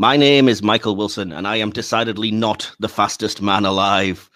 [0.00, 4.30] My name is Michael Wilson, and I am decidedly not the fastest man alive.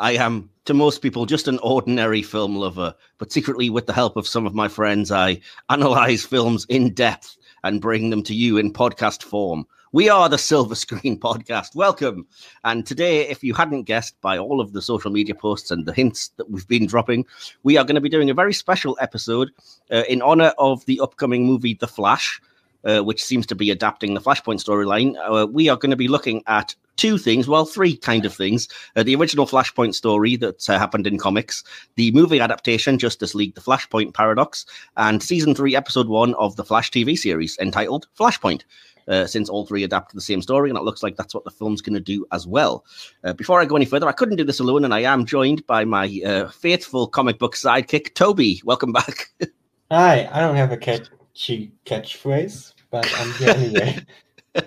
[0.00, 4.16] I am, to most people, just an ordinary film lover, but secretly, with the help
[4.16, 5.40] of some of my friends, I
[5.70, 9.64] analyze films in depth and bring them to you in podcast form.
[9.92, 11.76] We are the Silver Screen Podcast.
[11.76, 12.26] Welcome.
[12.64, 15.94] And today, if you hadn't guessed by all of the social media posts and the
[15.94, 17.26] hints that we've been dropping,
[17.62, 19.52] we are going to be doing a very special episode
[19.92, 22.40] uh, in honor of the upcoming movie The Flash.
[22.86, 25.16] Uh, which seems to be adapting the Flashpoint storyline.
[25.28, 28.68] Uh, we are going to be looking at two things, well, three kind of things.
[28.94, 31.62] Uh, the original Flashpoint story that uh, happened in comics,
[31.96, 36.64] the movie adaptation, Justice League The Flashpoint Paradox, and season three, episode one of the
[36.64, 38.62] Flash TV series entitled Flashpoint.
[39.08, 41.44] Uh, since all three adapt to the same story, and it looks like that's what
[41.44, 42.84] the film's going to do as well.
[43.22, 45.64] Uh, before I go any further, I couldn't do this alone, and I am joined
[45.68, 48.60] by my uh, faithful comic book sidekick, Toby.
[48.64, 49.30] Welcome back.
[49.92, 54.06] Hi, I don't have a catchy catchphrase, but I'm here anyway.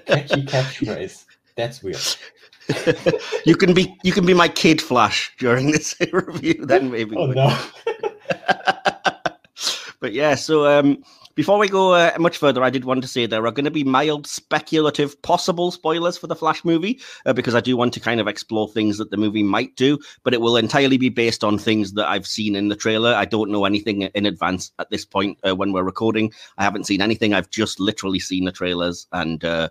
[0.05, 1.25] catchy catchphrase.
[1.55, 1.99] That's weird.
[3.45, 7.15] you can be you can be my kid Flash during this review, then maybe.
[7.17, 7.57] Oh no.
[9.99, 11.03] but yeah, so um,
[11.39, 13.71] before we go uh, much further, I did want to say there are going to
[13.71, 18.01] be mild speculative possible spoilers for the Flash movie uh, because I do want to
[18.01, 21.45] kind of explore things that the movie might do, but it will entirely be based
[21.45, 23.13] on things that I've seen in the trailer.
[23.13, 26.33] I don't know anything in advance at this point uh, when we're recording.
[26.57, 27.33] I haven't seen anything.
[27.33, 29.69] I've just literally seen the trailers and uh,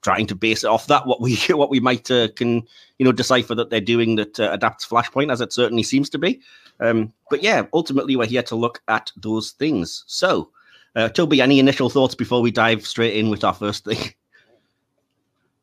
[0.00, 3.12] trying to base it off that what we what we might uh, can you know
[3.12, 6.40] decipher that they're doing that uh, adapts Flashpoint as it certainly seems to be.
[6.80, 10.02] Um, but yeah, ultimately we're here to look at those things.
[10.06, 10.48] So.
[10.96, 14.12] Uh, Toby, any initial thoughts before we dive straight in with our first thing?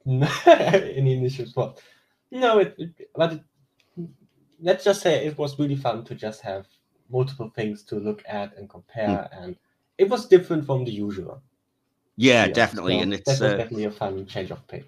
[0.46, 1.82] Any initial thought?
[2.32, 3.42] No, it, it but it,
[4.62, 6.66] let's just say it was really fun to just have
[7.10, 9.44] multiple things to look at and compare, Hmm.
[9.44, 9.56] and
[9.98, 11.42] it was different from the usual.
[12.16, 14.86] Yeah, Yeah, definitely, so and it's uh, definitely a fun change of pace.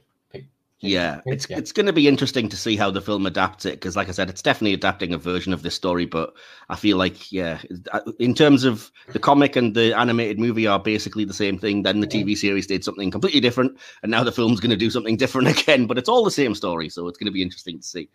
[0.82, 1.58] Yeah, it's yeah.
[1.58, 4.12] it's going to be interesting to see how the film adapts it because, like I
[4.12, 6.06] said, it's definitely adapting a version of this story.
[6.06, 6.34] But
[6.70, 7.60] I feel like, yeah,
[7.92, 11.84] uh, in terms of the comic and the animated movie are basically the same thing.
[11.84, 14.90] Then the TV series did something completely different, and now the film's going to do
[14.90, 15.86] something different again.
[15.86, 18.10] But it's all the same story, so it's going to be interesting to see.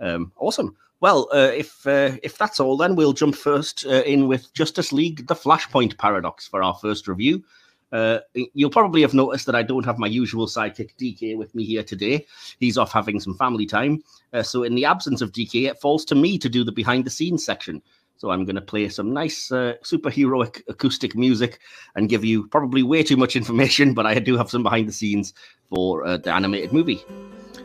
[0.00, 0.74] Um, awesome.
[1.00, 4.90] Well, uh, if uh, if that's all, then we'll jump first uh, in with Justice
[4.90, 7.44] League: The Flashpoint Paradox for our first review.
[7.92, 8.18] Uh,
[8.54, 11.82] you'll probably have noticed that I don't have my usual sidekick DK with me here
[11.82, 12.26] today.
[12.58, 14.02] He's off having some family time.
[14.32, 17.04] Uh, so, in the absence of DK, it falls to me to do the behind
[17.04, 17.82] the scenes section.
[18.16, 21.60] So, I'm going to play some nice uh, superheroic acoustic music
[21.94, 24.92] and give you probably way too much information, but I do have some behind the
[24.92, 25.32] scenes
[25.70, 27.04] for uh, the animated movie.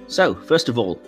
[0.08, 1.02] So, first of all,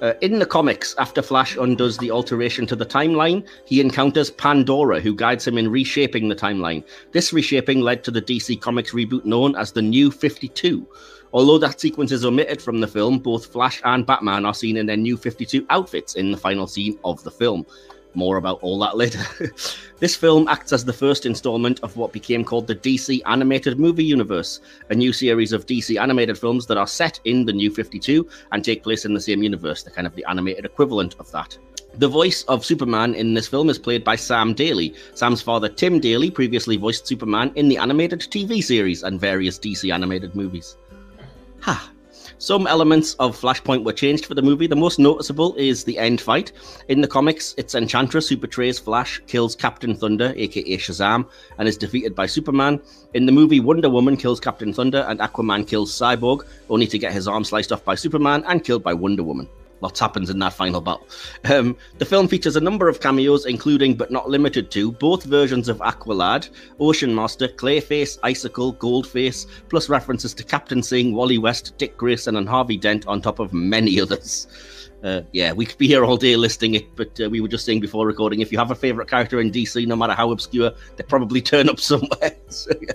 [0.00, 5.00] uh, in the comics, after Flash undoes the alteration to the timeline, he encounters Pandora,
[5.00, 6.84] who guides him in reshaping the timeline.
[7.12, 10.86] This reshaping led to the DC Comics reboot known as the New 52.
[11.32, 14.86] Although that sequence is omitted from the film, both Flash and Batman are seen in
[14.86, 17.66] their New 52 outfits in the final scene of the film.
[18.18, 19.24] More about all that later.
[20.00, 24.02] this film acts as the first installment of what became called the DC Animated Movie
[24.02, 24.58] Universe,
[24.90, 28.64] a new series of DC animated films that are set in the New 52 and
[28.64, 31.56] take place in the same universe, the kind of the animated equivalent of that.
[31.94, 34.96] The voice of Superman in this film is played by Sam Daly.
[35.14, 39.94] Sam's father, Tim Daly, previously voiced Superman in the animated TV series and various DC
[39.94, 40.76] animated movies.
[41.60, 41.88] Ha!
[42.40, 44.68] Some elements of Flashpoint were changed for the movie.
[44.68, 46.52] The most noticeable is the end fight.
[46.86, 51.26] In the comics, it's Enchantress who betrays Flash, kills Captain Thunder, aka Shazam,
[51.58, 52.80] and is defeated by Superman.
[53.14, 57.12] In the movie, Wonder Woman kills Captain Thunder and Aquaman kills Cyborg, only to get
[57.12, 59.48] his arm sliced off by Superman and killed by Wonder Woman.
[59.80, 61.06] Lots happens in that final battle.
[61.44, 65.68] Um, the film features a number of cameos, including but not limited to both versions
[65.68, 71.96] of Aqualad, Ocean Master, Clayface, Icicle, Goldface, plus references to Captain Singh, Wally West, Dick
[71.96, 74.48] Grayson, and Harvey Dent, on top of many others.
[75.02, 77.64] Uh, yeah, we could be here all day listing it, but uh, we were just
[77.64, 80.72] saying before recording if you have a favorite character in DC, no matter how obscure,
[80.96, 82.32] they probably turn up somewhere.
[82.50, 82.92] So, yeah.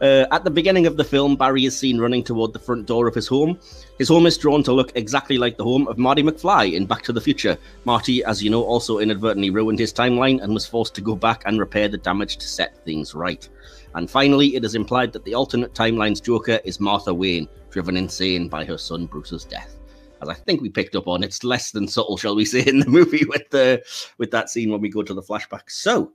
[0.00, 3.06] uh, at the beginning of the film, Barry is seen running toward the front door
[3.06, 3.58] of his home.
[3.98, 7.02] His home is drawn to look exactly like the home of Marty McFly in Back
[7.02, 7.58] to the Future.
[7.84, 11.42] Marty, as you know, also inadvertently ruined his timeline and was forced to go back
[11.44, 13.46] and repair the damage to set things right.
[13.94, 18.48] And finally, it is implied that the alternate timeline's Joker is Martha Wayne, driven insane
[18.48, 19.77] by her son Bruce's death
[20.22, 21.22] as I think we picked up on.
[21.22, 23.82] It's less than subtle, shall we say, in the movie with the
[24.18, 25.70] with that scene when we go to the flashback.
[25.70, 26.12] So,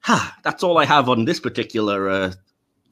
[0.00, 2.32] ha, that's all I have on this particular uh,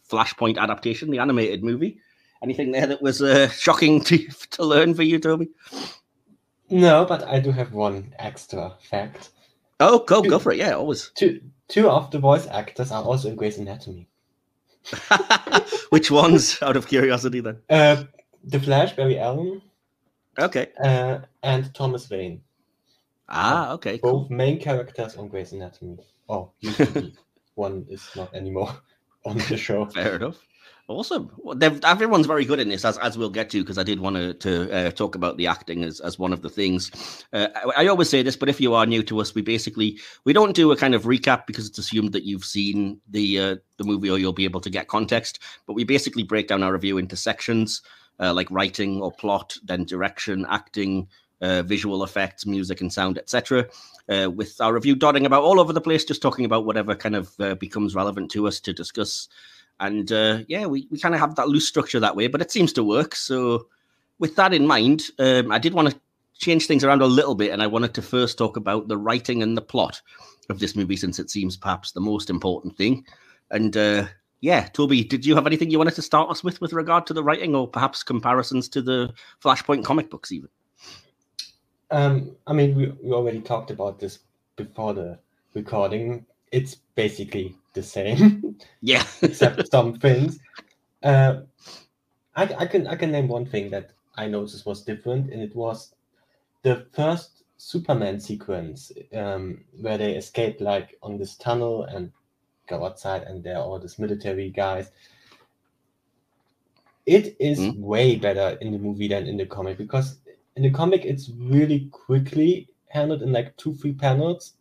[0.08, 2.00] Flashpoint adaptation, the animated movie.
[2.42, 4.18] Anything there that was uh, shocking to
[4.50, 5.48] to learn for you, Toby?
[6.70, 9.30] No, but I do have one extra fact.
[9.80, 10.58] Oh, go go for it.
[10.58, 11.10] Yeah, always.
[11.14, 14.08] Two two of the voice actors are also in Grey's Anatomy.
[15.90, 17.58] Which ones, out of curiosity, then?
[17.68, 18.04] Uh,
[18.44, 19.60] The Flash, Barry Allen,
[20.38, 20.68] Okay.
[20.82, 22.40] uh, and Thomas Wayne.
[23.28, 23.98] Ah, okay.
[23.98, 24.22] Cool.
[24.22, 25.98] Both main characters on Grey's Anatomy.
[26.28, 27.14] Oh, used to be.
[27.54, 28.74] One is not anymore
[29.24, 29.86] on the show.
[29.86, 30.38] Fair enough.
[30.88, 31.30] Awesome.
[31.38, 34.00] Well, they've- everyone's very good in this, as, as we'll get to, because I did
[34.00, 36.90] want to, to uh, talk about the acting as, as one of the things.
[37.32, 37.46] Uh,
[37.76, 40.32] I, I always say this, but if you are new to us, we basically we
[40.32, 43.84] don't do a kind of recap because it's assumed that you've seen the uh, the
[43.84, 45.38] movie or you'll be able to get context.
[45.64, 47.82] But we basically break down our review into sections
[48.18, 51.08] uh, like writing or plot, then direction, acting,
[51.40, 53.66] uh, visual effects, music and sound, etc.
[54.08, 57.16] Uh, with our review dotting about all over the place, just talking about whatever kind
[57.16, 59.28] of uh, becomes relevant to us to discuss.
[59.78, 62.50] And uh, yeah, we, we kind of have that loose structure that way, but it
[62.50, 63.14] seems to work.
[63.14, 63.68] So,
[64.18, 66.00] with that in mind, um, I did want to
[66.38, 69.42] change things around a little bit, and I wanted to first talk about the writing
[69.42, 70.02] and the plot
[70.50, 73.06] of this movie, since it seems perhaps the most important thing.
[73.50, 74.06] And uh,
[74.40, 77.14] yeah, Toby, did you have anything you wanted to start us with with regard to
[77.14, 80.48] the writing, or perhaps comparisons to the Flashpoint comic books, even?
[81.90, 84.20] Um, I mean, we, we already talked about this
[84.56, 85.18] before the
[85.54, 86.24] recording.
[86.52, 90.38] It's basically the same, Yeah, except some things.
[91.02, 91.40] Uh,
[92.34, 95.54] I, I can I can name one thing that I noticed was different, and it
[95.54, 95.94] was
[96.62, 102.10] the first Superman sequence um, where they escape like on this tunnel and
[102.70, 104.90] go outside, and there are all these military guys.
[107.06, 107.78] It is Mm.
[107.78, 110.20] way better in the movie than in the comic because
[110.56, 114.54] in the comic it's really quickly handled in like two three panels,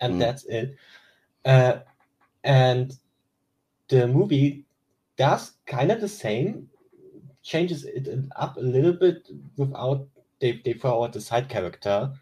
[0.00, 0.18] and Mm.
[0.20, 0.76] that's it.
[1.44, 1.80] Uh,
[2.44, 2.98] and
[3.88, 4.64] the movie
[5.16, 6.68] does kind of the same,
[7.42, 10.08] changes it up a little bit without
[10.40, 12.12] they, they throw out the side character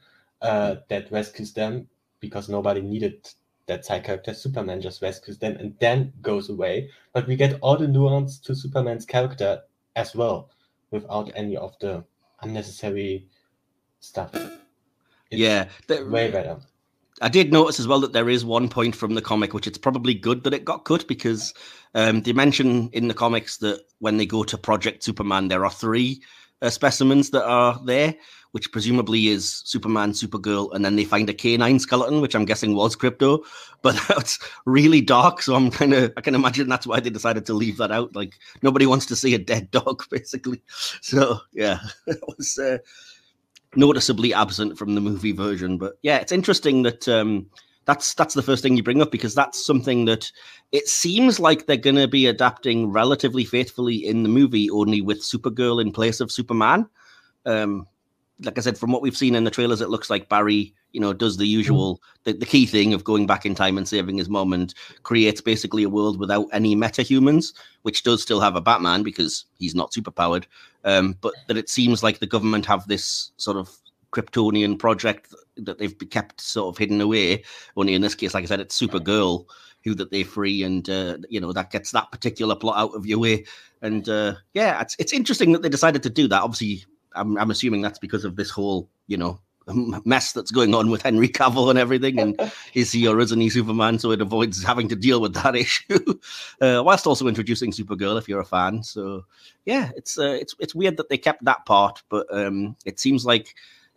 [0.42, 1.88] uh, that rescues them
[2.20, 3.28] because nobody needed
[3.70, 4.34] that side character.
[4.34, 6.90] Superman just rescues them and then goes away.
[7.12, 9.62] But we get all the nuance to Superman's character
[9.96, 10.50] as well
[10.90, 12.04] without any of the
[12.42, 13.26] unnecessary
[14.00, 14.34] stuff.
[14.34, 15.68] It's yeah.
[15.86, 16.58] The- way better.
[17.22, 19.76] I did notice as well that there is one point from the comic, which it's
[19.76, 21.52] probably good that it got cut because
[21.94, 25.70] um, they mention in the comics that when they go to Project Superman, there are
[25.70, 26.22] three
[26.62, 28.14] uh, specimens that are there,
[28.52, 32.74] which presumably is Superman, Supergirl, and then they find a canine skeleton, which I'm guessing
[32.74, 33.44] was Krypto.
[33.82, 37.46] But that's really dark, so I'm kind of I can imagine that's why they decided
[37.46, 38.14] to leave that out.
[38.14, 40.62] Like nobody wants to see a dead dog, basically.
[41.00, 42.58] So yeah, it was.
[42.58, 42.78] Uh,
[43.76, 45.78] noticeably absent from the movie version.
[45.78, 47.46] But yeah, it's interesting that um,
[47.84, 50.30] that's that's the first thing you bring up because that's something that
[50.72, 55.22] it seems like they're going to be adapting relatively faithfully in the movie, only with
[55.22, 56.88] Supergirl in place of Superman.
[57.46, 57.86] Um,
[58.42, 61.00] like I said, from what we've seen in the trailers, it looks like Barry, you
[61.00, 64.18] know, does the usual, the, the key thing of going back in time and saving
[64.18, 67.52] his mom and creates basically a world without any metahumans,
[67.82, 70.44] which does still have a Batman because he's not superpowered.
[70.84, 73.76] Um, but that it seems like the government have this sort of
[74.12, 77.44] Kryptonian project that they've kept sort of hidden away.
[77.76, 79.46] Only in this case, like I said, it's Supergirl
[79.84, 83.06] who that they free, and uh, you know that gets that particular plot out of
[83.06, 83.44] your way.
[83.82, 86.42] And uh, yeah, it's it's interesting that they decided to do that.
[86.42, 89.40] Obviously, I'm I'm assuming that's because of this whole you know
[90.04, 93.50] mess that's going on with Henry Cavill and everything, and is he or isn't he
[93.50, 93.98] Superman?
[93.98, 96.18] So it avoids having to deal with that issue,
[96.60, 98.82] uh, whilst also introducing Supergirl if you're a fan.
[98.82, 99.24] So
[99.64, 103.24] yeah, it's uh, it's it's weird that they kept that part, but um, it seems
[103.24, 103.54] like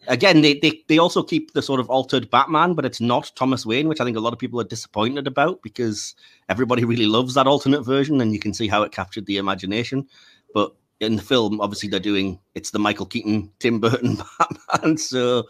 [0.07, 3.65] again they, they they also keep the sort of altered Batman, but it's not Thomas
[3.65, 6.15] Wayne, which I think a lot of people are disappointed about because
[6.49, 10.07] everybody really loves that alternate version, and you can see how it captured the imagination.
[10.53, 10.73] But
[11.05, 15.43] in the film, obviously they're doing it's the Michael Keaton, Tim Burton Batman, so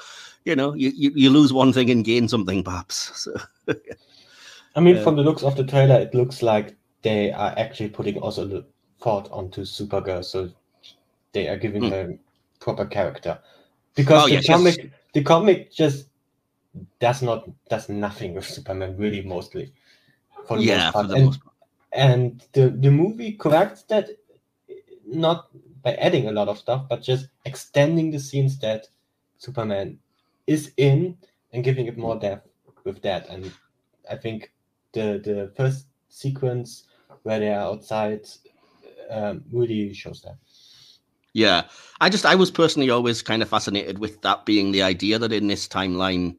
[0.46, 3.12] you know you, you, you lose one thing and gain something, perhaps.
[3.24, 3.34] So
[4.76, 5.04] I mean, Yeah.
[5.04, 8.66] from the looks of the trailer, it looks like they are actually putting also the
[9.00, 10.50] thought onto Supergirl, so
[11.34, 11.90] they are giving Hmm.
[11.90, 12.18] her
[12.60, 13.40] proper character.
[13.96, 14.58] Because Oh, the yes, yes.
[14.58, 16.08] comic, the comic just
[17.00, 19.74] does not does nothing with Superman, really, mostly.
[20.48, 21.56] For the yeah, most for the and, most part.
[21.92, 24.10] and the the movie corrects that,
[25.14, 25.50] not
[25.84, 28.88] by adding a lot of stuff, but just extending the scenes that
[29.38, 30.00] Superman
[30.48, 31.18] is in
[31.52, 32.48] and giving it more depth
[32.84, 33.30] with that.
[33.30, 33.52] And
[34.10, 34.52] I think
[34.94, 36.86] the the first sequence
[37.24, 38.28] where they are outside
[39.10, 40.38] um, really shows that.
[41.34, 41.64] Yeah,
[42.00, 45.34] I just I was personally always kind of fascinated with that being the idea that
[45.34, 46.36] in this timeline,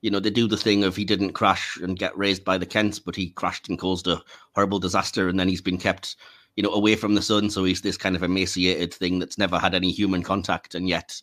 [0.00, 2.66] you know, they do the thing of he didn't crash and get raised by the
[2.66, 4.22] Kents, but he crashed and caused a
[4.54, 6.16] horrible disaster, and then he's been kept,
[6.56, 9.58] you know, away from the sun, so he's this kind of emaciated thing that's never
[9.58, 11.20] had any human contact, and yet,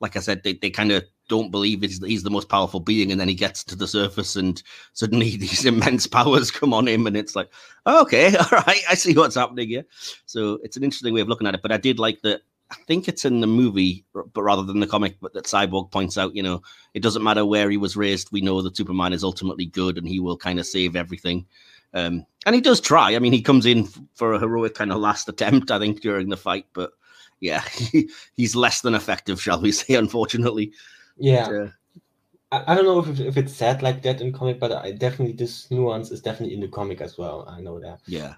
[0.00, 3.10] like I said, they they kind of don't believe he's, he's the most powerful being,
[3.10, 7.06] and then he gets to the surface, and suddenly these immense powers come on him,
[7.06, 7.50] and it's like,
[7.86, 9.84] oh, okay, all right, I see what's happening here.
[10.26, 12.76] So it's an interesting way of looking at it, but I did like that I
[12.86, 16.34] think it's in the movie, but rather than the comic, but that Cyborg points out,
[16.34, 16.62] you know,
[16.94, 18.32] it doesn't matter where he was raised.
[18.32, 21.46] We know that Superman is ultimately good, and he will kind of save everything.
[21.94, 23.14] Um, and he does try.
[23.14, 26.28] I mean, he comes in for a heroic kind of last attempt, I think, during
[26.28, 26.66] the fight.
[26.74, 26.90] But
[27.40, 27.62] yeah,
[28.34, 29.94] he's less than effective, shall we say?
[29.94, 30.72] Unfortunately.
[31.16, 31.46] Yeah.
[31.46, 31.68] But, uh,
[32.66, 35.70] I, don't know if, if it's said like that in comic, but I definitely this
[35.70, 37.46] nuance is definitely in the comic as well.
[37.48, 38.00] I know that.
[38.06, 38.34] Yeah.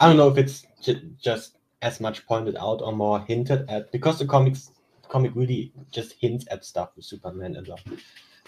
[0.00, 3.92] I don't know if it's j- just as much pointed out or more hinted at
[3.92, 4.70] because the comics
[5.08, 7.82] comic really just hints at stuff with Superman and lot.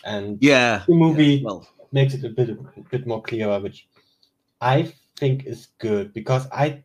[0.04, 1.68] And yeah, the movie yeah, well.
[1.92, 3.86] makes it a bit a bit more clearer, which
[4.60, 6.82] I think is good because I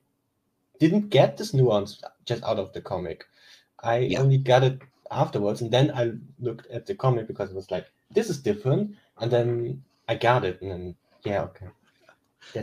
[0.79, 3.25] didn't get this nuance just out of the comic.
[3.83, 4.19] I yeah.
[4.19, 7.87] only got it afterwards, and then I looked at the comic because it was like
[8.11, 11.67] this is different, and then I got it, and then yeah, okay.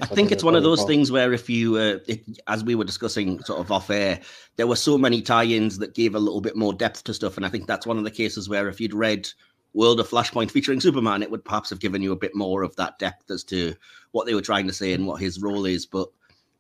[0.01, 2.85] I think it's one of those things where if you, uh, it, as we were
[2.85, 4.21] discussing sort of off air,
[4.57, 7.45] there were so many tie-ins that gave a little bit more depth to stuff, and
[7.45, 9.29] I think that's one of the cases where if you'd read
[9.75, 12.77] World of Flashpoint featuring Superman, it would perhaps have given you a bit more of
[12.77, 13.75] that depth as to
[14.11, 15.87] what they were trying to say and what his role is.
[15.87, 16.09] But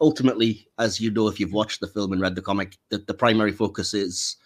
[0.00, 3.14] ultimately, as you know, if you've watched the film and read the comic, the, the
[3.14, 4.36] primary focus is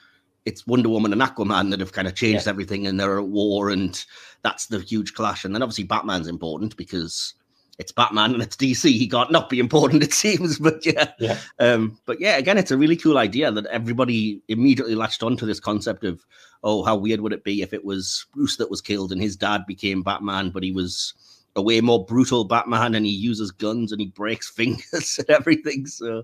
[0.44, 2.50] it's Wonder Woman and Aquaman that have kind of changed yeah.
[2.50, 4.04] everything, and they're at war, and
[4.42, 5.44] that's the huge clash.
[5.44, 7.34] And then obviously Batman's important because
[7.78, 8.84] it's Batman and it's DC.
[8.84, 10.58] He can't not be important, it seems.
[10.66, 11.38] But yeah, yeah.
[11.58, 15.60] Um, but yeah, again, it's a really cool idea that everybody immediately latched onto this
[15.60, 16.24] concept of,
[16.64, 19.36] oh, how weird would it be if it was Bruce that was killed and his
[19.36, 21.14] dad became Batman, but he was
[21.54, 25.86] a way more brutal Batman and he uses guns and he breaks fingers and everything.
[25.86, 26.22] So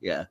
[0.00, 0.24] yeah,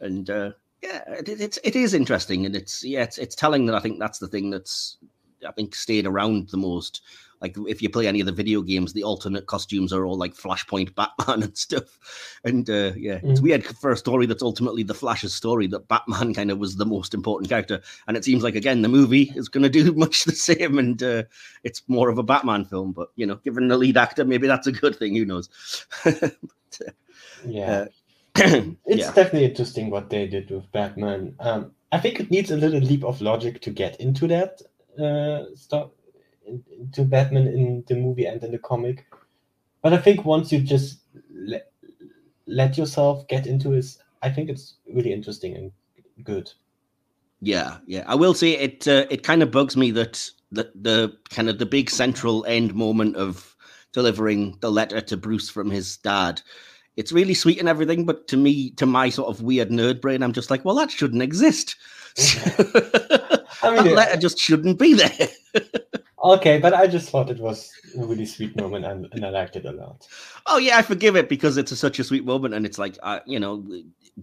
[0.00, 0.50] and uh,
[0.82, 3.98] yeah, it, it's it is interesting and it's yeah, it's it's telling that I think
[3.98, 4.98] that's the thing that's
[5.46, 7.02] I think stayed around the most
[7.40, 10.34] like if you play any of the video games, the alternate costumes are all like
[10.34, 11.98] Flashpoint Batman and stuff.
[12.44, 13.30] And uh, yeah, mm.
[13.30, 16.76] it's weird for a story that's ultimately the Flash's story that Batman kind of was
[16.76, 17.80] the most important character.
[18.06, 21.02] And it seems like again the movie is going to do much the same, and
[21.02, 21.22] uh,
[21.64, 22.92] it's more of a Batman film.
[22.92, 25.16] But you know, given the lead actor, maybe that's a good thing.
[25.16, 25.48] Who knows?
[26.04, 26.90] but, uh,
[27.44, 27.86] yeah.
[28.36, 29.12] it's yeah.
[29.12, 31.34] definitely interesting what they did with Batman.
[31.40, 34.62] Um, I think it needs a little leap of logic to get into that
[34.98, 35.90] uh, stuff
[36.92, 39.06] to Batman in the movie and in the comic.
[39.82, 41.00] But I think once you just
[41.32, 41.70] let,
[42.46, 43.86] let yourself get into it,
[44.22, 45.72] I think it's really interesting and
[46.24, 46.50] good.
[47.40, 48.04] Yeah, yeah.
[48.06, 48.86] I will say it.
[48.86, 52.74] Uh, it kind of bugs me that the the kind of the big central end
[52.74, 53.56] moment of
[53.92, 56.42] delivering the letter to Bruce from his dad.
[56.96, 60.22] It's really sweet and everything, but to me, to my sort of weird nerd brain,
[60.22, 61.76] I'm just like, well, that shouldn't exist.
[63.62, 65.28] I mean, that letter just shouldn't be there.
[66.22, 69.56] Okay, but I just thought it was a really sweet moment and, and I liked
[69.56, 70.06] it a lot.
[70.46, 72.98] Oh yeah, I forgive it because it's a, such a sweet moment and it's like
[73.02, 73.64] uh, you know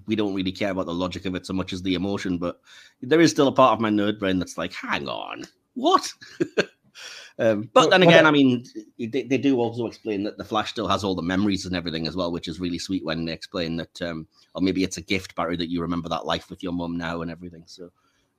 [0.06, 2.60] we don't really care about the logic of it so much as the emotion, but
[3.02, 6.12] there is still a part of my nerd brain that's like, hang on, what?
[7.40, 8.64] um, but then again, I mean,
[9.00, 12.06] they, they, do also explain that the Flash still has all the memories and everything
[12.06, 15.02] as well, which is really sweet when they explain that, um, or maybe it's a
[15.02, 17.64] gift, Barry, that you remember that life with your mum now and everything.
[17.66, 17.92] So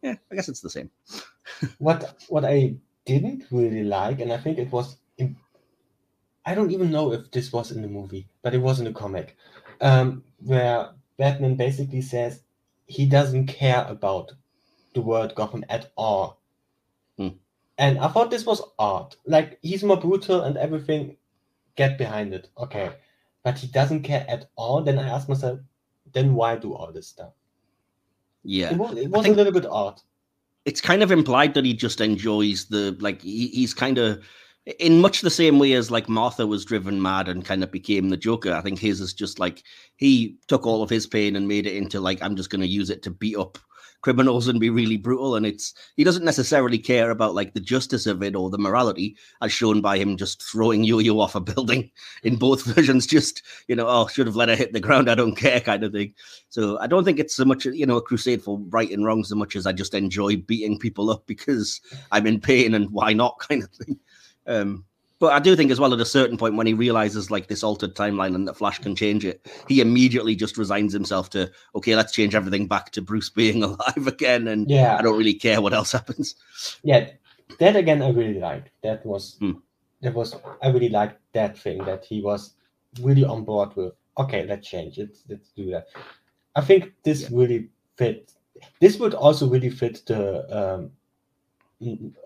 [0.02, 0.90] yeah, I guess it's the same.
[1.78, 2.74] what what I
[3.04, 4.96] didn't really like, and I think it was.
[5.16, 5.36] In,
[6.44, 8.92] I don't even know if this was in the movie, but it was in the
[8.92, 9.36] comic,
[9.80, 12.42] um, where Batman basically says
[12.86, 14.32] he doesn't care about
[14.94, 16.40] the word Gotham at all.
[17.16, 17.28] Hmm.
[17.76, 19.16] And I thought this was odd.
[19.26, 21.16] Like he's more brutal and everything.
[21.76, 22.90] Get behind it, okay,
[23.44, 24.82] but he doesn't care at all.
[24.82, 25.60] Then I ask myself,
[26.12, 27.32] then why do all this stuff?
[28.48, 30.00] Yeah, it was, it was a little bit odd
[30.64, 34.22] it's kind of implied that he just enjoys the like he, he's kind of
[34.78, 38.10] in much the same way as like Martha was driven mad and kind of became
[38.10, 38.52] the Joker.
[38.52, 39.62] I think his is just like
[39.96, 42.66] he took all of his pain and made it into like I'm just going to
[42.66, 43.58] use it to beat up
[44.00, 48.06] criminals and be really brutal and it's he doesn't necessarily care about like the justice
[48.06, 51.90] of it or the morality as shown by him just throwing yo-yo off a building
[52.22, 55.14] in both versions just you know oh should have let her hit the ground i
[55.14, 56.14] don't care kind of thing.
[56.48, 59.24] So i don't think it's so much you know a crusade for right and wrong
[59.24, 61.80] so much as i just enjoy beating people up because
[62.12, 63.98] i'm in pain and why not kind of thing.
[64.46, 64.84] Um
[65.18, 67.64] but I do think as well at a certain point when he realizes like this
[67.64, 71.96] altered timeline and that Flash can change it, he immediately just resigns himself to okay,
[71.96, 75.60] let's change everything back to Bruce being alive again, and yeah, I don't really care
[75.60, 76.36] what else happens.
[76.82, 77.10] Yeah,
[77.58, 78.70] that again I really liked.
[78.82, 79.52] That was hmm.
[80.02, 82.54] that was I really liked that thing that he was
[83.00, 83.94] really on board with.
[84.18, 85.18] Okay, let's change it.
[85.28, 85.88] Let's do that.
[86.54, 87.28] I think this yeah.
[87.32, 88.32] really fit.
[88.80, 90.90] This would also really fit the um,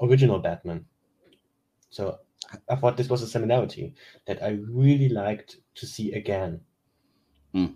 [0.00, 0.86] original Batman.
[1.90, 2.18] So
[2.68, 3.94] I thought this was a similarity
[4.26, 6.60] that I really liked to see again.
[7.54, 7.74] Mm.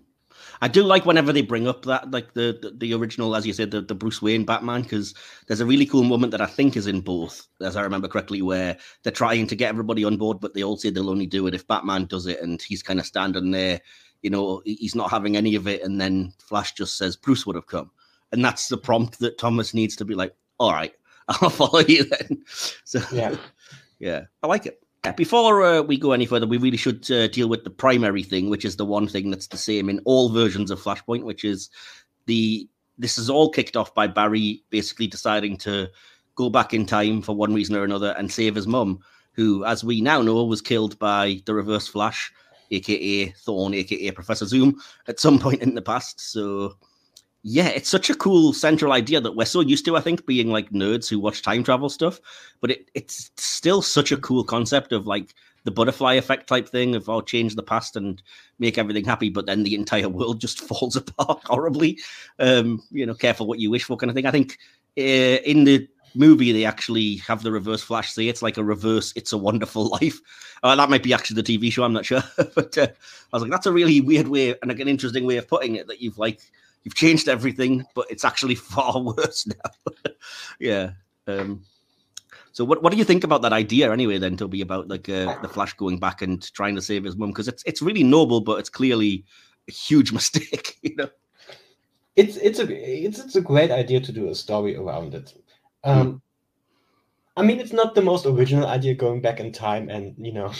[0.61, 3.53] I do like whenever they bring up that, like the the, the original, as you
[3.53, 5.13] said, the, the Bruce Wayne Batman, because
[5.47, 8.41] there's a really cool moment that I think is in both, as I remember correctly,
[8.41, 11.47] where they're trying to get everybody on board, but they all say they'll only do
[11.47, 13.81] it if Batman does it, and he's kind of standing there,
[14.21, 17.55] you know, he's not having any of it, and then Flash just says Bruce would
[17.55, 17.91] have come,
[18.31, 20.93] and that's the prompt that Thomas needs to be like, all right,
[21.27, 22.43] I'll follow you then.
[22.85, 23.35] So Yeah.
[23.99, 24.81] Yeah, I like it.
[25.05, 28.23] Yeah, Before uh, we go any further, we really should uh, deal with the primary
[28.23, 31.43] thing, which is the one thing that's the same in all versions of Flashpoint, which
[31.43, 31.69] is
[32.25, 35.87] the this is all kicked off by Barry basically deciding to
[36.35, 38.99] go back in time for one reason or another and save his mum,
[39.33, 42.31] who, as we now know, was killed by the Reverse Flash,
[42.71, 46.19] aka Thawne, aka Professor Zoom, at some point in the past.
[46.19, 46.75] So
[47.49, 50.49] yeah, it's such a cool central idea that we're so used to, I think, being
[50.49, 52.19] like nerds who watch time travel stuff.
[52.59, 56.93] But it, it's still such a cool concept of like the butterfly effect type thing
[56.93, 58.21] of oh, change the past and
[58.59, 61.97] make everything happy, but then the entire world just falls apart horribly.
[62.37, 64.25] Um, you know, careful what you wish for kind of thing.
[64.25, 64.57] I think
[64.97, 69.13] uh, in the movie they actually have the reverse flash say it's like a reverse
[69.15, 70.19] it's a wonderful life
[70.63, 72.23] uh, that might be actually the tv show i'm not sure
[72.55, 75.37] but uh, i was like that's a really weird way and like an interesting way
[75.37, 76.39] of putting it that you've like
[76.83, 79.93] you've changed everything, but it's actually far worse now.
[80.59, 80.91] yeah.
[81.27, 81.63] Um,
[82.51, 84.17] so what what do you think about that idea anyway?
[84.17, 87.29] Then Toby about like uh, the Flash going back and trying to save his mum
[87.29, 89.25] because it's it's really noble, but it's clearly
[89.67, 90.77] a huge mistake.
[90.81, 91.09] You know.
[92.15, 92.65] It's it's a
[93.05, 95.33] it's it's a great idea to do a story around it.
[95.83, 96.21] Um,
[97.37, 100.51] I mean, it's not the most original idea going back in time and you know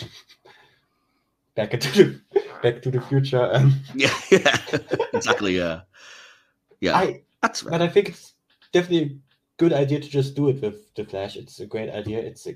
[1.56, 2.22] back into the
[2.62, 3.50] back to the future.
[3.52, 4.58] Um, Yeah, yeah,
[5.14, 5.58] exactly.
[5.58, 5.82] Yeah,
[6.82, 6.98] yeah.
[6.98, 7.72] I That's right.
[7.72, 8.34] but I think it's
[8.72, 9.18] definitely a
[9.58, 11.36] good idea to just do it with the Flash.
[11.36, 12.20] It's a great idea.
[12.20, 12.52] It's a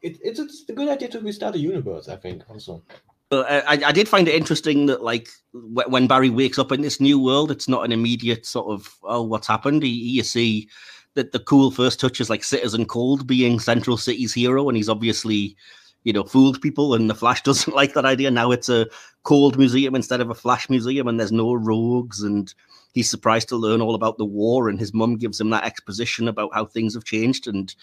[0.00, 2.08] it, it's, it's a good idea to restart the universe.
[2.08, 2.82] I think also.
[3.30, 6.98] But I, I did find it interesting that like when Barry wakes up in this
[6.98, 9.82] new world, it's not an immediate sort of oh what's happened.
[9.82, 10.68] He, you see
[11.14, 14.88] that the cool first touch is like Citizen Cold being Central City's hero, and he's
[14.88, 15.56] obviously
[16.04, 18.30] you know fooled people, and the Flash doesn't like that idea.
[18.30, 18.86] Now it's a
[19.24, 22.54] cold museum instead of a Flash museum, and there's no rogues, and
[22.92, 26.28] he's surprised to learn all about the war, and his mum gives him that exposition
[26.28, 27.74] about how things have changed, and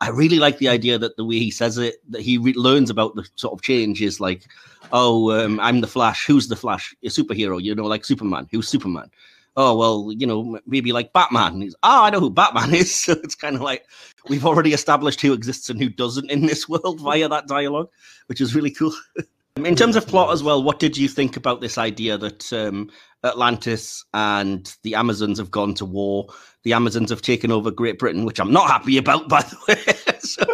[0.00, 2.88] I really like the idea that the way he says it, that he re- learns
[2.88, 4.44] about the sort of change is like,
[4.92, 6.24] oh, um, I'm the Flash.
[6.24, 6.94] Who's the Flash?
[7.02, 8.46] A superhero, you know, like Superman.
[8.52, 9.10] Who's Superman?
[9.56, 11.62] Oh, well, you know, maybe like Batman.
[11.62, 12.94] He's, oh, I know who Batman is.
[12.94, 13.86] So it's kind of like
[14.28, 17.88] we've already established who exists and who doesn't in this world via that dialogue,
[18.26, 18.94] which is really cool.
[19.66, 22.90] in terms of plot as well, what did you think about this idea that um,
[23.24, 26.26] Atlantis and the Amazons have gone to war?
[26.64, 30.18] The Amazons have taken over Great Britain, which I'm not happy about, by the way.
[30.18, 30.44] so,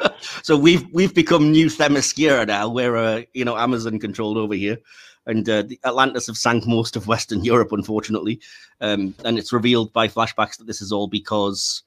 [0.43, 2.69] so we've we've become new Themyscira now.
[2.69, 4.79] We're uh, you know Amazon controlled over here,
[5.27, 8.41] and uh, the Atlantis have sank most of Western Europe, unfortunately.
[8.81, 11.83] Um, and it's revealed by flashbacks that this is all because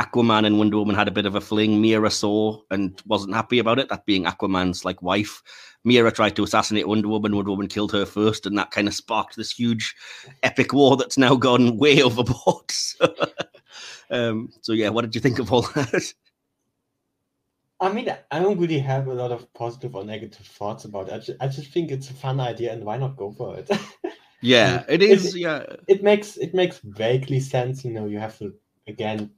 [0.00, 1.80] Aquaman and Wonder Woman had a bit of a fling.
[1.82, 3.90] Mera saw and wasn't happy about it.
[3.90, 5.42] That being Aquaman's like wife.
[5.84, 7.36] Mera tried to assassinate Wonder Woman.
[7.36, 9.94] Wonder Woman killed her first, and that kind of sparked this huge,
[10.42, 12.64] epic war that's now gone way overboard.
[12.72, 13.14] So,
[14.10, 16.12] um, so yeah, what did you think of all that?
[17.80, 21.14] I mean, I don't really have a lot of positive or negative thoughts about it.
[21.14, 23.70] I just, I just think it's a fun idea, and why not go for it?
[24.42, 27.84] Yeah, it Is it- Yeah, it makes it makes vaguely sense.
[27.84, 28.52] You know, you have to
[28.88, 29.30] again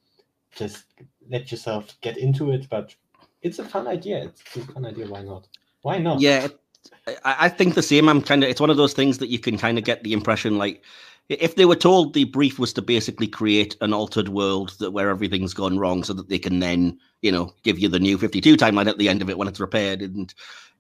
[0.55, 0.85] just
[1.29, 2.95] let yourself get into it, but
[3.43, 4.25] it's a fun idea.
[4.25, 5.07] It's a fun idea.
[5.07, 5.49] Why not?
[5.83, 6.21] Why not?
[6.21, 6.59] Yeah, it-
[7.07, 8.09] I, I think the same.
[8.09, 8.51] I'm kind of.
[8.51, 10.83] It's one of those things that you can kind of get the impression like
[11.29, 15.09] if they were told the brief was to basically create an altered world that where
[15.09, 18.57] everything's gone wrong, so that they can then you know give you the new 52
[18.57, 20.35] timeline at the end of it when it's repaired, and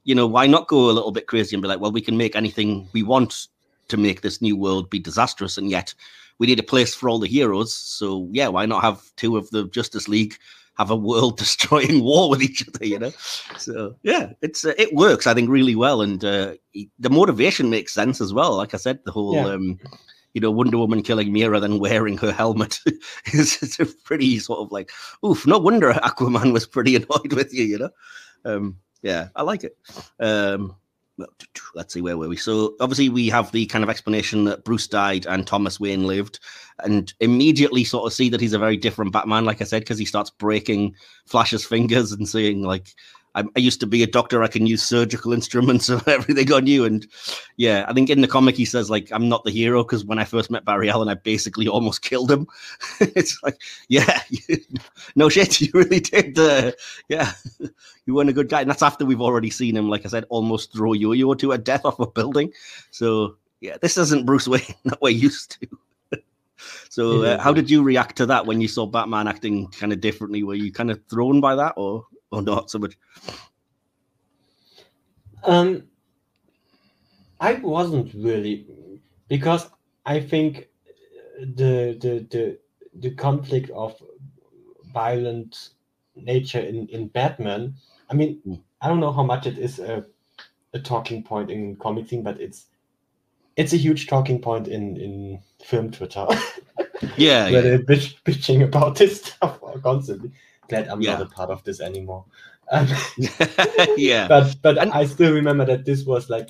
[0.04, 2.16] you know why not go a little bit crazy and be like, well, we can
[2.16, 3.46] make anything we want
[3.88, 5.94] to make this new world be disastrous, and yet
[6.42, 7.72] we need a place for all the heroes.
[7.72, 10.36] So yeah, why not have two of the Justice League?
[10.78, 13.12] have a world destroying war with each other, you know.
[13.58, 16.54] So yeah, it's uh, it works, I think, really well, and uh,
[16.98, 18.56] the motivation makes sense as well.
[18.56, 19.34] Like I said, the whole.
[19.34, 19.46] Yeah.
[19.46, 19.78] Um,
[20.34, 22.80] you know, Wonder Woman killing Mera, then wearing her helmet
[23.34, 24.90] is a pretty sort of like,
[25.22, 25.46] oof.
[25.46, 27.64] No wonder Aquaman was pretty annoyed with you.
[27.64, 27.90] You know,
[28.46, 29.76] um, yeah, I like it.
[30.18, 30.81] Um, well, t- t-
[31.74, 32.36] let's see where were we.
[32.36, 36.40] So obviously we have the kind of explanation that Bruce died and Thomas Wayne lived,
[36.80, 39.44] and immediately sort of see that he's a very different Batman.
[39.44, 40.94] Like I said, because he starts breaking
[41.26, 42.94] Flash's fingers and saying like,
[43.34, 44.42] I, I used to be a doctor.
[44.42, 46.84] I can use surgical instruments and everything on you.
[46.84, 47.06] And
[47.56, 50.18] yeah, I think in the comic he says like, I'm not the hero because when
[50.18, 52.46] I first met Barry Allen, I basically almost killed him.
[53.00, 54.20] it's like, yeah,
[55.16, 56.38] no shit, you really did.
[56.38, 56.72] Uh,
[57.08, 57.32] yeah,
[58.06, 58.60] you weren't a good guy.
[58.60, 61.58] And that's after we've already seen him, like I said, almost throw Yo-Yo to a
[61.58, 62.52] death off a building.
[62.90, 66.20] So yeah, this isn't Bruce Wayne that we're used to.
[66.90, 70.00] so, uh, how did you react to that when you saw Batman acting kind of
[70.00, 70.42] differently?
[70.42, 72.96] Were you kind of thrown by that, or or not so much?
[75.44, 75.84] Um,
[77.40, 78.66] I wasn't really
[79.28, 79.68] because
[80.06, 80.68] I think
[81.40, 82.58] the the the
[82.94, 84.00] the conflict of
[84.92, 85.70] violent
[86.16, 87.74] nature in in Batman.
[88.10, 88.60] I mean, Mm.
[88.80, 90.04] I don't know how much it is a
[90.74, 92.66] a talking point in comic thing, but it's
[93.56, 96.26] it's a huge talking point in in film Twitter.
[97.16, 100.30] Yeah, where yeah, they're bitch, bitching about this stuff constantly.
[100.68, 101.12] Glad I'm Yeah.
[101.14, 102.24] not a part of this anymore.
[102.70, 102.86] Um,
[103.98, 104.28] yeah.
[104.28, 106.48] but but And- I still remember that this was like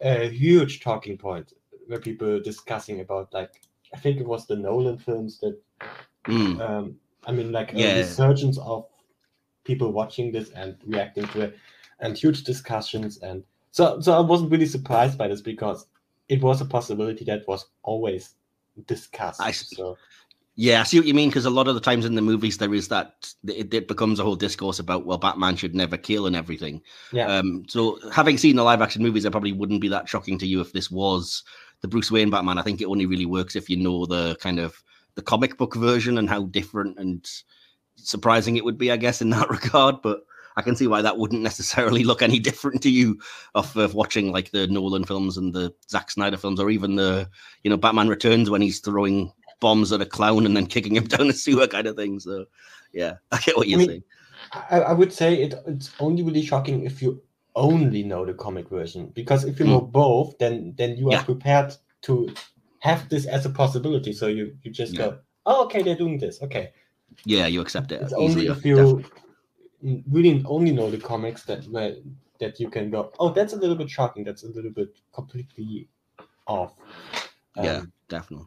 [0.00, 1.54] a huge talking point
[1.88, 3.60] where people were discussing about like
[3.92, 5.58] I think it was the Nolan films that
[6.26, 6.60] Mm.
[6.60, 8.84] um I mean like a resurgence of
[9.64, 11.56] people watching this and reacting to it
[12.00, 15.86] and huge discussions and so so I wasn't really surprised by this because
[16.28, 18.34] it was a possibility that was always
[18.86, 19.40] discussed.
[19.40, 19.50] I.
[19.52, 19.96] So
[20.56, 22.58] Yeah, I see what you mean because a lot of the times in the movies
[22.58, 26.26] there is that it, it becomes a whole discourse about well, Batman should never kill
[26.26, 26.82] and everything.
[27.12, 27.26] yeah.
[27.26, 30.46] Um, so having seen the live action movies, it probably wouldn't be that shocking to
[30.46, 31.44] you if this was
[31.80, 32.58] the Bruce Wayne Batman.
[32.58, 34.82] I think it only really works if you know the kind of
[35.14, 37.26] the comic book version and how different and
[37.96, 40.02] surprising it would be, I guess, in that regard.
[40.02, 40.20] But
[40.56, 43.18] I can see why that wouldn't necessarily look any different to you
[43.54, 47.30] of, of watching like the Nolan films and the Zack Snyder films, or even the
[47.62, 51.04] you know Batman Returns when he's throwing bombs at a clown and then kicking him
[51.14, 52.18] down the sewer kind of thing.
[52.20, 52.46] So
[52.92, 54.02] yeah, I get what you're mean, saying.
[54.52, 57.22] I, I would say it, it's only really shocking if you
[57.56, 59.70] only know the comic version because if you Mm.
[59.70, 61.22] know both then then you are Yeah.
[61.24, 62.32] prepared to
[62.78, 66.40] have this as a possibility so you you just go oh okay they're doing this
[66.42, 66.72] okay
[67.24, 68.46] Yeah, you accept it it's easily.
[68.48, 69.04] only if you
[69.84, 71.96] n- really only know the comics that where
[72.38, 75.88] that you can go oh that's a little bit shocking that's a little bit completely
[76.46, 76.72] off
[77.56, 77.78] Yeah.
[77.78, 78.46] Um, definitely.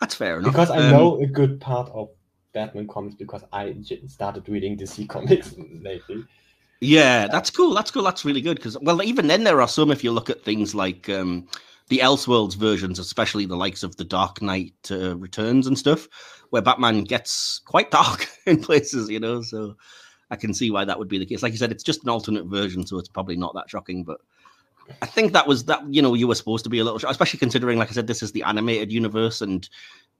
[0.00, 0.52] That's fair enough.
[0.52, 2.08] because I Um, know a good part of
[2.52, 3.74] Batman comics because I
[4.06, 6.24] started reading DC comics lately.
[6.80, 7.74] Yeah, that's cool.
[7.74, 8.04] That's cool.
[8.04, 9.90] That's really good because, well, even then there are some.
[9.90, 11.48] If you look at things like um,
[11.88, 16.06] the Elseworlds versions, especially the likes of the Dark Knight uh, Returns and stuff,
[16.50, 19.42] where Batman gets quite dark in places, you know.
[19.42, 19.74] So
[20.30, 21.42] I can see why that would be the case.
[21.42, 24.04] Like you said, it's just an alternate version, so it's probably not that shocking.
[24.04, 24.18] But
[25.02, 25.82] I think that was that.
[25.92, 28.22] You know, you were supposed to be a little, especially considering, like I said, this
[28.22, 29.68] is the animated universe, and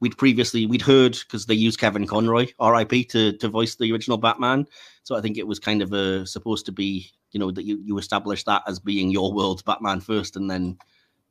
[0.00, 3.04] we'd previously we'd heard because they used Kevin Conroy, R.I.P.
[3.04, 4.66] to to voice the original Batman.
[5.02, 7.80] So I think it was kind of a supposed to be, you know, that you
[7.82, 10.78] you establish that as being your world's Batman first, and then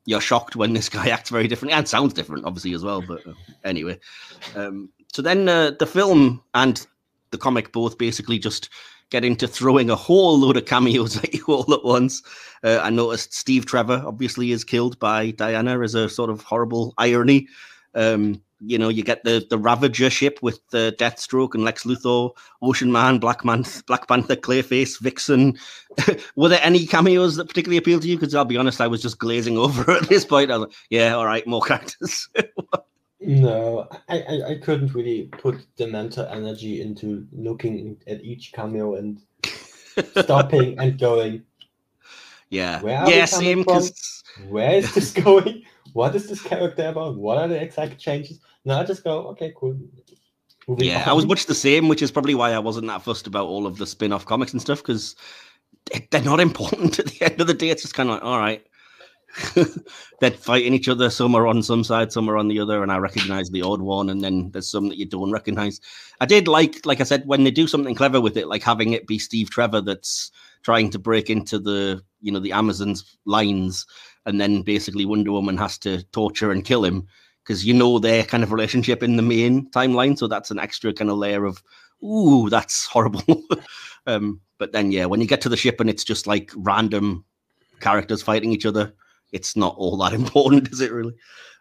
[0.04, 3.02] you're shocked when this guy acts very differently and sounds different, obviously as well.
[3.02, 3.98] But uh, anyway,
[4.56, 6.86] um, so then uh, the film and
[7.30, 8.70] the comic both basically just
[9.10, 12.22] get into throwing a whole load of cameos at you all at once.
[12.62, 16.94] Uh, I noticed Steve Trevor obviously is killed by Diana as a sort of horrible
[16.98, 17.48] irony.
[17.94, 22.32] Um, you know, you get the the Ravager ship with the Deathstroke and Lex Luthor,
[22.60, 25.56] Ocean Man, Black Man, Black Panther, Clayface, Vixen.
[26.36, 28.18] Were there any cameos that particularly appealed to you?
[28.18, 30.50] Because I'll be honest, I was just glazing over at this point.
[30.50, 32.28] I was like, yeah, all right, more characters.
[33.20, 38.94] No, I, I, I couldn't really put the mental energy into looking at each cameo
[38.94, 39.20] and
[40.16, 41.42] stopping and going,
[42.50, 43.64] yeah, Where are yeah, we coming same.
[43.64, 44.48] from?
[44.48, 45.64] Where is this going?
[45.92, 47.16] What is this character about?
[47.16, 48.40] What are the exact changes?
[48.64, 49.76] No, I just go, okay, cool.
[50.68, 53.26] Moving yeah, I was much the same, which is probably why I wasn't that fussed
[53.26, 55.16] about all of the spin-off comics and stuff because
[56.10, 57.70] they're not important at the end of the day.
[57.70, 58.64] It's just kind of like, all right,
[60.20, 61.10] they're fighting each other.
[61.10, 63.80] Some are on some side, some are on the other, and I recognize the odd
[63.80, 65.80] one, and then there's some that you don't recognize.
[66.20, 68.92] I did like, like I said, when they do something clever with it, like having
[68.92, 70.30] it be Steve Trevor that's
[70.62, 73.86] trying to break into the, you know, the Amazon's lines,
[74.26, 77.06] and then basically Wonder Woman has to torture and kill him
[77.48, 80.18] because you know their kind of relationship in the main timeline.
[80.18, 81.62] So that's an extra kind of layer of,
[82.04, 83.42] ooh, that's horrible.
[84.06, 87.24] um, but then, yeah, when you get to the ship and it's just like random
[87.80, 88.92] characters fighting each other,
[89.32, 91.14] it's not all that important, is it really?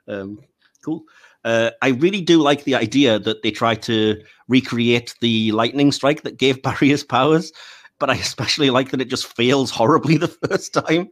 [0.08, 0.40] Um,
[0.84, 1.04] cool.
[1.44, 6.24] Uh, I really do like the idea that they try to recreate the lightning strike
[6.24, 7.52] that gave Barry his powers,
[8.00, 11.10] but I especially like that it just fails horribly the first time.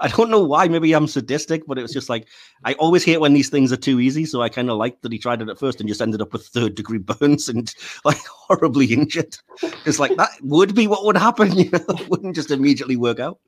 [0.00, 0.68] I don't know why.
[0.68, 2.28] Maybe I'm sadistic, but it was just like
[2.64, 4.24] I always hate when these things are too easy.
[4.24, 6.32] So I kind of liked that he tried it at first and just ended up
[6.32, 7.72] with third degree burns and
[8.04, 9.36] like horribly injured.
[9.84, 11.56] It's like that would be what would happen.
[11.56, 13.38] You know, it wouldn't just immediately work out.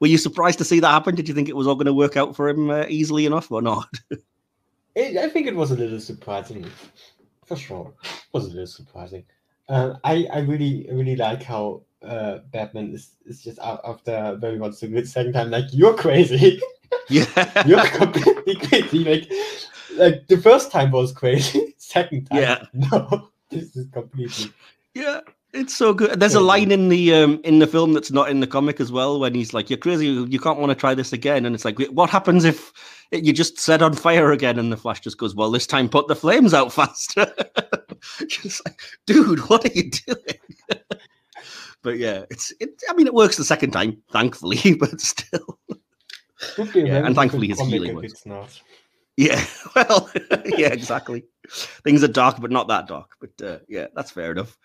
[0.00, 1.14] Were you surprised to see that happen?
[1.14, 3.50] Did you think it was all going to work out for him uh, easily enough
[3.50, 3.88] or not?
[4.96, 6.64] It, I think it was a little surprising,
[7.44, 7.92] for sure.
[8.04, 9.24] It was a little surprising.
[9.68, 14.56] Uh, I I really really like how uh, Batman is, is just out after very
[14.56, 16.60] much good second time like you're crazy.
[17.10, 17.26] Yeah.
[17.66, 19.04] You're completely crazy.
[19.04, 19.28] Like,
[19.96, 21.74] like the first time was crazy.
[21.76, 22.64] Second time, Yeah.
[22.72, 24.52] no, this is completely.
[24.94, 25.20] Yeah,
[25.54, 26.18] it's so good.
[26.20, 28.90] There's a line in the um in the film that's not in the comic as
[28.90, 30.06] well when he's like, "You're crazy.
[30.06, 32.72] You can't want to try this again." And it's like, "What happens if
[33.12, 36.08] you just set on fire again?" And the Flash just goes, "Well, this time put
[36.08, 37.32] the flames out faster."
[38.28, 40.80] just like, dude, what are you doing?
[41.82, 42.70] but yeah, it's it.
[42.88, 45.58] I mean, it works the second time, thankfully, but still.
[46.58, 48.12] Would be Yeah, and thankfully different his healing works.
[48.12, 48.60] It's not.
[49.16, 49.44] Yeah,
[49.76, 50.10] well,
[50.44, 51.24] yeah, exactly.
[51.50, 53.16] Things are dark, but not that dark.
[53.20, 54.56] But uh, yeah, that's fair enough.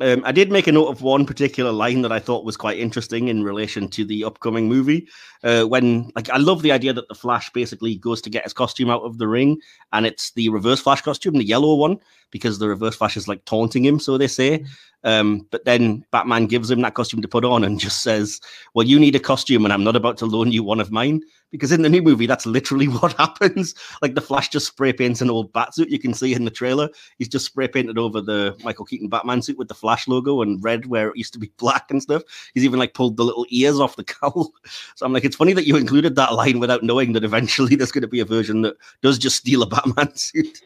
[0.00, 2.78] Um, I did make a note of one particular line that I thought was quite
[2.78, 5.08] interesting in relation to the upcoming movie.
[5.42, 8.52] Uh, when, like, I love the idea that the Flash basically goes to get his
[8.52, 9.60] costume out of the ring,
[9.92, 11.98] and it's the Reverse Flash costume, the yellow one,
[12.30, 14.64] because the Reverse Flash is like taunting him, so they say.
[15.04, 18.40] Um, but then Batman gives him that costume to put on and just says,
[18.74, 21.22] "Well, you need a costume, and I'm not about to loan you one of mine."
[21.50, 23.74] Because in the new movie, that's literally what happens.
[24.02, 25.90] Like the Flash just spray paints an old bat suit.
[25.90, 26.88] You can see in the trailer,
[27.18, 30.62] he's just spray painted over the Michael Keaton Batman suit with the Flash logo and
[30.62, 32.22] red where it used to be black and stuff.
[32.54, 34.52] He's even like pulled the little ears off the cowl.
[34.96, 37.92] So I'm like, it's funny that you included that line without knowing that eventually there's
[37.92, 40.62] going to be a version that does just steal a Batman suit.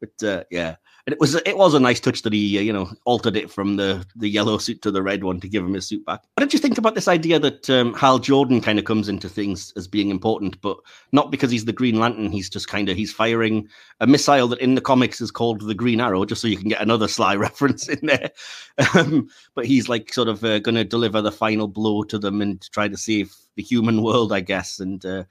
[0.00, 0.76] but uh, yeah.
[1.06, 3.50] And it was it was a nice touch that he uh, you know altered it
[3.50, 6.22] from the the yellow suit to the red one to give him his suit back.
[6.34, 9.28] What did you think about this idea that um, Hal Jordan kind of comes into
[9.28, 10.76] things as being important, but
[11.10, 12.30] not because he's the Green Lantern?
[12.30, 15.74] He's just kind of he's firing a missile that in the comics is called the
[15.74, 18.30] Green Arrow, just so you can get another sly reference in there.
[18.94, 22.40] Um, but he's like sort of uh, going to deliver the final blow to them
[22.40, 24.78] and try to save the human world, I guess.
[24.78, 25.24] And uh,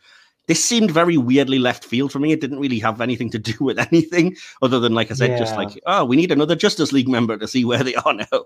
[0.52, 2.34] this seemed very weirdly left field for me.
[2.34, 5.56] It didn't really have anything to do with anything other than, like I said, just
[5.56, 8.46] like, oh, we need another Justice League member to see where they are now.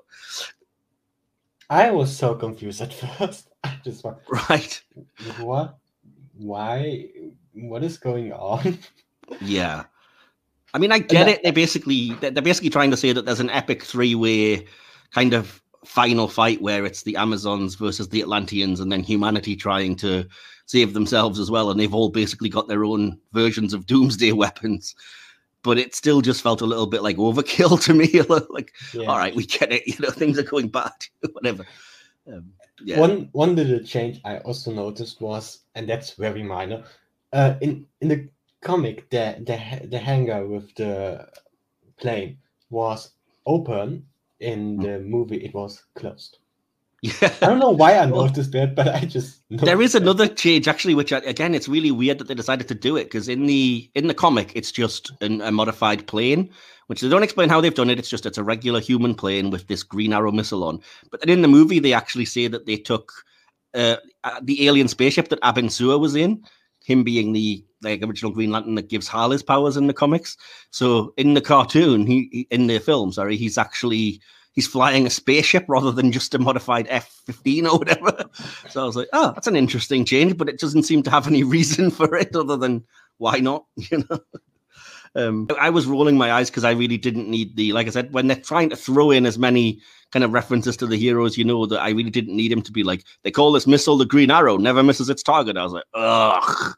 [1.68, 3.50] I was so confused at first.
[3.64, 4.84] I just went, Right.
[5.40, 5.80] what?
[6.38, 7.10] Why?
[7.54, 8.78] What is going on?
[9.42, 9.86] Yeah.
[10.76, 11.42] I mean, I get it.
[11.42, 14.68] They're basically they're they're basically trying to say that there's an epic three-way
[15.12, 19.96] kind of final fight where it's the Amazons versus the Atlanteans, and then humanity trying
[19.98, 20.26] to
[20.66, 24.96] save themselves as well, and they've all basically got their own versions of doomsday weapons.
[25.64, 28.22] But it still just felt a little bit like overkill to me.
[28.50, 29.08] like, Yeah.
[29.08, 29.88] all right, we get it.
[29.88, 30.92] You know, things are going bad.
[31.34, 31.66] Whatever.
[32.32, 32.52] Um,
[32.84, 33.00] yeah.
[33.00, 36.84] One one little change I also noticed was, and that's very minor.
[37.32, 38.30] Uh, in in the
[38.62, 41.28] comic, the the the hangar with the
[41.98, 42.38] plane
[42.70, 43.12] was
[43.46, 44.06] open.
[44.40, 44.84] In Hmm.
[44.84, 46.40] the movie, it was closed.
[47.02, 47.36] Yeah.
[47.42, 50.04] I don't know why I noticed that, but I just there is that.
[50.04, 53.30] another change actually which again it's really weird that they decided to do it because
[53.30, 56.50] in the in the comic it's just an, a modified plane
[56.88, 59.52] which they don't explain how they've done it it's just it's a regular human plane
[59.52, 62.66] with this green arrow missile on but then in the movie they actually say that
[62.66, 63.14] they took
[63.76, 66.44] uh, uh, the alien spaceship that Abin Sur was in
[66.84, 70.36] him being the like original Green Lantern that gives Hal his powers in the comics.
[70.72, 74.22] So in the cartoon, he, he in the film, sorry, he's actually
[74.54, 78.26] he's flying a spaceship rather than just a modified F fifteen or whatever.
[78.70, 81.28] So I was like, oh, that's an interesting change, but it doesn't seem to have
[81.28, 82.84] any reason for it other than
[83.20, 84.20] why not, you know.
[85.16, 88.14] Um, I was rolling my eyes because I really didn't need the, like I said,
[88.14, 89.80] when they're trying to throw in as many
[90.12, 92.72] kind of references to the heroes, you know, that I really didn't need him to
[92.72, 95.56] be like, they call this missile the Green Arrow, never misses its target.
[95.56, 96.76] I was like, ugh.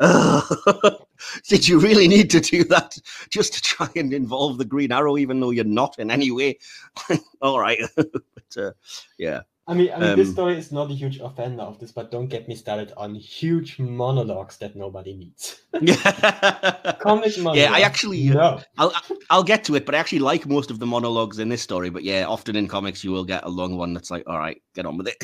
[1.48, 2.96] Did you really need to do that
[3.28, 6.58] just to try and involve the Green Arrow, even though you're not in any way?
[7.42, 7.80] All right.
[7.96, 8.72] but uh,
[9.18, 9.42] yeah.
[9.70, 12.10] I mean, I mean, this Um, story is not a huge offender of this, but
[12.10, 15.62] don't get me started on huge monologues that nobody needs.
[15.80, 15.94] Yeah.
[16.98, 17.58] Comic monologues.
[17.58, 18.60] Yeah, I actually, uh, no.
[18.78, 18.92] I'll
[19.30, 21.88] I'll get to it, but I actually like most of the monologues in this story.
[21.88, 24.60] But yeah, often in comics you will get a long one that's like, all right,
[24.74, 25.22] get on with it.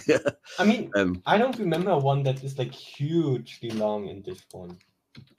[0.58, 4.78] I mean, um, I don't remember one that is like hugely long in this one.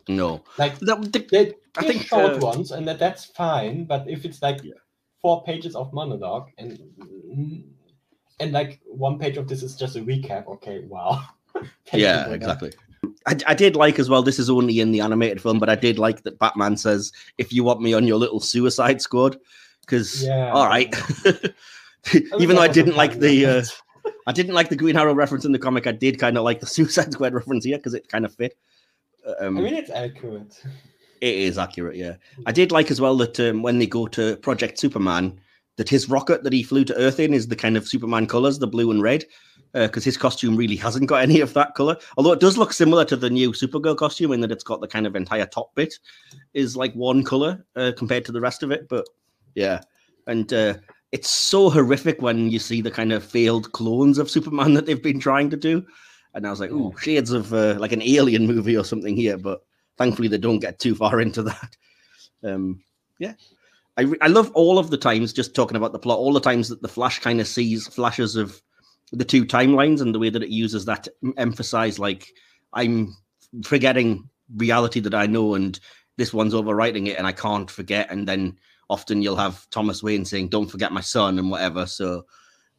[0.10, 3.86] no, Like that, the, they, I think, short uh, ones, and that, that's fine.
[3.86, 4.74] But if it's like Yeah.
[5.22, 6.78] four pages of monologue and
[8.40, 11.24] and like one page of this is just a recap, okay, wow.
[11.92, 12.72] Yeah, exactly.
[13.26, 14.22] I, I did like as well.
[14.22, 17.52] This is only in the animated film, but I did like that Batman says, "If
[17.52, 19.38] you want me on your little Suicide Squad,"
[19.82, 20.52] because Yeah.
[20.52, 20.94] all right.
[22.40, 23.64] Even though I didn't like the uh.
[24.28, 25.88] I didn't like the Green Arrow reference in the comic.
[25.88, 28.58] I did kind of like the Suicide Squad reference here because it kind of fit.
[29.40, 30.62] Um, I mean, it's accurate.
[31.22, 32.16] It is accurate, yeah.
[32.46, 35.40] I did like as well that um, when they go to Project Superman,
[35.78, 38.60] that his rocket that he flew to Earth in is the kind of Superman colors,
[38.60, 39.26] the blue and red,
[39.74, 41.96] because his costume really hasn't got any of that color.
[42.18, 44.88] Although it does look similar to the new Supergirl costume in that it's got the
[44.88, 45.94] kind of entire top bit
[46.54, 48.90] is like one color uh, compared to the rest of it.
[48.90, 49.06] But
[49.56, 49.82] yeah,
[50.26, 50.76] and uh,
[51.12, 55.02] it's so horrific when you see the kind of failed clones of Superman that they've
[55.02, 55.86] been trying to do.
[56.34, 59.38] and I was like, "Ooh, shades of uh, like an alien movie or something here."
[59.38, 59.62] But
[59.98, 61.78] thankfully, they don't get too far into that.
[62.44, 62.84] Um,
[63.20, 63.34] yeah,
[63.98, 66.20] I I love all of the times just talking about the plot.
[66.20, 68.62] All the times that the Flash kind of sees flashes of
[69.12, 72.34] the two timelines and the way that it uses that to emphasize like
[72.74, 73.16] I'm
[73.64, 75.80] forgetting reality that I know and
[76.18, 78.12] this one's overwriting it and I can't forget.
[78.12, 78.58] And then
[78.90, 81.86] often you'll have Thomas Wayne saying, Don't forget my son and whatever.
[81.86, 82.26] So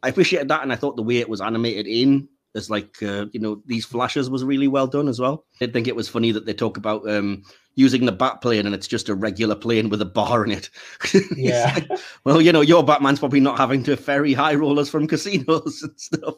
[0.03, 0.63] I appreciated that.
[0.63, 3.85] And I thought the way it was animated in as like uh, you know these
[3.85, 5.45] flashes was really well done as well.
[5.61, 7.43] I think it was funny that they talk about um,
[7.75, 10.69] using the bat plane and it's just a regular plane with a bar in it.
[11.35, 11.73] Yeah.
[11.73, 15.81] like, well, you know, your Batman's probably not having to ferry high rollers from casinos
[15.83, 16.35] and stuff.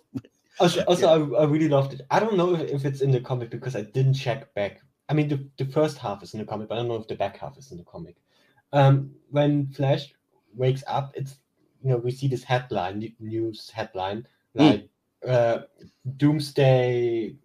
[0.60, 2.02] Also, also I, I really loved it.
[2.12, 4.82] I don't know if, if it's in the comic because I didn't check back.
[5.10, 7.08] I mean, the, the first half is in the comic, but I don't know if
[7.08, 8.18] the back half is in the comic.
[8.72, 10.14] Um, when Flash
[10.56, 11.38] wakes up, it's
[11.84, 14.88] you know we see this headline, news headline, like
[15.28, 15.60] uh,
[16.18, 17.36] Doomsday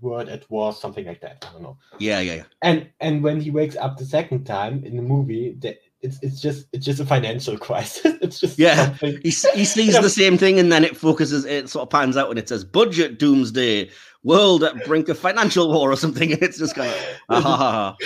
[0.00, 1.46] World at War, something like that.
[1.48, 1.76] I don't know.
[1.98, 2.42] Yeah, yeah, yeah.
[2.62, 6.40] And and when he wakes up the second time in the movie, the, it's it's
[6.40, 8.16] just it's just a financial crisis.
[8.20, 8.86] it's just Yeah.
[8.86, 12.16] something- He, he sees the same thing and then it focuses, it sort of pans
[12.16, 13.88] out and it says budget doomsday,
[14.24, 16.32] world at brink of financial war or something.
[16.32, 16.96] And it's just kind of,
[17.28, 17.96] ah, ha,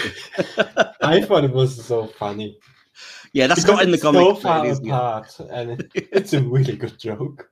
[0.75, 0.93] ha.
[1.03, 2.59] I thought it was so funny.
[3.33, 4.21] yeah, that's Because not in the comic.
[4.21, 4.95] So far it is, yeah.
[4.97, 7.49] apart, and it, it's a really good joke.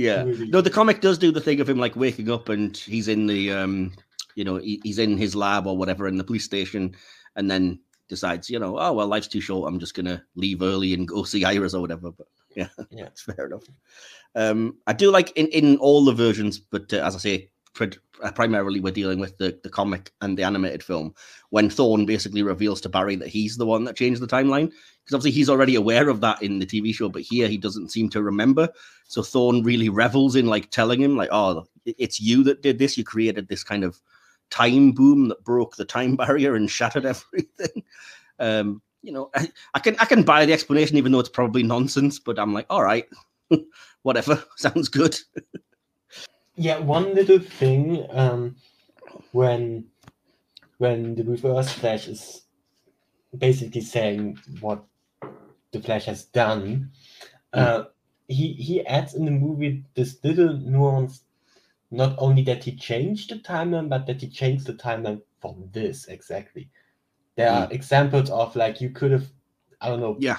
[0.00, 0.24] Yeah.
[0.24, 3.26] No, the comic does do the thing of him like waking up and he's in
[3.26, 3.92] the um,
[4.34, 6.94] you know, he, he's in his lab or whatever in the police station,
[7.36, 9.68] and then decides, you know, oh well, life's too short.
[9.68, 12.10] I'm just gonna leave early and go see Iris or whatever.
[12.10, 13.06] But yeah, Yeah.
[13.06, 13.64] it's fair enough.
[14.34, 17.86] Um, I do like in in all the versions, but uh, as I say, uh,
[18.34, 21.14] primarily we're dealing with the the comic and the animated film
[21.50, 24.72] when Thawne basically reveals to Barry that he's the one that changed the timeline
[25.10, 27.90] because obviously he's already aware of that in the TV show, but here he doesn't
[27.90, 28.68] seem to remember.
[29.08, 32.96] So Thawne really revels in like telling him, like, "Oh, it's you that did this.
[32.96, 34.00] You created this kind of
[34.50, 37.82] time boom that broke the time barrier and shattered everything."
[38.38, 41.62] Um, you know, I, I can I can buy the explanation, even though it's probably
[41.62, 42.18] nonsense.
[42.18, 43.06] But I'm like, all right,
[44.02, 45.18] whatever, sounds good.
[46.56, 48.56] Yeah, one little thing um,
[49.32, 49.86] when
[50.78, 52.42] when the Reverse Flash is
[53.36, 54.82] basically saying what
[55.72, 56.90] the Flash has done,
[57.52, 57.84] uh,
[58.28, 61.22] he he adds in the movie this little nuance.
[61.92, 66.06] Not only that he changed the timeline, but that he changed the timeline from this
[66.06, 66.68] exactly.
[67.36, 69.26] There are examples of like you could have,
[69.80, 70.38] I don't know, Yeah,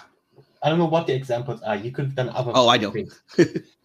[0.61, 1.75] I don't know what the examples are.
[1.75, 2.51] You could have done other.
[2.53, 2.93] Oh, I know.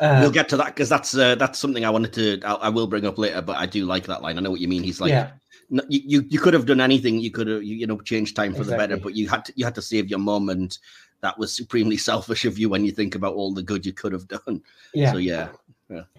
[0.00, 2.40] Uh, we'll get to that because that's uh, that's something I wanted to.
[2.44, 4.38] I, I will bring up later, but I do like that line.
[4.38, 4.82] I know what you mean.
[4.82, 5.30] He's like, yeah,
[5.70, 7.18] no, you, you you could have done anything.
[7.18, 9.52] You could have you, you know changed time for the better, but you had to
[9.56, 10.76] you had to save your mom, and
[11.20, 14.12] that was supremely selfish of you when you think about all the good you could
[14.12, 14.62] have done.
[14.94, 15.12] yeah.
[15.12, 15.48] So yeah,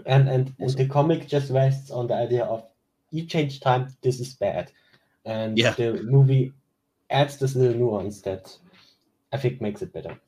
[0.06, 2.64] and and, and the comic just rests on the idea of
[3.12, 4.72] you change time this is bad
[5.26, 5.72] and Yeah.
[5.72, 6.54] the movie
[7.10, 8.56] adds this little nuance that
[9.34, 10.20] i think makes it better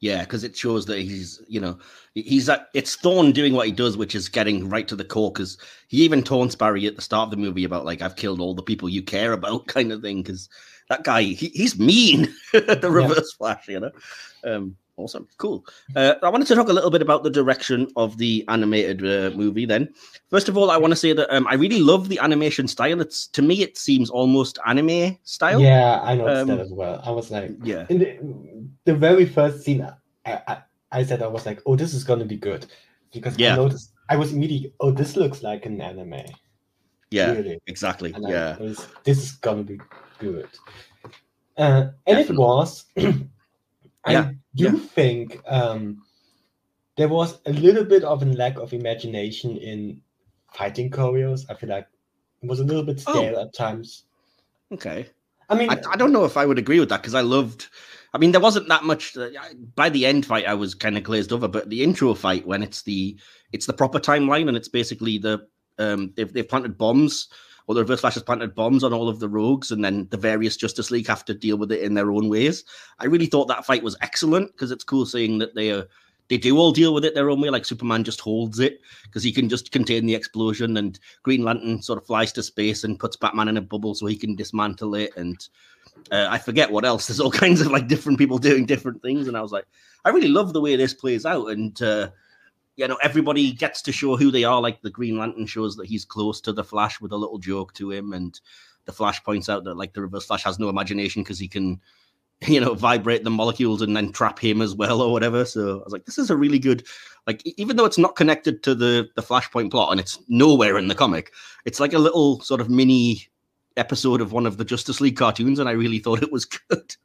[0.00, 1.78] yeah, because it shows that he's you know
[2.14, 5.32] he's at it's Thawne doing what he does, which is getting right to the core.
[5.32, 8.40] Because he even taunts Barry at the start of the movie about like I've killed
[8.40, 10.22] all the people you care about, kind of thing.
[10.22, 10.48] Because
[10.88, 13.90] that guy he, he's mean, the reverse flash, you know.
[14.44, 15.66] Um, awesome, cool.
[15.94, 19.36] Uh, I wanted to talk a little bit about the direction of the animated uh,
[19.36, 19.66] movie.
[19.66, 19.92] Then,
[20.30, 23.00] first of all, I want to say that um, I really love the animation style.
[23.00, 25.60] It's to me, it seems almost anime style.
[25.60, 28.18] yeah i noticed Um, that as well i was like yeah, the,
[28.86, 29.82] the very first scene
[30.24, 32.66] I, I i said i was like oh this is gonna be good
[33.12, 33.52] because Yeah.
[33.52, 36.24] i noticed i was immediately oh this looks like an anime
[37.10, 38.12] yeah, really exactly.
[38.14, 39.78] and Yeah, was, this is gonna be
[40.18, 40.48] good.
[41.56, 42.84] Uh, and it was.
[44.04, 44.72] I Yeah, do yeah.
[44.72, 46.02] think um,
[46.96, 50.00] there was a little bit of a lack of imagination in
[50.52, 51.46] fighting choreos.
[51.48, 51.86] I feel like
[52.42, 53.12] it was a little bit Oh.
[53.22, 54.04] stale at times.
[54.72, 55.08] okay.
[55.48, 57.68] I mean, I, I don't know if I would agree with that because I loved.
[58.12, 59.16] I mean, there wasn't that much.
[59.16, 59.28] Uh,
[59.74, 62.62] by the end fight, I was kind of glazed over, but the intro fight when
[62.62, 63.18] it's the
[63.52, 65.46] it's the proper timeline and it's basically the
[65.78, 67.28] um they've they've planted bombs
[67.66, 70.16] or the Reverse Flash has planted bombs on all of the rogues, and then the
[70.16, 72.64] various Justice League have to deal with it in their own ways.
[73.00, 75.86] I really thought that fight was excellent because it's cool seeing that they are
[76.28, 77.50] they do all deal with it their own way.
[77.50, 81.82] Like Superman just holds it because he can just contain the explosion, and Green Lantern
[81.82, 84.94] sort of flies to space and puts Batman in a bubble so he can dismantle
[84.94, 85.10] it.
[85.16, 85.36] And
[86.10, 87.06] uh, I forget what else.
[87.08, 89.66] There's all kinds of like different people doing different things, and I was like,
[90.04, 92.10] I really love the way this plays out, and uh,
[92.76, 94.60] you know, everybody gets to show who they are.
[94.60, 97.72] Like the Green Lantern shows that he's close to the Flash with a little joke
[97.74, 98.38] to him, and
[98.84, 101.80] the Flash points out that like the Reverse Flash has no imagination because he can
[102.46, 105.44] you know, vibrate the molecules and then trap him as well or whatever.
[105.44, 106.86] So I was like, this is a really good,
[107.26, 110.88] like, even though it's not connected to the the Flashpoint plot and it's nowhere in
[110.88, 111.32] the comic,
[111.64, 113.28] it's like a little sort of mini
[113.76, 116.96] episode of one of the Justice League cartoons, and I really thought it was good.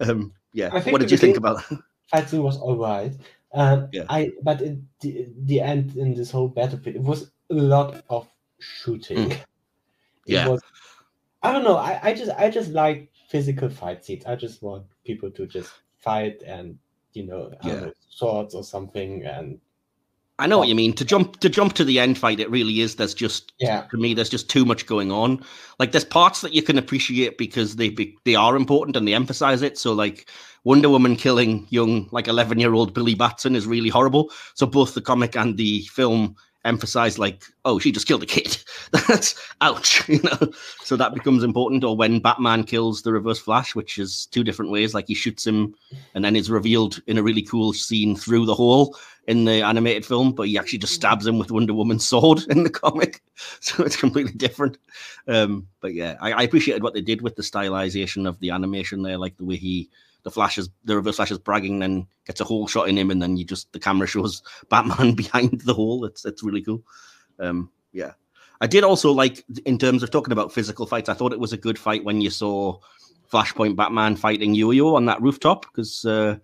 [0.00, 1.68] um, yeah, what did you think about?
[1.68, 1.80] That?
[2.08, 3.12] Fight scene was all right.
[3.54, 4.04] Um, yeah.
[4.08, 8.28] I but in the the end in this whole battlefield, it was a lot of
[8.58, 9.30] shooting.
[9.30, 9.38] Mm.
[10.24, 10.46] Yeah.
[10.46, 10.62] Was,
[11.42, 11.78] I don't know.
[11.78, 14.24] I, I just I just like physical fight scenes.
[14.24, 16.78] I just want people to just fight and
[17.12, 17.80] you know, yeah.
[17.80, 19.58] know swords or something and
[20.38, 20.92] I know what you mean.
[20.94, 22.96] To jump to jump to the end fight, it really is.
[22.96, 23.86] There's just yeah.
[23.88, 25.44] For me, there's just too much going on.
[25.78, 29.14] Like there's parts that you can appreciate because they be, they are important and they
[29.14, 29.78] emphasize it.
[29.78, 30.28] So like
[30.64, 34.30] Wonder Woman killing young like 11 year old Billy Batson is really horrible.
[34.54, 38.56] So both the comic and the film emphasize like, oh, she just killed a kid.
[38.92, 40.52] That's ouch, you know.
[40.82, 41.84] So that becomes important.
[41.84, 45.46] Or when Batman kills the Reverse Flash, which is two different ways, like he shoots
[45.46, 45.74] him
[46.14, 48.96] and then is revealed in a really cool scene through the hole
[49.28, 52.62] in the animated film, but he actually just stabs him with Wonder Woman's sword in
[52.64, 53.22] the comic.
[53.60, 54.78] So it's completely different.
[55.26, 59.02] Um, but yeah, I, I appreciated what they did with the stylization of the animation
[59.02, 59.88] there, like the way he
[60.22, 63.20] the flashes, the reverse flash is bragging, then gets a hole shot in him, and
[63.20, 66.04] then you just the camera shows Batman behind the hole.
[66.04, 66.82] It's it's really cool.
[67.40, 68.12] Um, yeah,
[68.60, 71.08] I did also like in terms of talking about physical fights.
[71.08, 72.78] I thought it was a good fight when you saw
[73.32, 76.36] Flashpoint Batman fighting Yo-Yo on that rooftop because uh,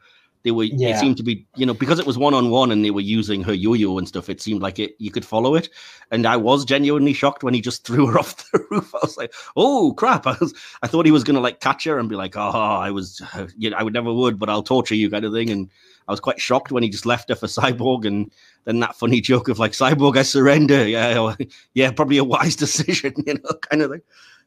[0.48, 0.96] they were yeah.
[0.96, 3.02] it seemed to be you know because it was one on one and they were
[3.02, 5.68] using her yo-yo and stuff it seemed like it you could follow it.
[6.10, 8.94] And i was genuinely shocked when he just threw her off the roof.
[8.94, 10.26] I was like oh crap.
[10.32, 12.90] I was i thought he was gonna like catch her and be like oh i
[12.90, 13.20] was
[13.58, 15.50] you know i would never would but i'll torture you kind of thing.
[15.50, 15.68] And
[16.08, 18.32] i was quite shocked when he just left her for cyborg and
[18.64, 20.88] then that funny joke of like cyborg i surrender.
[20.88, 21.34] Yeah
[21.74, 24.02] yeah probably a wise decision you know kind of thing.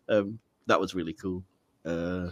[0.09, 1.43] Um that was really cool.
[1.85, 2.31] Uh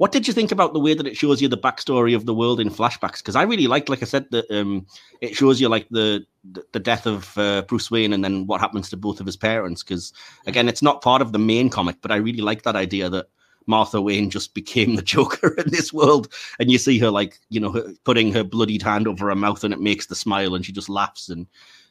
[0.00, 2.32] what did you think about the way that it shows you the backstory of the
[2.32, 3.18] world in flashbacks?
[3.18, 4.86] Because I really liked, like I said, that um,
[5.20, 6.24] it shows you like the
[6.72, 9.82] the death of uh, Bruce Wayne and then what happens to both of his parents.
[9.82, 10.14] Because
[10.46, 13.26] again, it's not part of the main comic, but I really like that idea that
[13.66, 17.60] Martha Wayne just became the Joker in this world, and you see her like you
[17.60, 20.72] know putting her bloodied hand over her mouth, and it makes the smile, and she
[20.72, 21.46] just laughs, and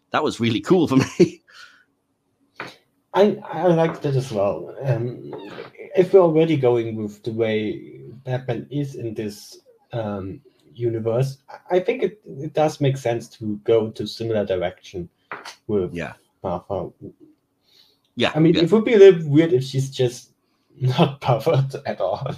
[0.09, 1.43] that was really cool for me.
[3.13, 4.75] I I like that as well.
[4.83, 5.33] Um,
[5.95, 9.59] if we're already going with the way Batman is in this
[9.93, 10.41] um,
[10.73, 11.39] universe,
[11.71, 15.09] I think it, it does make sense to go to similar direction
[15.67, 16.13] with yeah.
[16.43, 16.89] Martha.
[18.15, 18.63] Yeah, I mean, yeah.
[18.63, 20.31] it would be a little weird if she's just
[20.79, 22.35] not perfect at all.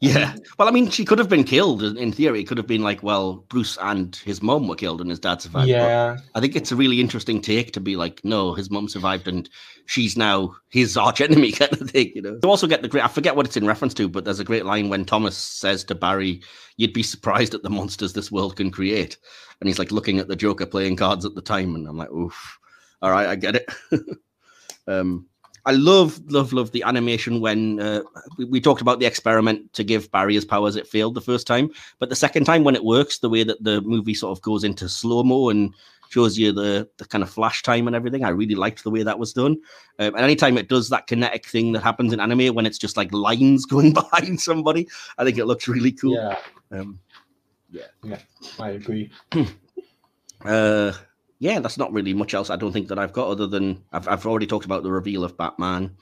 [0.00, 0.36] Yeah.
[0.58, 2.40] Well, I mean, she could have been killed in theory.
[2.40, 5.40] It could have been like, well, Bruce and his mom were killed and his dad
[5.40, 5.68] survived.
[5.68, 6.16] Yeah.
[6.16, 9.26] But I think it's a really interesting take to be like, no, his mom survived
[9.26, 9.48] and
[9.86, 12.38] she's now his arch enemy kind of thing, you know.
[12.42, 14.44] You also get the great, I forget what it's in reference to, but there's a
[14.44, 16.42] great line when Thomas says to Barry,
[16.76, 19.16] you'd be surprised at the monsters this world can create.
[19.60, 21.74] And he's like looking at the Joker playing cards at the time.
[21.74, 22.58] And I'm like, oof,
[23.00, 23.72] all right, I get it.
[24.86, 25.26] um,
[25.66, 28.02] I love, love, love the animation when uh,
[28.38, 30.76] we, we, talked about the experiment to give Barry his powers.
[30.76, 33.62] It failed the first time, but the second time when it works, the way that
[33.64, 35.74] the movie sort of goes into slow mo and
[36.08, 39.02] shows you the the kind of flash time and everything, I really liked the way
[39.02, 39.56] that was done.
[39.98, 42.96] Um, and anytime it does that kinetic thing that happens in anime when it's just
[42.96, 44.88] like lines going behind somebody,
[45.18, 46.14] I think it looks really cool.
[46.14, 46.38] Yeah,
[46.78, 47.00] um,
[47.70, 48.20] yeah, yeah,
[48.60, 49.10] I agree.
[50.44, 50.92] uh,
[51.38, 54.08] yeah, that's not really much else I don't think that I've got other than I've,
[54.08, 55.94] I've already talked about the reveal of Batman.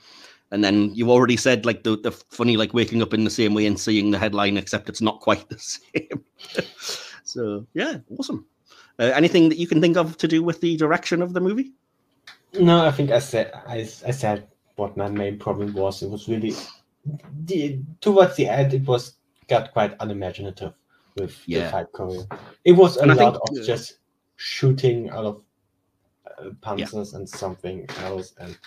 [0.51, 3.53] And then you already said like the, the funny like waking up in the same
[3.53, 6.23] way and seeing the headline, except it's not quite the same.
[7.23, 8.45] so yeah, awesome.
[8.97, 11.73] Uh, anything that you can think of to do with the direction of the movie?
[12.57, 16.01] No, I think I said I, I said what my main problem was.
[16.01, 16.53] It was really
[17.43, 18.73] the, towards the end.
[18.73, 19.15] It was
[19.47, 20.73] got quite unimaginative
[21.15, 21.65] with yeah.
[21.65, 22.39] the fight choreo.
[22.63, 23.97] It was a and lot think, of uh, just
[24.35, 25.41] shooting out of
[26.39, 27.19] uh, panzers yeah.
[27.19, 28.57] and something else and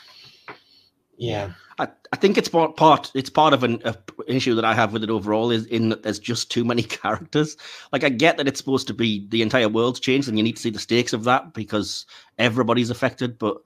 [1.17, 3.97] yeah I, I think it's part, part it's part of an a
[4.27, 7.57] issue that I have with it overall is in that there's just too many characters.
[7.93, 10.57] Like I get that it's supposed to be the entire world's changed and you need
[10.57, 12.05] to see the stakes of that because
[12.39, 13.39] everybody's affected.
[13.39, 13.59] But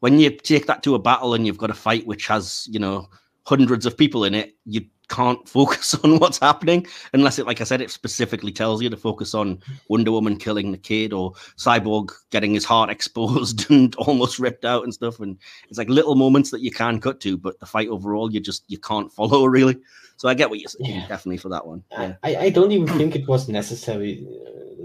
[0.00, 2.78] when you take that to a battle and you've got a fight which has, you
[2.78, 3.08] know,
[3.44, 7.64] hundreds of people in it, you can't focus on what's happening unless it, like I
[7.64, 12.12] said, it specifically tells you to focus on Wonder Woman killing the kid or Cyborg
[12.30, 15.20] getting his heart exposed and almost ripped out and stuff.
[15.20, 15.38] And
[15.68, 18.64] it's like little moments that you can cut to, but the fight overall, you just
[18.68, 19.76] you can't follow really.
[20.18, 21.06] So I get what you're saying, yeah.
[21.08, 21.84] definitely for that one.
[21.92, 22.14] Yeah.
[22.22, 24.26] I, I don't even think it was necessary.
[24.26, 24.84] Uh,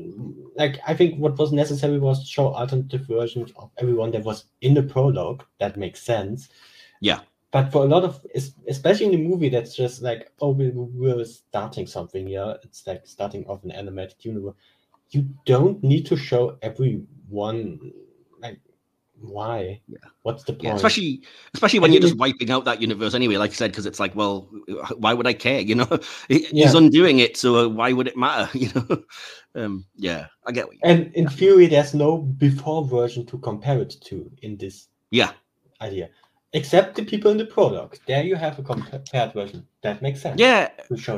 [0.58, 4.46] like I think what was necessary was to show alternative versions of everyone that was
[4.60, 5.46] in the prologue.
[5.60, 6.50] That makes sense.
[7.00, 7.22] Yeah
[7.52, 8.26] but for a lot of,
[8.68, 12.56] especially in the movie, that's just like, oh, we, we're starting something here.
[12.64, 14.56] It's like starting off an animated universe.
[15.10, 17.92] You don't need to show everyone
[18.40, 18.60] like
[19.20, 19.82] why.
[19.88, 19.98] Yeah.
[20.24, 20.64] What's the point?
[20.64, 21.24] yeah, especially
[21.54, 24.16] especially when you're just wiping out that universe anyway like i said because it's like
[24.16, 24.50] well
[24.98, 26.00] why would i care you know?
[26.28, 26.72] He's yeah.
[26.74, 29.04] undoing it so why would it matter you know?
[29.56, 33.96] Um yeah i get what and in theory there's no before version to compare it
[34.06, 35.32] to in this yeah.
[35.82, 36.10] idea
[36.54, 40.40] except the people in the product there you have a compared version that makes sense
[40.40, 40.70] yeah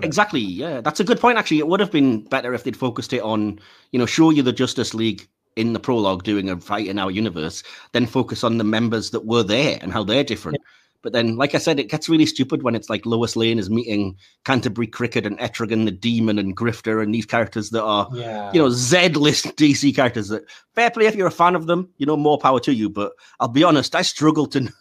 [0.03, 3.13] exactly yeah that's a good point actually it would have been better if they'd focused
[3.13, 3.59] it on
[3.91, 7.11] you know show you the justice league in the prologue doing a fight in our
[7.11, 10.57] universe, then focus on the members that were there and how they're different.
[10.59, 10.69] Yeah.
[11.03, 13.69] But then, like I said, it gets really stupid when it's like Lois Lane is
[13.69, 14.15] meeting
[14.45, 18.49] Canterbury Cricket and Etrigan the Demon and Grifter and these characters that are, yeah.
[18.53, 20.29] you know, Z list DC characters.
[20.29, 20.43] That
[20.75, 22.89] fair play if you're a fan of them, you know, more power to you.
[22.89, 23.11] But
[23.41, 24.71] I'll be honest, I struggle to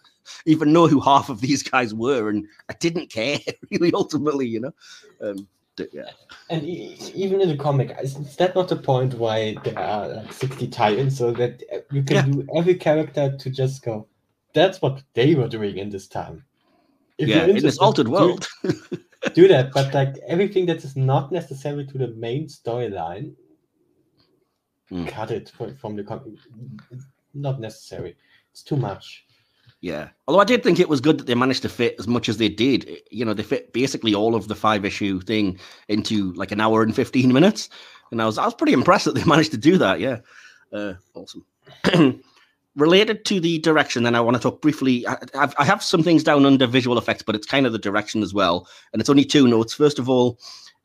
[0.47, 3.39] even know who half of these guys were, and I didn't care
[3.71, 3.93] really.
[3.93, 4.75] Ultimately, you know.
[5.21, 5.49] Um,
[5.93, 6.11] yeah.
[6.51, 10.69] And even in the comic, is that not the point why there are like 60
[10.69, 12.23] tie-ins so that you can yeah.
[12.23, 14.07] do every character to just go,
[14.55, 16.45] that's what they were doing in this time.
[17.19, 18.49] If yeah, in this altered world.
[18.63, 18.73] Do,
[19.35, 23.35] do that, but like everything that is not necessary to the main storyline,
[24.91, 25.09] mm.
[25.09, 26.35] cut it from the comic.
[27.35, 28.17] Not necessary.
[28.51, 29.25] It's too much.
[29.83, 30.11] Yeah.
[30.29, 32.37] Although I did think it was good that they managed to fit as much as
[32.37, 32.89] they did.
[33.11, 35.59] You know, they fit basically all of the five issue thing
[35.89, 37.69] into like an hour and 15 minutes.
[38.13, 39.99] And I was I was pretty impressed that they managed to do that.
[39.99, 40.19] Yeah.
[40.73, 41.45] Uh, awesome.
[42.77, 45.07] Related to the direction, then I want to talk briefly.
[45.07, 47.79] I, I've, I have some things down under visual effects, but it's kind of the
[47.79, 48.67] direction as well.
[48.93, 49.75] And it's only two notes.
[49.75, 50.39] First of all,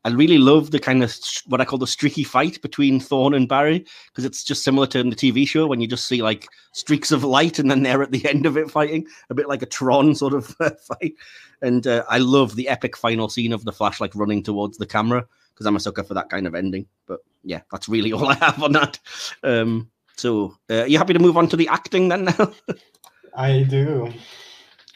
[0.04, 1.14] I really love the kind of
[1.46, 5.00] what I call the streaky fight between Thawne and Barry because it's just similar to
[5.00, 8.02] in the TV show when you just see like streaks of light and then they're
[8.02, 11.14] at the end of it fighting, a bit like a Tron sort of uh, fight.
[11.62, 14.86] And uh, I love the epic final scene of the Flash like running towards the
[14.86, 16.86] camera because I'm a sucker for that kind of ending.
[17.06, 18.98] But yeah, that's really all I have on that.
[19.42, 22.52] Um, so, uh, are you happy to move on to the acting then now?
[23.34, 24.12] I do.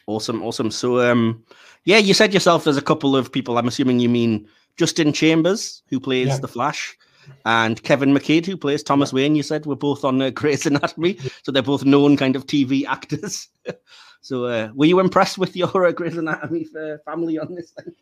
[0.07, 0.69] Awesome, awesome.
[0.69, 1.43] So, um,
[1.85, 3.57] yeah, you said yourself there's a couple of people.
[3.57, 4.47] I'm assuming you mean
[4.77, 6.37] Justin Chambers, who plays yeah.
[6.37, 6.97] the Flash,
[7.45, 9.15] and Kevin McKidd, who plays Thomas yeah.
[9.17, 9.35] Wayne.
[9.35, 12.85] You said were both on uh, Grey's Anatomy, so they're both known kind of TV
[12.85, 13.47] actors.
[14.21, 17.93] so, uh, were you impressed with your uh, Grey's Anatomy uh, family on this thing?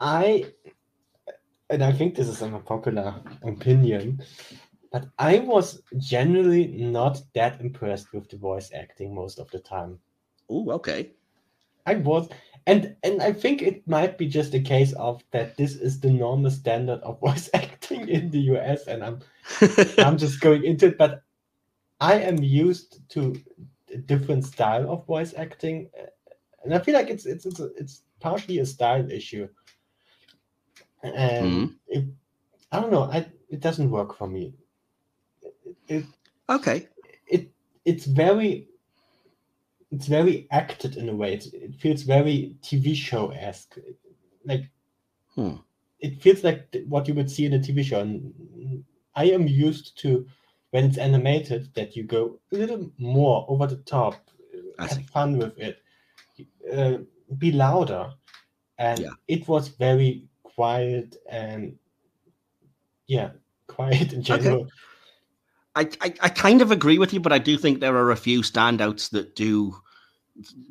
[0.00, 0.46] I,
[1.70, 4.22] and I think this is an unpopular opinion,
[4.92, 9.98] but I was generally not that impressed with the voice acting most of the time.
[10.48, 11.12] Oh, okay.
[11.86, 12.28] I was,
[12.66, 16.10] and and I think it might be just a case of that this is the
[16.10, 19.20] normal standard of voice acting in the US, and I'm
[19.98, 20.98] I'm just going into it.
[20.98, 21.22] But
[22.00, 23.40] I am used to
[23.92, 25.90] a different style of voice acting,
[26.64, 29.48] and I feel like it's it's it's, a, it's partially a style issue.
[31.02, 31.74] And mm-hmm.
[31.88, 32.04] it,
[32.72, 34.54] I don't know, I it doesn't work for me.
[35.86, 36.06] It,
[36.48, 36.88] okay.
[37.26, 37.50] It
[37.84, 38.68] it's very
[39.90, 41.34] it's very acted in a way.
[41.34, 43.76] It, it feels very TV show esque.
[44.44, 44.70] Like
[45.34, 45.56] hmm.
[46.00, 48.00] it feels like what you would see in a TV show.
[48.00, 50.26] And I am used to
[50.70, 54.16] when it's animated that you go a little more over the top,
[54.78, 55.02] I have see.
[55.04, 55.78] fun with it,
[56.72, 56.98] uh,
[57.38, 58.10] be louder,
[58.78, 59.10] and yeah.
[59.28, 61.78] it was very quiet and
[63.06, 63.30] yeah,
[63.68, 64.62] quiet in general.
[64.62, 64.70] Okay.
[65.76, 68.42] I, I, kind of agree with you, but I do think there are a few
[68.42, 69.74] standouts that do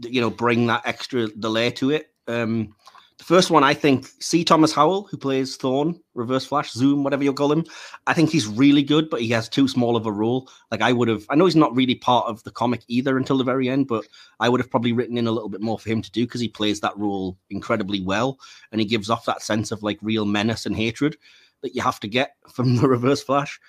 [0.02, 2.12] you know, bring that extra delay to it.
[2.28, 2.76] Um,
[3.18, 4.44] the first one, I think, C.
[4.44, 7.64] Thomas Howell, who plays Thawne, Reverse Flash, Zoom, whatever you call him.
[8.08, 10.50] I think he's really good, but he has too small of a role.
[10.72, 13.38] Like I would have, I know he's not really part of the comic either until
[13.38, 14.06] the very end, but
[14.40, 16.42] I would have probably written in a little bit more for him to do because
[16.42, 18.40] he plays that role incredibly well,
[18.72, 21.16] and he gives off that sense of like real menace and hatred
[21.62, 23.60] that you have to get from the Reverse Flash.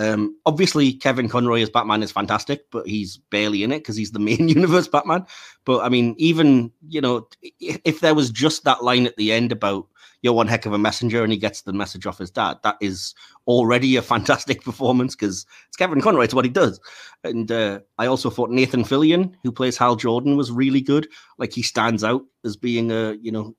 [0.00, 4.12] Um, obviously, Kevin Conroy as Batman is fantastic, but he's barely in it because he's
[4.12, 5.26] the main universe Batman.
[5.66, 7.28] But I mean, even you know,
[7.60, 9.86] if, there was just that line at the end about
[10.22, 12.76] you're one heck of a messenger and he gets the message off his dad, that
[12.80, 13.14] is
[13.46, 16.24] already a fantastic performance because it's Kevin Conroy.
[16.24, 16.80] It's what he does.
[17.22, 21.08] And uh, I also thought Nathan Fillion, who plays Hal Jordan, was really good.
[21.36, 23.54] Like he stands out as being a you know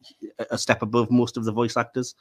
[0.50, 2.16] a step above most of the voice actors.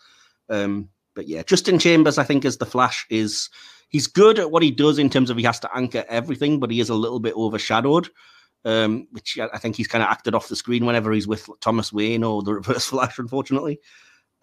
[0.50, 3.48] Um, but yeah, Justin Chambers, I think, as the Flash is
[3.88, 6.70] he's good at what he does in terms of he has to anchor everything, but
[6.70, 8.08] he is a little bit overshadowed.
[8.62, 11.94] Um, which I think he's kind of acted off the screen whenever he's with Thomas
[11.94, 13.80] Wayne or the Reverse Flash, unfortunately.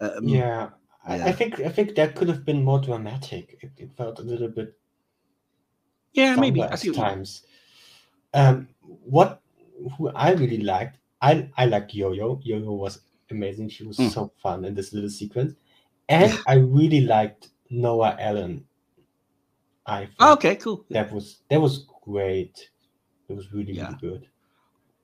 [0.00, 0.70] Um, yeah,
[1.06, 3.58] I, I, think I think that could have been more dramatic.
[3.62, 4.76] It, it felt a little bit.
[6.12, 7.42] Yeah, maybe at times.
[8.34, 9.40] Um, what
[9.96, 12.40] who I really liked, I I like Yo-Yo.
[12.42, 13.00] Yo-Yo was
[13.30, 13.68] amazing.
[13.68, 14.10] She was Mm.
[14.10, 15.54] so fun in this little sequence,
[16.08, 18.64] and I really liked Nora Allen.
[19.86, 20.84] I Oh, okay, cool.
[20.90, 22.70] that was that was great.
[23.28, 23.86] It was really Yeah.
[23.88, 24.28] really good.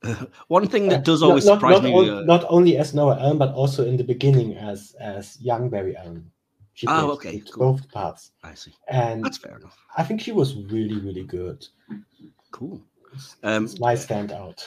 [0.49, 1.93] One thing that Uh, does not- always not, surprise not, me.
[1.95, 5.71] on- uh, not only as Nora Allen, but also in the beginning as as young
[5.71, 6.31] Barry Allen.
[6.75, 7.73] She Oh, okay, both- cool.
[7.73, 8.75] both parts, I see.
[8.89, 9.79] and That's fair enough.
[9.97, 11.67] I think she was really really good.
[12.51, 12.83] Cool.
[13.45, 14.67] Um, It's my standout.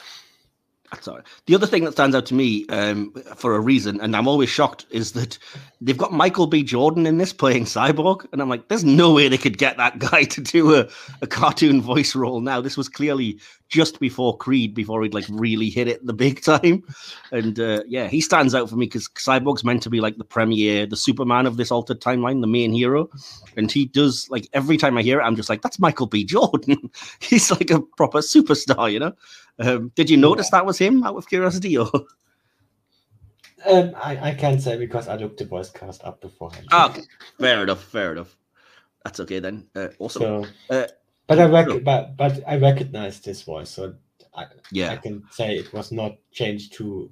[0.90, 1.22] Right.
[1.46, 4.48] The other thing that stands out to me, um, for a reason, and I'm always
[4.48, 5.38] shocked, is that
[5.80, 6.62] they've got Michael B.
[6.62, 9.98] Jordan in this playing Cyborg, and I'm like, there's no way they could get that
[9.98, 10.88] guy to do a,
[11.20, 12.60] a cartoon voice role now.
[12.60, 16.82] This was clearly just before Creed, before he'd like really hit it the big time,
[17.32, 20.24] and uh, yeah, he stands out for me because Cyborg's meant to be like the
[20.24, 23.10] premier, the Superman of this altered timeline, the main hero,
[23.56, 26.24] and he does like every time I hear it, I'm just like, that's Michael B.
[26.24, 26.90] Jordan.
[27.20, 29.14] He's like a proper superstar, you know.
[29.58, 31.76] Um, did you notice that was him out of curiosity?
[31.78, 31.90] Or
[33.66, 36.66] Um, I, I can't say because I looked the voice cast up beforehand.
[36.70, 37.02] Ah, okay.
[37.40, 38.36] fair enough, fair enough.
[39.04, 39.66] That's okay then.
[39.74, 40.22] Uh, awesome.
[40.22, 40.86] So, Uh,
[41.26, 41.80] but I rec- sure.
[41.80, 43.94] but but I recognized his voice, so
[44.34, 44.46] I,
[44.88, 47.10] I can say it was not changed to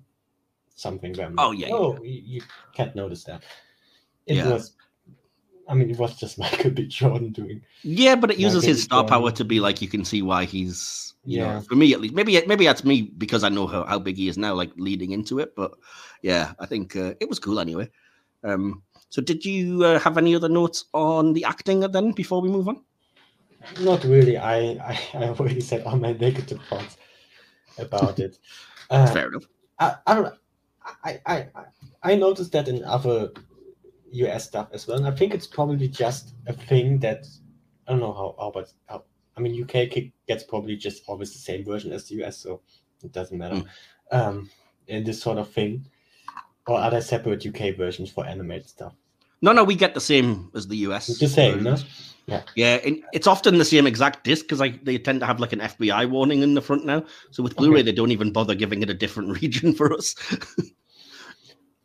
[0.76, 2.42] something I'm Oh, yeah, oh, you, you
[2.74, 3.42] can't notice that.
[4.26, 4.51] It Yeah.
[4.51, 4.72] was,
[5.68, 6.86] I mean, it was just Michael B.
[6.86, 7.62] Jordan doing.
[7.82, 10.44] yeah, but it uses Michael his star power to be like you can see why
[10.44, 11.54] he's you Yeah.
[11.54, 14.16] know for me at least maybe maybe that's me because I know how, how big
[14.16, 15.72] he is now like leading into it but
[16.22, 17.90] yeah I think uh, it was cool anyway.
[18.44, 22.48] Um, so did you uh, have any other notes on the acting then before we
[22.48, 22.80] move on?
[23.80, 24.36] Not really.
[24.38, 24.56] I
[24.90, 26.96] I, I already said all my negative thoughts
[27.78, 28.38] about it.
[28.90, 29.44] Uh, Fair enough.
[29.78, 30.34] I, I don't.
[31.04, 31.64] I, I I
[32.02, 33.30] I noticed that in other
[34.12, 37.26] US stuff as well, and I think it's probably just a thing that
[37.86, 39.04] I don't know how how but how
[39.36, 42.61] I mean UK gets probably just always the same version as the US, so
[43.02, 43.62] it doesn't matter.
[44.12, 44.50] Um,
[44.86, 45.84] in this sort of thing,
[46.66, 48.94] or are there separate UK versions for animated stuff?
[49.42, 51.09] No, no, we get the same as the US.
[51.09, 51.72] It's the same, no?
[51.72, 52.14] versions.
[52.57, 55.52] Yeah, and it's often the same exact disc because like they tend to have like
[55.52, 57.04] an FBI warning in the front now.
[57.30, 57.82] So with Blu-ray, Okay.
[57.82, 60.14] they don't even bother giving it a different region for us.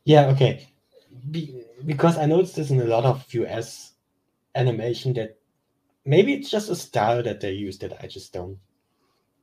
[0.06, 0.68] Yeah, okay.
[1.30, 3.94] Be, because I noticed this in a lot of US
[4.56, 5.38] animation that
[6.06, 8.60] maybe it's just a style that they use that I just don't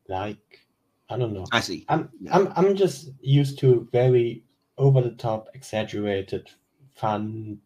[0.09, 0.61] like.
[1.11, 1.47] I don't know.
[1.53, 1.87] I see.
[1.89, 2.37] I'm Yeah.
[2.37, 4.45] I'm I'm just used to very
[4.79, 6.51] over the top, exaggerated,
[6.97, 7.59] fun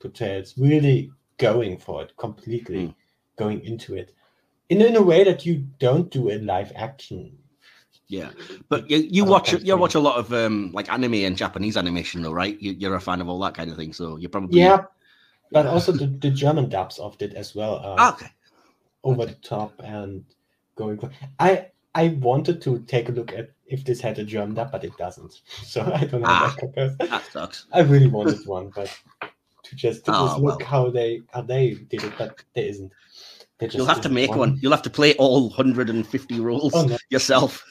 [0.00, 2.94] portrayals, really going for it completely, Mm.
[3.36, 4.14] going into it.
[4.70, 7.38] In, in a way that you don't do in live action.
[8.10, 8.30] Yeah,
[8.68, 12.22] but you, you watch you watch a lot of um like anime and Japanese animation
[12.22, 12.60] though, right?
[12.60, 14.84] You, you're a fan of all that kind of thing, so you're probably Yeah,
[15.52, 17.76] but also the, the German dubs of it as well.
[17.76, 18.30] Are, Ah, okay.
[19.04, 20.24] over the top and
[20.74, 24.54] going for I I wanted to take a look at if this had a German
[24.56, 25.40] dub, but it doesn't.
[25.64, 26.56] So I don't have Ah.
[26.74, 26.98] that.
[26.98, 27.66] That sucks.
[27.72, 28.90] I really wanted one, but
[29.64, 30.68] to just to Oh, just look well.
[30.68, 32.92] how they how they did it, but there isn't.
[33.60, 34.58] You'll have to make one.
[34.62, 36.96] You'll have to play all 150 roles Oh, no.
[37.10, 37.64] yourself.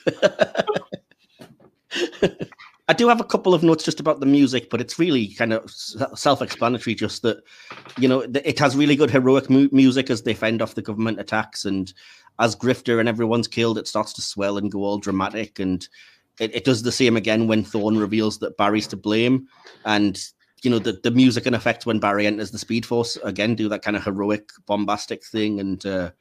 [2.88, 5.54] I do have a couple of notes just about the music, but it's really kind
[5.54, 6.96] of self-explanatory.
[6.96, 7.44] Just that,
[8.00, 11.20] you know, it has really good heroic mu- music as they fend off the government
[11.20, 11.94] attacks, and
[12.40, 15.88] as Grifter and everyone's killed, it starts to swell and go all dramatic, and
[16.40, 19.48] it, it does the same again when Thawne reveals that Barry's to blame,
[19.86, 20.20] and
[20.64, 23.70] you know the, the music and effects when Barry enters the Speed Force again do
[23.70, 26.12] that kind of heroic, bombastic thing, and uh,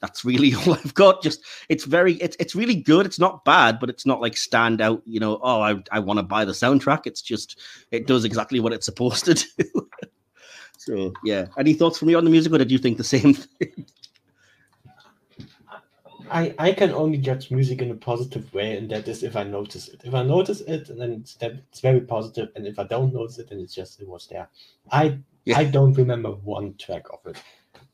[0.00, 1.22] that's really all I've got.
[1.22, 3.06] Just it's very it's it's really good.
[3.06, 5.02] It's not bad, but it's not like stand out.
[5.04, 7.06] You know, oh, I I want to buy the soundtrack.
[7.06, 7.58] It's just
[7.90, 9.88] it does exactly what it's supposed to do.
[10.78, 13.34] so yeah, any thoughts from you on the music, or did you think the same
[13.34, 13.86] thing?
[16.30, 19.42] I, I can only judge music in a positive way, and that is if I
[19.42, 20.02] notice it.
[20.04, 23.48] If I notice it, then it's, it's very positive, and if I don't notice it,
[23.50, 24.48] then it's just it was there.
[24.92, 25.58] I Yeah.
[25.58, 27.42] I don't remember one track of it.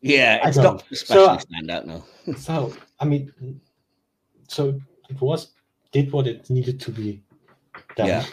[0.03, 0.65] Yeah, I it's don't.
[0.75, 2.05] not especially So- stand out now.
[2.37, 3.33] So I mean,
[4.49, 4.79] so
[5.09, 5.53] it was
[5.93, 7.23] did what it needed to be
[7.97, 8.09] done.
[8.09, 8.25] Yeah,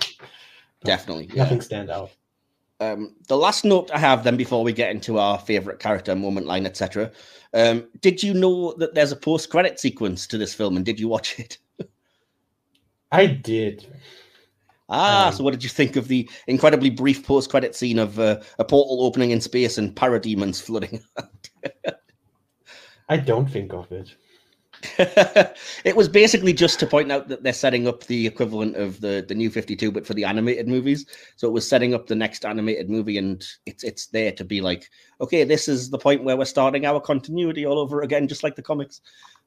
[0.83, 1.27] Definitely.
[1.33, 1.35] yeah.
[1.43, 2.11] Nothing stand out.
[2.79, 6.47] Um, the last note I have then before we get into our favorite character, moment
[6.47, 7.11] line, etc.
[7.53, 11.07] Um, did you know that there's a post-credit sequence to this film, and did you
[11.07, 11.57] watch it?
[13.11, 13.85] I did.
[14.89, 18.41] Ah, Um, so what did you think of the incredibly brief post-credit scene of uh,
[18.59, 21.01] a portal opening in space and parademons flooding?
[23.09, 24.15] I don't think of it.
[25.85, 29.23] it was basically just to point out that they're setting up the equivalent of the
[29.27, 31.05] the new 52 but for the animated movies
[31.35, 34.61] so it was setting up the next animated movie and it's it's there to be
[34.61, 34.89] like
[35.21, 38.55] okay this is the point where we're starting our continuity all over again just like
[38.55, 39.01] the comics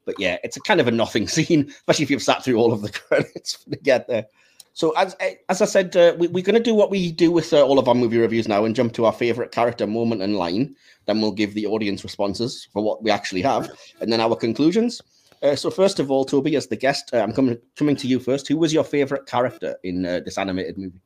[0.07, 2.72] But yeah, it's a kind of a nothing scene, especially if you've sat through all
[2.72, 4.26] of the credits to get there.
[4.72, 5.16] So as
[5.49, 7.78] as I said, uh, we, are going to do what we do with uh, all
[7.78, 10.76] of our movie reviews now, and jump to our favorite character moment and line.
[11.07, 13.70] Then we'll give the audience responses for what we actually have,
[14.01, 15.01] and then our conclusions.
[15.43, 18.18] Uh, so first of all, Tobi, as the guest, uh, I'm coming coming to you
[18.18, 18.49] first.
[18.49, 21.01] Who was your favorite character in uh, this animated movie?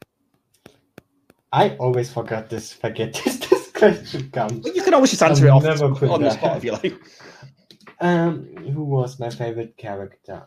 [1.52, 2.72] I always forgot this.
[2.72, 3.40] Forget this.
[3.50, 4.62] This question comes.
[4.62, 6.94] Well, you can always just answer I'll it off on the spot if you like.
[8.02, 10.46] Um, who was my favorite character?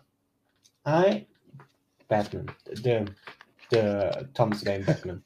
[0.86, 1.28] I
[2.08, 3.08] Batman, the
[3.70, 5.24] the Thomas Wayne Batman.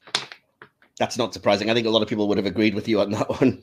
[0.99, 1.70] That's not surprising.
[1.70, 3.62] I think a lot of people would have agreed with you on that one.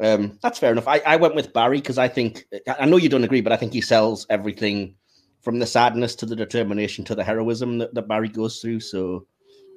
[0.00, 0.88] Um, that's fair enough.
[0.88, 2.46] I, I went with Barry because I think
[2.78, 4.96] I know you don't agree, but I think he sells everything
[5.40, 8.80] from the sadness to the determination to the heroism that, that Barry goes through.
[8.80, 9.26] So,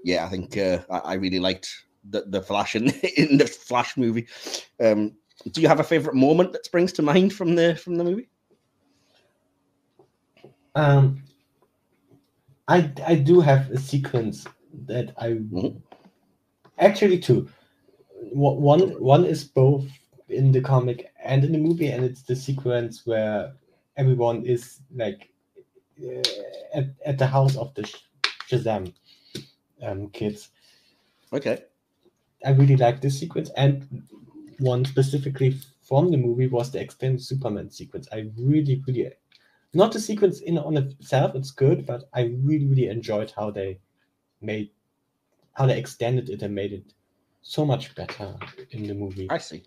[0.03, 1.70] yeah, I think uh, I, I, really liked
[2.09, 4.28] the, the Flash in, in the Flash movie.
[4.80, 5.13] Um,
[5.51, 8.30] do you have a favorite moment that springs to mind from the from the movie?
[10.74, 11.22] Um,
[12.68, 14.45] I I do have a sequence
[14.88, 15.78] that I mm-hmm.
[16.80, 17.49] actually two.
[18.32, 19.86] One one is both
[20.30, 23.53] in the comic and in the movie, and it's the sequence where
[23.95, 25.30] everyone is like
[26.03, 26.30] uh,
[26.73, 27.84] at, at the house of the
[28.49, 28.93] Shazam
[29.82, 30.49] um, kids.
[31.34, 31.63] Okay.
[32.45, 34.03] I really like this sequence, and
[34.59, 38.07] one specifically from the movie was the extended Superman sequence.
[38.11, 39.11] I really, really
[39.73, 43.80] not the sequence in on itself it's good but i really really enjoyed how they
[44.41, 44.69] made
[45.53, 46.93] how they extended it and made it
[47.41, 48.36] so much better
[48.71, 49.63] in the movie i see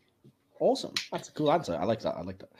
[0.60, 0.94] awesome.
[1.10, 1.76] That's a cool answer.
[1.80, 2.16] I like that.
[2.16, 2.50] I like that.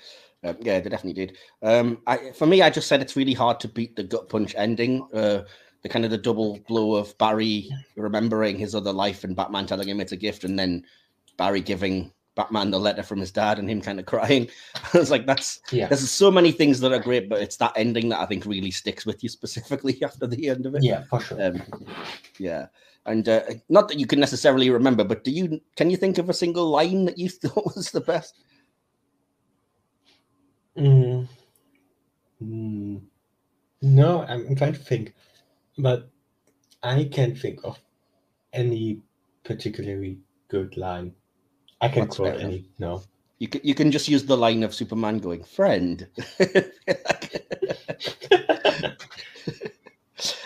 [0.42, 1.36] Um, yeah they definitely did.
[1.62, 4.55] Um I, for me i just said it's really hard to beat the gut punch
[4.57, 5.42] ending uh
[5.82, 9.88] the kind of the double blow of barry remembering his other life and batman telling
[9.88, 10.84] him it's a gift and then
[11.36, 14.49] barry giving Batman the letter from his dad and him kind of crying.
[14.95, 15.89] I was like, that's yeah.
[15.89, 18.70] There's so many things that are great, but it's that ending that I think really
[18.70, 20.83] sticks with you specifically after the end of it.
[20.83, 21.43] Yeah, for sure.
[21.43, 21.62] Um,
[22.39, 22.66] yeah,
[23.07, 25.61] and uh, not that you can necessarily remember, but do you?
[25.76, 28.39] Can you think of a single line that you thought was the best?
[30.76, 31.28] Mm.
[32.43, 33.03] Mm.
[33.83, 35.14] No, I'm, I'm trying to think,
[35.78, 36.09] but
[36.83, 37.78] I can't think of
[38.53, 39.01] any
[39.45, 40.18] particularly
[40.49, 41.14] good line.
[41.81, 42.66] I can That's quote any.
[42.78, 43.03] No.
[43.39, 46.07] You can, you can just use the line of Superman going, friend.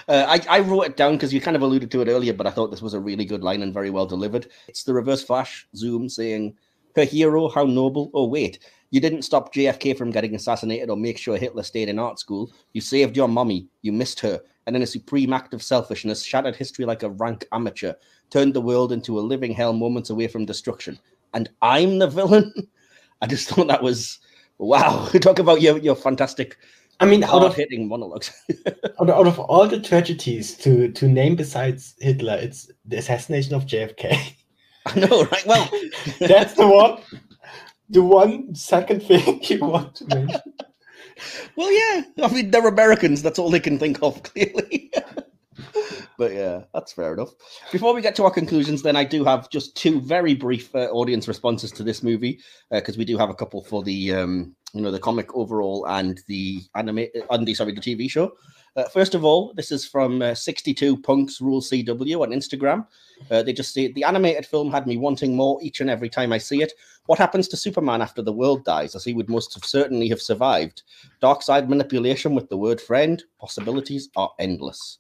[0.07, 2.47] Uh, I, I wrote it down because you kind of alluded to it earlier, but
[2.47, 4.49] I thought this was a really good line and very well delivered.
[4.69, 6.57] It's the reverse flash zoom saying,
[6.95, 8.11] Her hero, how noble.
[8.13, 8.59] Oh, wait,
[8.91, 12.53] you didn't stop JFK from getting assassinated or make sure Hitler stayed in art school.
[12.75, 13.67] You saved your mommy.
[13.81, 14.41] You missed her.
[14.67, 17.95] And in a supreme act of selfishness, shattered history like a rank amateur,
[18.31, 20.99] turned the world into a living hell moments away from destruction
[21.35, 22.53] and I'm the villain.
[23.23, 24.19] I just thought that was
[24.59, 25.07] wow.
[25.21, 26.57] Talk about your your fantastic.
[27.01, 28.33] I mean, out of hitting monologues.
[29.01, 33.67] out, out of all the tragedies to to name besides Hitler, it's the assassination of
[33.67, 34.35] JFK.
[34.87, 35.47] I know, right?
[35.47, 35.71] Well,
[36.21, 37.01] that's the one.
[37.91, 40.41] The one second thing you want to mention.
[41.57, 42.03] Well, yeah.
[42.23, 43.23] I mean, they're Americans.
[43.23, 44.91] That's all they can think of, clearly
[46.17, 47.31] but yeah, that's fair enough.
[47.73, 50.89] Before we get to our conclusions, then I do have just two very brief uh,
[50.91, 54.55] audience responses to this movie because uh, we do have a couple for the um,
[54.73, 58.33] you know the comic overall and the anime and the sorry the TV show.
[58.77, 62.85] Uh, first of all, this is from uh, 62 Punks Rule CW on Instagram.
[63.31, 66.33] Uh, they just say the animated film had me wanting more each and every time
[66.33, 66.73] I see it.
[67.07, 70.21] What happens to Superman after the world dies, as he would most have certainly have
[70.21, 70.83] survived?
[71.23, 73.23] Darkseid manipulation with the word friend.
[73.39, 74.99] Possibilities are endless.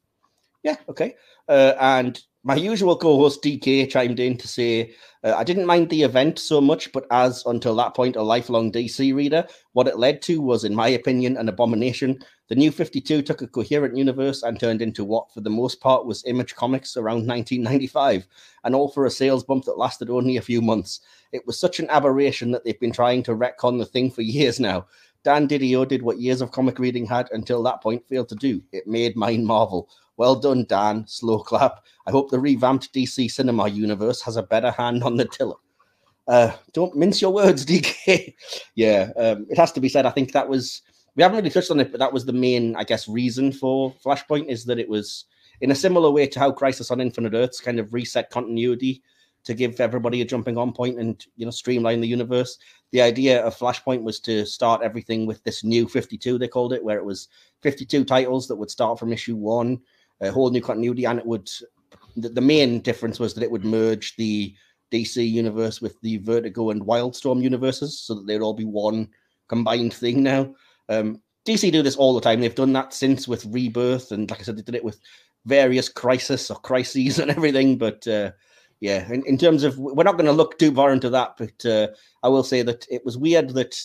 [0.64, 1.14] Yeah, okay.
[1.48, 6.02] Uh, and my usual co-host DK chimed in to say, uh, I didn't mind the
[6.02, 10.22] event so much, but as until that point a lifelong DC reader, what it led
[10.22, 12.18] to was, in my opinion, an abomination.
[12.48, 16.06] The new 52 took a coherent universe and turned into what, for the most part,
[16.06, 18.26] was Image Comics around 1995,
[18.64, 21.00] and all for a sales bump that lasted only a few months.
[21.32, 24.60] It was such an aberration that they've been trying to retcon the thing for years
[24.60, 24.86] now.
[25.24, 28.62] Dan DiDio did what years of comic reading had until that point failed to do.
[28.72, 29.88] It made mine marvel.
[30.16, 31.06] Well done, Dan.
[31.08, 31.84] Slow clap.
[32.06, 35.56] I hope the revamped DC cinema universe has a better hand on the tiller.
[36.28, 38.34] Uh, don't mince your words, DK.
[38.74, 40.06] yeah, um, it has to be said.
[40.06, 40.82] I think that was
[41.16, 43.94] we haven't really touched on it, but that was the main, I guess, reason for
[44.04, 45.24] Flashpoint is that it was
[45.60, 49.02] in a similar way to how Crisis on Infinite Earths kind of reset continuity
[49.44, 52.58] to give everybody a jumping on point and you know streamline the universe.
[52.92, 56.84] The idea of Flashpoint was to start everything with this new 52, they called it,
[56.84, 57.28] where it was
[57.62, 59.80] 52 titles that would start from issue one
[60.20, 61.50] a whole new continuity, and it would.
[62.16, 64.54] The, the main difference was that it would merge the
[64.92, 69.08] DC universe with the Vertigo and Wildstorm universes, so that they'd all be one
[69.48, 70.54] combined thing now.
[70.88, 72.40] Um, DC do this all the time.
[72.40, 75.00] They've done that since with Rebirth, and like I said, they did it with
[75.44, 77.76] various crisis or crises and everything.
[77.76, 78.32] But uh,
[78.80, 81.64] yeah, in, in terms of we're not going to look too far into that, but
[81.66, 81.88] uh,
[82.22, 83.80] I will say that it was weird that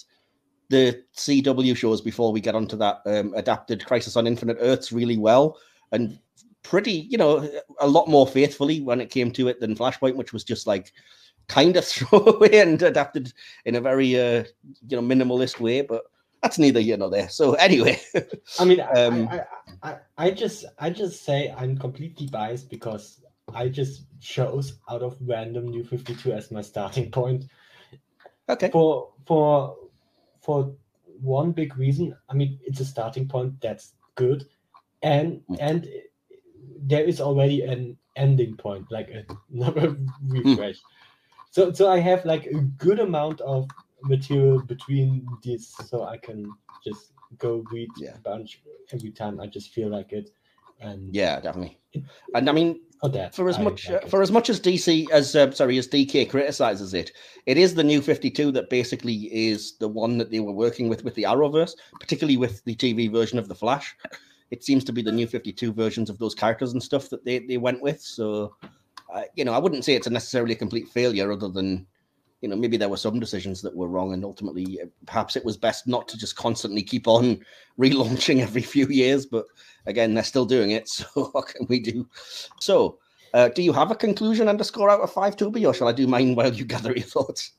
[0.70, 5.18] the CW shows before we get onto that um, adapted Crisis on Infinite Earths really
[5.18, 5.58] well
[5.92, 6.20] and
[6.64, 10.34] pretty, you know, a lot more faithfully when it came to it than Flashpoint, which
[10.34, 10.94] was just like
[11.48, 13.34] kind of throwaway and adapted
[13.66, 14.44] in a very, uh,
[14.88, 15.82] you know, minimalist way.
[15.82, 16.04] But
[16.44, 17.30] that's neither here nor there.
[17.30, 18.00] So anyway,
[18.60, 19.40] I mean, um, I,
[19.82, 23.22] I, I, I just, I just say I'm completely biased because
[23.56, 27.46] I just chose out of random New Fifty Two as my starting point.
[28.48, 28.70] Okay.
[28.70, 29.76] For for
[30.42, 30.74] for
[31.22, 32.16] one big reason.
[32.30, 34.46] I mean, it's a starting point that's good,
[35.02, 35.58] and mm.
[35.60, 35.88] and
[36.82, 39.10] there is already an ending point, like
[39.52, 39.98] another
[40.28, 40.76] refresh.
[40.76, 40.90] Mm.
[41.52, 43.68] So so I have like a good amount of
[44.04, 46.52] material between these, so I can
[46.84, 48.16] just go read yeah.
[48.16, 50.32] a bunch every time I just feel like it.
[50.80, 51.78] And yeah, definitely.
[52.34, 52.80] And I mean,
[53.30, 56.30] for, as I much like for as much as DC as uh, sorry as DK
[56.30, 57.12] criticizes it,
[57.46, 60.90] it is the new Fifty Two that basically is the one that they were working
[60.90, 63.96] with with the Arrowverse, particularly with the TV version of the Flash.
[64.52, 67.24] It seems to be the new Fifty Two versions of those characters and stuff that
[67.24, 68.02] they they went with.
[68.02, 68.56] So,
[69.14, 71.88] uh, you know, I wouldn't say it's a necessarily a complete failure, other than
[72.42, 75.44] you know, maybe there were some decisions that were wrong, and ultimately, uh, perhaps it
[75.44, 77.40] was best not to just constantly keep on
[77.80, 79.26] relaunching every few years.
[79.26, 79.46] But
[79.86, 82.08] again, they're still doing it, so what can we do?
[82.60, 83.00] So,
[83.34, 85.88] uh, do you have a conclusion and a score out of five, Tobi, or shall
[85.88, 87.54] I do mine while you gather your thoughts?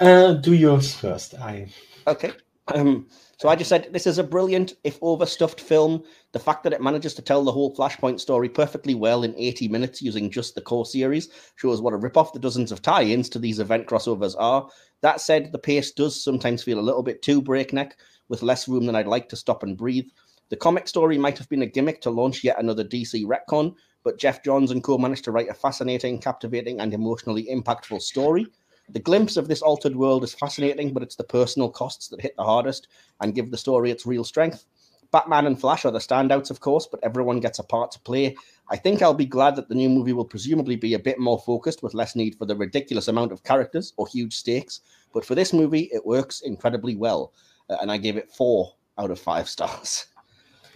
[0.00, 1.34] uh, do yours first.
[1.34, 1.68] I
[2.06, 2.32] okay.
[2.74, 3.06] Um,
[3.38, 6.02] so I just said this is a brilliant, if overstuffed film.
[6.32, 9.68] The fact that it manages to tell the whole Flashpoint story perfectly well in 80
[9.68, 13.38] minutes using just the core series shows what a rip-off the dozens of tie-ins to
[13.38, 14.68] these event crossovers are.
[15.02, 17.96] That said, the pace does sometimes feel a little bit too breakneck,
[18.28, 20.08] with less room than I'd like to stop and breathe.
[20.48, 23.74] The comic story might have been a gimmick to launch yet another DC retcon,
[24.04, 28.46] but Geoff Johns and co managed to write a fascinating, captivating, and emotionally impactful story.
[28.88, 32.36] The glimpse of this altered world is fascinating, but it's the personal costs that hit
[32.36, 32.86] the hardest
[33.20, 34.64] and give the story its real strength.
[35.10, 38.36] Batman and Flash are the standouts, of course, but everyone gets a part to play.
[38.70, 41.40] I think I'll be glad that the new movie will presumably be a bit more
[41.40, 44.80] focused with less need for the ridiculous amount of characters or huge stakes.
[45.12, 47.32] But for this movie, it works incredibly well.
[47.68, 50.06] Uh, and I gave it four out of five stars.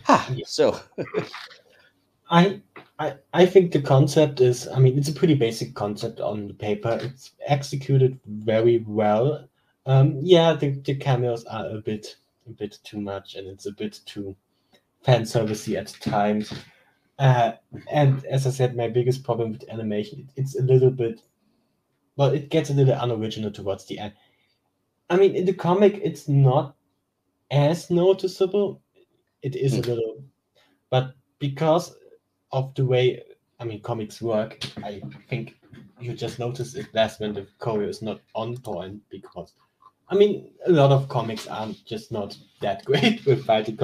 [0.05, 0.79] Ha, so.
[2.31, 2.61] I
[2.99, 6.55] I, I think the concept is, I mean, it's a pretty basic concept on the
[6.55, 6.99] paper.
[7.03, 9.49] It's executed very well.
[9.87, 13.73] Um, yeah, the, the cameos are a bit a bit too much, and it's a
[13.73, 14.37] bit too
[15.05, 16.53] fan servicey at times.
[17.19, 17.53] Uh,
[17.91, 21.23] and as I said, my biggest problem with animation, it, it's a little bit,
[22.17, 24.15] well, it gets a little unoriginal towards the end.
[25.11, 26.77] I mean, in the comic, it's not
[27.51, 28.83] as noticeable.
[29.43, 29.79] It is mm.
[29.79, 29.91] a hmm.
[29.91, 30.25] little,
[30.91, 31.97] but because
[32.53, 33.23] of the way
[33.59, 35.57] I mean comics work, I think
[36.01, 39.53] you just notice it less when the choreo is not on point because
[40.09, 43.79] I mean a lot of comics aren't just not that great with fighting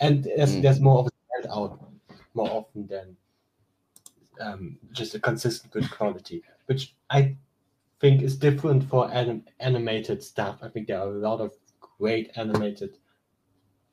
[0.00, 0.62] and there's, mm.
[0.62, 1.10] there's more of a
[1.52, 1.80] out
[2.34, 3.16] more often than
[4.40, 7.36] um, just a consistent good quality, which I
[8.00, 10.58] think is different for anim- animated stuff.
[10.62, 11.52] I think there are a lot of
[11.98, 12.96] great animated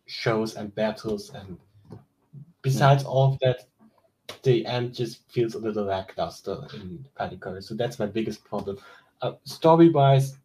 [0.08, 1.58] shows and battles, and
[2.62, 3.08] besides mm.
[3.08, 3.68] all of that,
[4.44, 8.78] the end just feels a little lackluster in Panic So that's my biggest problem.
[9.22, 10.38] Uh, story wise,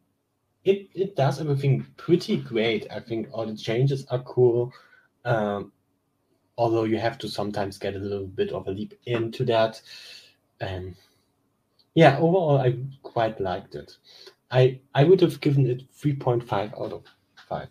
[0.65, 2.87] it, it does everything pretty great.
[2.91, 4.73] I think all the changes are cool.
[5.25, 5.73] Um,
[6.59, 9.81] although you have to sometimes get a little bit of a leap into that.
[10.61, 10.95] And
[11.95, 13.97] yeah, overall, I quite liked it.
[14.51, 17.05] I I would have given it 3.5 out of
[17.49, 17.69] 5.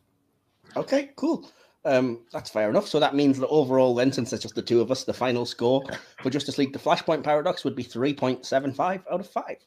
[0.76, 1.50] Okay, cool.
[1.84, 2.88] Um, that's fair enough.
[2.88, 5.46] So that means that overall, then, since it's just the two of us, the final
[5.46, 5.84] score
[6.22, 9.58] for Justice League: The Flashpoint Paradox would be three point seven five out of five.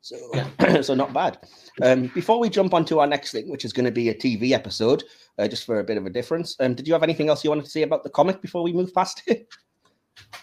[0.00, 0.16] So,
[0.82, 1.38] so not bad.
[1.82, 4.14] Um, before we jump on to our next thing, which is going to be a
[4.14, 5.04] TV episode,
[5.38, 7.50] uh, just for a bit of a difference, um, did you have anything else you
[7.50, 9.48] wanted to say about the comic before we move past it?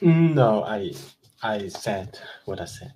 [0.02, 0.94] No, I
[1.44, 2.94] I said what I said.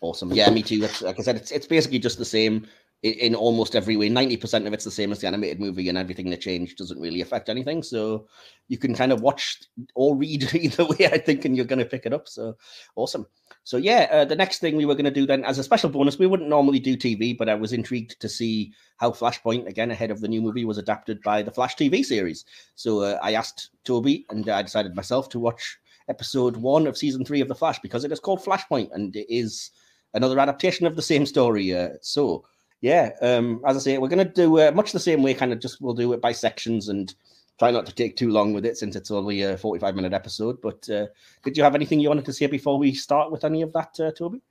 [0.00, 0.32] Awesome.
[0.32, 0.78] Yeah, me too.
[0.78, 2.68] That's, like I said, it's it's basically just the same
[3.04, 4.08] in almost every way.
[4.08, 7.20] 90% of it's the same as the animated movie, and everything that changed doesn't really
[7.20, 7.82] affect anything.
[7.82, 8.26] So
[8.68, 9.60] you can kind of watch
[9.94, 12.28] or read either way, I think, and you're going to pick it up.
[12.28, 12.56] So
[12.96, 13.26] awesome.
[13.62, 15.90] So, yeah, uh, the next thing we were going to do then, as a special
[15.90, 19.90] bonus, we wouldn't normally do TV, but I was intrigued to see how Flashpoint, again,
[19.90, 22.44] ahead of the new movie, was adapted by the Flash TV series.
[22.74, 25.78] So uh, I asked Tobi, and I decided myself to watch
[26.08, 29.26] episode one of season three of The Flash because it is called Flashpoint and it
[29.34, 29.70] is
[30.12, 31.74] another adaptation of the same story.
[31.74, 32.44] Uh, so,
[32.84, 35.32] yeah, um, as I say, we're going to do uh, much the same way.
[35.32, 37.14] Kind of just we'll do it by sections and
[37.58, 40.60] try not to take too long with it since it's only a forty-five minute episode.
[40.60, 41.06] But uh,
[41.42, 43.98] did you have anything you wanted to say before we start with any of that,
[44.00, 44.42] uh, Tobi?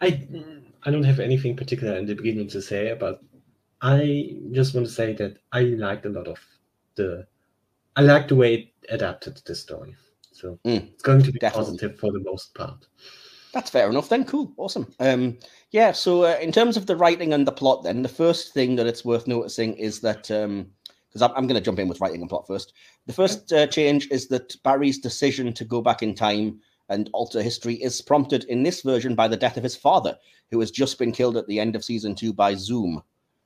[0.00, 0.26] I
[0.82, 3.22] I don't have anything particular in the beginning to say, but
[3.80, 6.40] I just want to say that I liked a lot of
[6.96, 7.28] the.
[7.94, 9.94] I like the way it adapted the story,
[10.32, 11.76] so Mm, it's going to be definitely.
[11.78, 12.88] positive for the most part.
[13.52, 14.24] That's fair enough then.
[14.24, 14.52] Cool.
[14.58, 14.92] Awesome.
[15.00, 15.38] Um,
[15.76, 15.92] yeah.
[15.92, 18.86] So uh, in terms of the writing and the plot, then the first thing that
[18.86, 20.68] it's worth noticing is that um,
[21.08, 22.72] because I'm, I'm going to jump in with writing and plot first.
[23.04, 27.42] The first uh, change is that Barry's decision to go back in time and alter
[27.42, 30.16] history is prompted in this version by the death of his father,
[30.50, 33.02] who has just been killed at the end of season two by Zoom.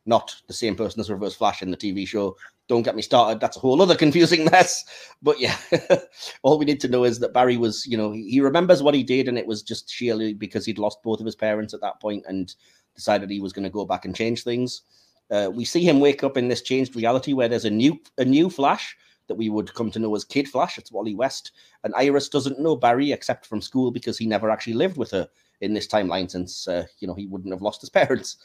[0.06, 2.36] Not the same person as Reverse Flash in the TV show.
[2.68, 3.40] Don't get me started.
[3.40, 4.84] That's a whole other confusing mess.
[5.22, 5.56] But yeah,
[6.42, 9.02] all we need to know is that Barry was, you know, he, remembers what he
[9.02, 12.00] did, and it was just sheerly because he'd lost both of his parents at that
[12.00, 12.54] point and
[12.94, 14.82] decided he was going to go back and change things.
[15.30, 18.24] Uh, we see him wake up in this changed reality where there's a new a
[18.24, 18.96] new Flash
[19.28, 20.76] that we would come to know as Kid Flash.
[20.76, 21.52] It's Wally West,
[21.84, 25.28] and Iris doesn't know Barry except from school because he never actually lived with her
[25.60, 28.38] in this timeline since uh, you know he wouldn't have lost his parents.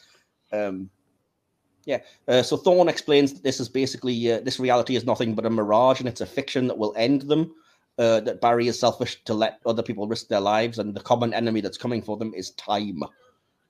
[0.52, 0.90] Um,
[1.86, 2.00] yeah.
[2.28, 5.50] Uh, so Thawne explains that this is basically uh, this reality is nothing but a
[5.50, 7.54] mirage, and it's a fiction that will end them.
[7.98, 11.32] Uh, that Barry is selfish to let other people risk their lives, and the common
[11.32, 13.02] enemy that's coming for them is time.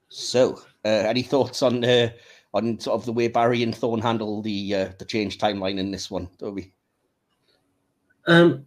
[0.09, 2.09] So, uh, any thoughts on uh,
[2.53, 5.91] on sort of the way Barry and Thawne handle the uh, the change timeline in
[5.91, 6.73] this one, Tobi?
[8.27, 8.67] Um,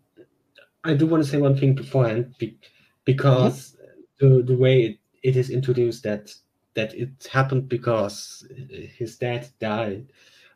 [0.86, 2.58] I do want to say one thing beforehand, be,
[3.04, 3.76] because
[4.20, 6.34] the the way it, it is introduced that
[6.76, 8.48] that it happened because
[8.96, 10.12] his dad died.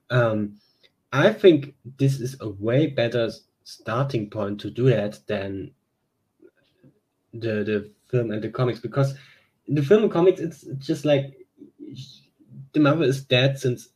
[0.10, 0.58] Um,
[1.12, 3.32] I think this is a way better
[3.64, 5.72] starting point to do that than
[7.34, 9.16] the the film and the comics because
[9.68, 11.34] in the film and comics it's just like
[12.74, 13.90] the mother is dead since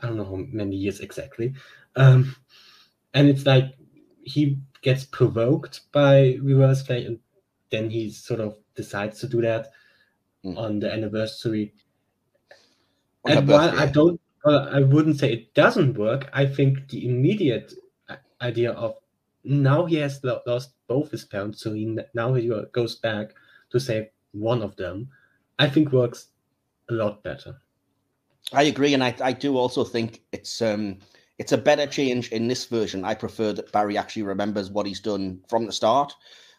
[0.00, 1.54] I don't know how many years exactly,
[1.96, 2.36] um,
[3.14, 3.74] and it's like
[4.22, 7.18] he gets provoked by Reverse Flash, and
[7.70, 9.70] then he sort of decides to do that
[10.54, 10.58] Mm.
[10.58, 11.74] on the anniversary.
[13.24, 13.78] On and while.
[13.78, 16.30] I don't, well, I wouldn't say it doesn't work.
[16.32, 17.72] I think the immediate
[18.40, 18.96] idea of
[19.44, 23.34] now he has lo- lost both his parents, so he now he goes back
[23.70, 25.08] to save one of them.
[25.58, 26.28] I think works
[26.90, 27.60] a lot better.
[28.52, 30.98] I agree, and I, I do also think it's um
[31.38, 33.04] it's a better change in this version.
[33.04, 36.12] I prefer that Barry actually remembers what he's done from the start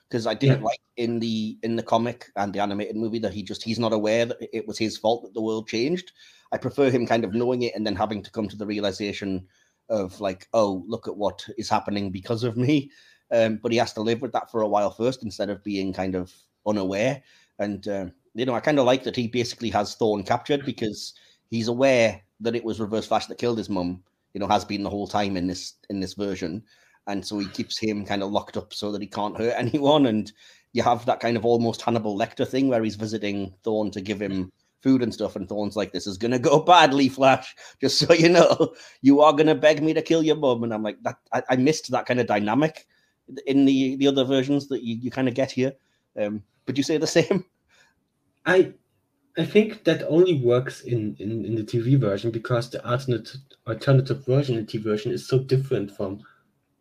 [0.09, 0.65] because I didn't Yeah.
[0.65, 3.93] like in the in the comic and the animated movie that he just he's not
[3.93, 6.11] aware that it was his fault that the world changed.
[6.51, 9.47] I prefer him kind of knowing it and then having to come to the realization
[9.89, 12.91] of like, oh, look at what is happening because of me.
[13.31, 15.93] Um, but he has to live with that for a while first instead of being
[15.93, 16.33] kind of
[16.65, 17.21] unaware.
[17.59, 21.13] And um, you know, I kind of like that he basically has Thawne captured because
[21.49, 24.03] he's aware that it was Reverse Flash that killed his mum.
[24.33, 26.63] You know, has been the whole time in this in this version,
[27.09, 30.05] and so he keeps him kind of locked up so that he can't hurt anyone.
[30.05, 30.31] And
[30.73, 34.21] you have that kind of almost Hannibal Lecter thing where he's visiting Thawne to give
[34.21, 34.51] him
[34.81, 37.55] food and stuff, and Thawne's like, "This is gonna go badly, Flash.
[37.81, 40.83] Just so you know, you are gonna beg me to kill your mum." And I'm
[40.83, 42.87] like, that I, I missed that kind of dynamic
[43.45, 45.73] in the the other versions that you, you kind of get here.
[46.17, 47.45] Um, would you say the same?
[48.45, 48.73] I
[49.37, 53.35] I think that only works in, in, in the TV version because the alternate
[53.67, 56.21] alternative version the TV version is so different from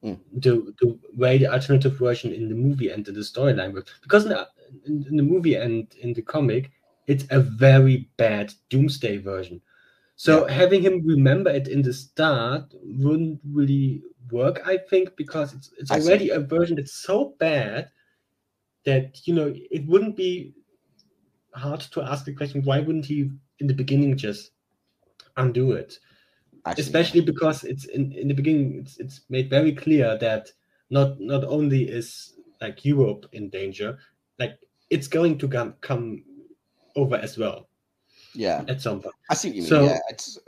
[0.04, 0.18] Mm.
[0.32, 3.98] the, the way the alternative version in the movie and in the storyline works.
[4.00, 4.48] Because in the,
[4.86, 6.70] in, in the movie and in the comic,
[7.08, 9.60] it's a very bad Doomsday version.
[10.14, 15.70] So having him remember it in the start wouldn't really work, I think, because it's
[15.78, 16.08] it's I see.
[16.08, 17.90] already a version that's so bad
[18.84, 20.54] that you know it wouldn't be
[21.54, 24.52] hard to ask the question why wouldn't he in the beginning just
[25.36, 25.98] undo it
[26.76, 26.82] See.
[26.82, 30.50] especially because it's in, in the beginning it's it's made very clear that
[30.90, 33.98] not not only is like europe in danger
[34.38, 34.58] like
[34.90, 36.22] it's going to come come
[36.96, 37.68] over as well.
[38.34, 39.14] Yeah, at some point.
[39.30, 39.68] I see what you mean.
[39.70, 40.38] So- yeah, it's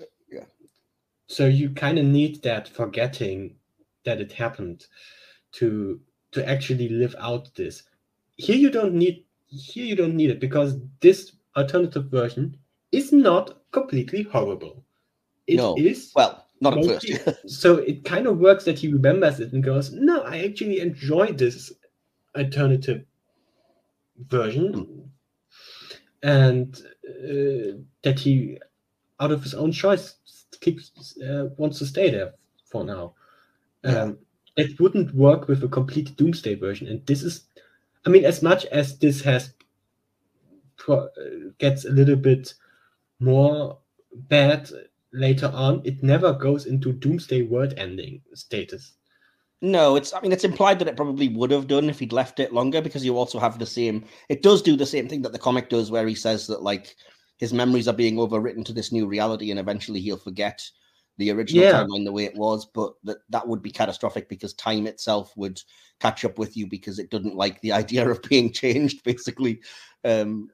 [1.27, 3.55] so you kind of need that forgetting
[4.05, 4.87] that it happened
[5.53, 6.01] to
[6.33, 7.85] to actually live out this.
[8.37, 12.57] Here you don't need here you don't need it because this alternative version
[12.91, 14.85] is not completely horrible
[15.51, 16.23] It is No.
[16.23, 17.07] well, not at first.
[17.47, 21.39] so it kind of works that he remembers it and goes no i actually enjoyed
[21.39, 21.73] this
[22.37, 23.05] alternative
[24.29, 25.11] version
[26.23, 28.59] and uh, that he
[29.21, 30.17] out of his own choice
[30.61, 32.35] keeps uh, wants to stay there
[32.65, 33.15] for now
[33.85, 34.03] Yeah.
[34.03, 34.19] um,
[34.57, 37.45] it wouldn't work with a complete doomsday version and this is
[38.07, 39.55] i mean as much as this has
[40.89, 41.07] uh,
[41.59, 42.55] gets a little bit
[43.21, 43.79] more
[44.13, 44.69] bad
[45.13, 48.95] later on, it never goes into doomsday world ending status.
[49.63, 50.15] No, it's.
[50.15, 52.81] I mean, it's implied that it probably would have done if he'd left it longer,
[52.81, 54.05] because you also have the same.
[54.31, 56.97] It does do the same thing that the comic does, where he says that like
[57.37, 60.63] his memories are being overwritten to this new reality, and eventually he'll forget
[61.19, 61.73] the original yeah.
[61.73, 62.65] timeline the way it was.
[62.73, 65.61] But that that would be catastrophic because time itself would
[66.01, 69.61] catch up with you because it didn't like the idea of being changed, basically.
[70.05, 70.49] Um,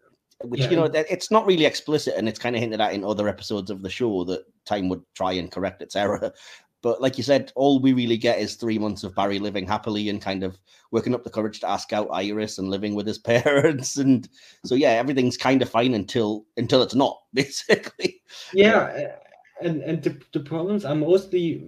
[0.44, 0.70] which yeah.
[0.70, 3.70] you know it's not really explicit and it's kind of hinted at in other episodes
[3.70, 6.32] of the show that time would try and correct its error
[6.86, 10.08] but like you said, all we really get is three months of Barry living happily
[10.08, 10.56] and kind of
[10.92, 13.96] working up the courage to ask out Iris and living with his parents.
[13.96, 14.28] And
[14.64, 18.22] so yeah, everything's kind of fine until until it's not, basically.
[18.52, 19.16] Yeah,
[19.60, 21.66] and and the, the problems are mostly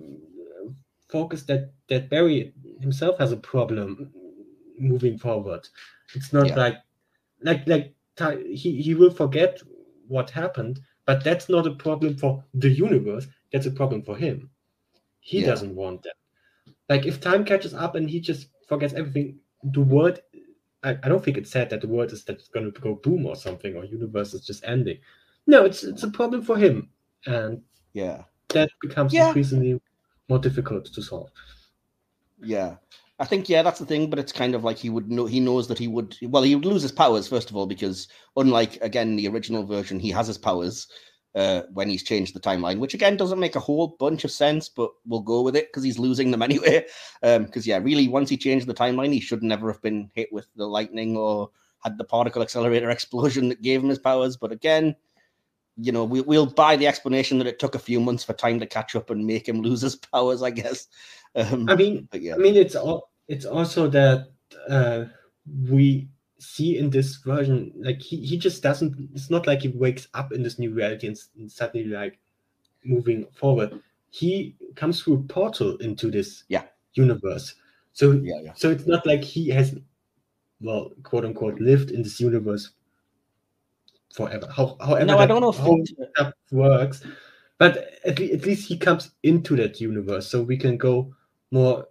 [0.65, 0.71] uh,
[1.09, 4.13] focused that that Barry himself has a problem
[4.79, 5.67] moving forward.
[6.15, 6.57] It's not yeah.
[6.57, 6.77] like
[7.43, 9.61] like like he he will forget
[10.07, 13.27] what happened, but that's not a problem for the universe.
[13.53, 14.51] That's a problem for him.
[15.21, 15.47] He yeah.
[15.47, 16.15] doesn't want that.
[16.89, 20.21] Like if time catches up and he just forgets everything, the world.
[20.85, 23.27] I, I don't think it's sad that the world is that's going to go boom
[23.27, 24.99] or something, or universe is just ending.
[25.47, 26.91] No, it's it's a problem for him,
[27.27, 27.63] and
[27.95, 29.27] yeah, that becomes yeah.
[29.27, 29.81] increasingly
[30.29, 31.31] more difficult to solve.
[32.41, 32.77] Yeah.
[33.21, 34.11] I think yeah, that's the thing.
[34.11, 35.27] But it's kind of like he would know.
[35.27, 36.17] He knows that he would.
[36.23, 39.99] Well, he would lose his powers first of all because unlike again the original version,
[39.99, 40.87] he has his powers
[41.35, 44.69] uh, when he's changed the timeline, which again doesn't make a whole bunch of sense,
[44.69, 46.87] but we'll go with it because he's losing them anyway.
[47.23, 50.33] Because um, yeah, really, once he changed the timeline, he should never have been hit
[50.33, 51.51] with the lightning or
[51.85, 54.37] had the particle accelerator explosion that gave him his powers.
[54.37, 54.97] But again,
[55.81, 58.59] you know, we, we'll buy the explanation that it took a few months for time
[58.61, 60.43] to catch up and make him lose his powers.
[60.43, 60.89] I guess.
[61.35, 62.35] Um, I mean, yeah.
[62.35, 63.11] I mean, it's all.
[63.29, 64.29] It's also that
[64.69, 65.05] uh,
[65.69, 66.09] we
[66.39, 70.33] see in this version like he, he just doesn't it's not like he wakes up
[70.33, 72.19] in this new reality and, and suddenly like
[72.85, 76.63] moving forward he comes through a portal into this yeah
[76.95, 77.55] universe
[77.93, 78.53] so yeah, yeah.
[78.55, 79.77] so it's not like he has
[80.61, 82.71] well quote unquote lived in this universe
[84.13, 84.49] forever.
[84.55, 85.77] How, however no, I don't know how
[86.17, 87.05] that works
[87.59, 91.15] but at, le- at least he comes into that universe so we can go
[91.51, 91.87] more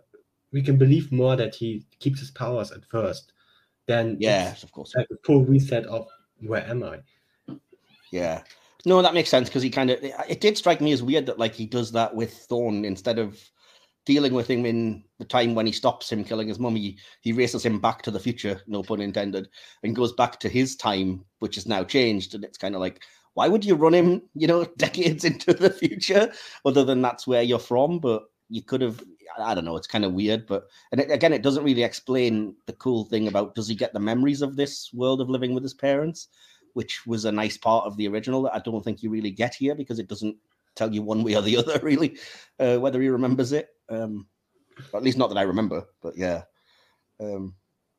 [0.51, 3.33] we can believe more that he keeps his powers at first
[3.87, 6.07] then yes, of course, like a full reset of
[6.41, 6.99] where am I?
[8.11, 8.43] Yeah,
[8.85, 11.39] no, that makes sense because he kind of it did strike me as weird that
[11.39, 13.39] like he does that with Thawne instead of
[14.07, 16.77] dealing with him in the time when he stops him killing his mum.
[16.77, 19.49] He, he races him back to the future, no pun intended,
[19.83, 22.33] and goes back to his time, which is now changed.
[22.33, 23.03] And it's kind of like,
[23.33, 26.31] why would you run him, you know, decades into the future,
[26.65, 27.99] other than that's where you're from?
[27.99, 29.03] But you could have
[29.39, 29.75] I don't know.
[29.75, 33.27] It's kind of weird, but and it, again, it doesn't really explain the cool thing
[33.27, 36.29] about does he get the memories of this world of living with his parents,
[36.73, 39.53] which was a nice part of the original that I don't think you really get
[39.53, 40.37] here because it doesn't
[40.75, 42.17] tell you one way or the other really
[42.59, 43.69] uh, whether he remembers it.
[43.89, 44.27] Um,
[44.93, 46.43] at least not that I remember, but yeah.
[47.19, 47.55] Um,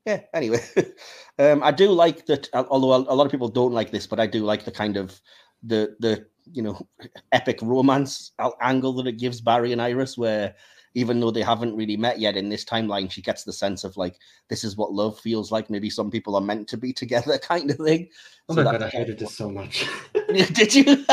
[0.07, 0.23] yeah.
[0.33, 0.61] Anyway,
[1.39, 2.49] um, I do like that.
[2.55, 5.21] Although a lot of people don't like this, but I do like the kind of
[5.63, 6.81] the the you know
[7.33, 10.55] epic romance angle that it gives Barry and Iris, where
[10.95, 13.97] even though they haven't really met yet in this timeline, she gets the sense of
[13.97, 15.71] like this is what love feels like.
[15.71, 18.09] Maybe some people are meant to be together, kind of thing.
[18.49, 19.87] Oh so my god, I hated this so much.
[20.29, 21.05] Did you?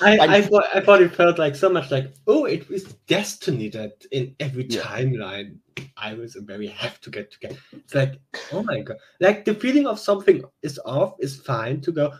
[0.00, 3.68] I, I, thought I thought it felt like so much like oh, it was destiny
[3.70, 4.82] that in every yeah.
[4.82, 5.56] timeline
[5.96, 7.58] I was and Barry have to get together.
[7.72, 8.20] It's like
[8.52, 12.12] oh my god, like the feeling of something is off is fine to go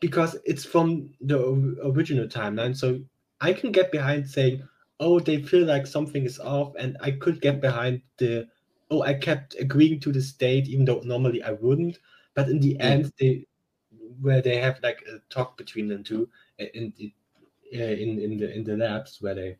[0.00, 1.38] because it's from the
[1.84, 2.76] original timeline.
[2.76, 3.00] So
[3.40, 4.62] I can get behind saying
[5.00, 8.48] oh, they feel like something is off, and I could get behind the
[8.90, 11.98] oh, I kept agreeing to the state, even though normally I wouldn't.
[12.34, 12.84] But in the yeah.
[12.84, 13.46] end, they
[14.20, 16.28] where they have like a talk between them two
[16.58, 16.92] in
[17.72, 19.56] in in the in the labs where they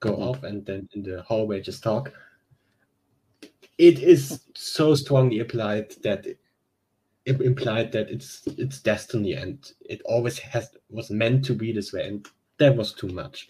[0.00, 0.22] go mm-hmm.
[0.22, 2.12] off and then in the hallway just talk.
[3.78, 6.38] It is so strongly applied that it,
[7.24, 11.92] it implied that it's it's destiny and it always has was meant to be this
[11.92, 12.26] way, and
[12.58, 13.48] that was too much.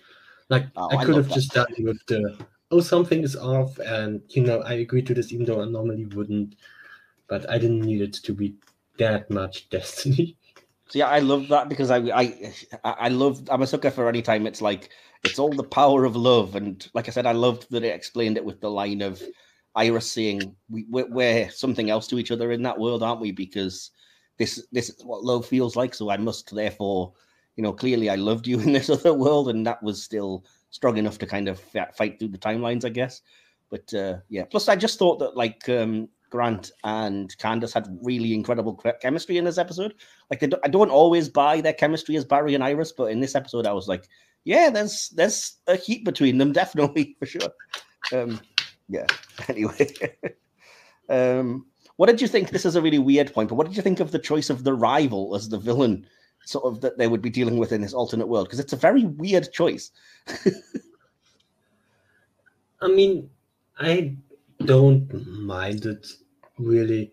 [0.49, 2.39] Like oh, I could I have just done with the
[2.71, 6.07] oh something is off, and you know I agree to this even though I normally
[6.07, 6.57] wouldn't,
[7.27, 8.55] but I didn't need it to be
[8.99, 10.37] that much destiny.
[10.89, 12.53] So yeah, I love that because I I
[12.85, 14.91] I love I'm a sucker for any time it's like
[15.25, 18.37] it's all the power of love, and like I said, I loved that it explained
[18.37, 19.23] it with the line of
[19.75, 23.33] Iris saying we we're, we're something else to each other in that world, aren't we?
[23.33, 23.91] Because
[24.39, 27.13] this this is what love feels like, so I must therefore
[27.59, 30.97] you know, clearly I loved you in this other world, and that was still strong
[30.97, 31.61] enough to kind of
[31.95, 33.21] fight through the timelines, I guess.
[33.69, 38.35] But uh, yeah, plus I just thought that like um, Grant and Candice had really
[38.35, 39.95] incredible chemistry in this episode.
[40.31, 43.35] Like, do, I don't always buy their chemistry as Barry and Iris, but in this
[43.35, 44.09] episode, I was like,
[44.45, 47.51] yeah, there's there's a heat between them, definitely for sure.
[48.13, 48.41] Um,
[48.89, 49.07] yeah.
[49.49, 49.89] Anyway,
[51.09, 51.65] um,
[51.97, 52.51] what did you think?
[52.51, 54.65] This is a really weird point, but what did you think of the choice of
[54.65, 56.05] the rival as the villain,
[56.45, 58.47] sort of that they would be dealing with in this alternate world?
[58.47, 59.93] Because it's a very weird choice.
[62.81, 63.31] I mean,
[63.79, 64.17] I
[64.65, 66.07] don't mind it
[66.59, 67.13] really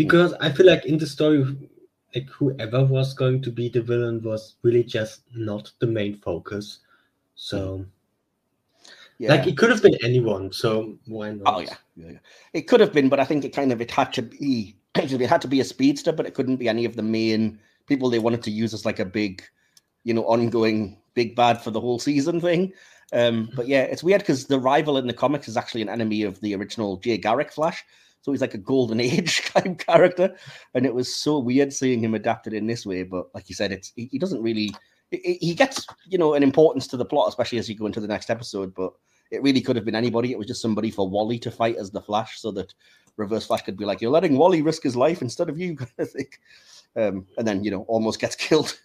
[0.00, 1.44] because I feel like in the story,
[2.14, 6.78] like whoever was going to be the villain was really just not the main focus.
[7.34, 7.84] So,
[9.18, 9.30] yeah.
[9.30, 10.52] like, it could have been anyone.
[10.52, 11.54] So why not?
[11.54, 11.76] Oh yeah.
[11.96, 12.18] yeah, yeah.
[12.54, 14.76] it could have been, but I think it kind of it had to be.
[14.96, 18.10] It had to be a speedster, but it couldn't be any of the main people
[18.10, 19.42] they wanted to use as like a big,
[20.02, 22.72] you know, ongoing big bad for the whole season thing.
[23.12, 26.22] Um, but yeah, it's weird because the rival in the comics is actually an enemy
[26.22, 27.84] of the original Jay Garrick Flash.
[28.22, 30.34] So he's like a golden age of character.
[30.74, 33.02] And it was so weird seeing him adapted in this way.
[33.02, 34.70] But like you said, it's he, he doesn't really
[35.10, 38.06] he gets, you know, an importance to the plot, especially as you go into the
[38.06, 38.74] next episode.
[38.74, 38.92] But
[39.30, 40.30] it really could have been anybody.
[40.30, 42.72] It was just somebody for Wally to fight as the Flash, so that
[43.16, 46.10] Reverse Flash could be like, "You're letting Wally risk his life instead of you," of
[46.10, 46.28] thing.
[46.96, 48.78] Um, and then you know, almost gets killed.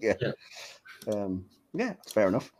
[0.00, 0.32] yeah, yeah.
[1.08, 1.44] Um,
[1.74, 2.52] yeah, fair enough.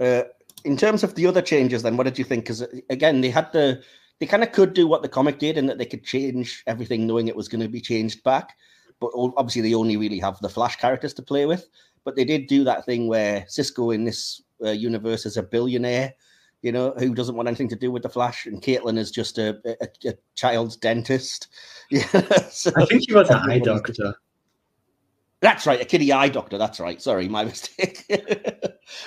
[0.00, 0.22] Uh,
[0.64, 2.44] in terms of the other changes, then what did you think?
[2.44, 3.82] Because again, they had the
[4.18, 7.06] they kind of could do what the comic did, in that they could change everything,
[7.06, 8.56] knowing it was going to be changed back.
[9.00, 11.68] But obviously, they only really have the Flash characters to play with.
[12.04, 16.14] But they did do that thing where Cisco in this uh, universe is a billionaire,
[16.62, 19.38] you know, who doesn't want anything to do with the Flash, and Caitlin is just
[19.38, 21.48] a, a, a child's dentist.
[21.90, 22.02] Yeah,
[22.50, 24.14] so, I think she was an eye doctor.
[25.40, 26.58] That's right, a kitty eye doctor.
[26.58, 27.00] That's right.
[27.00, 28.04] Sorry, my mistake.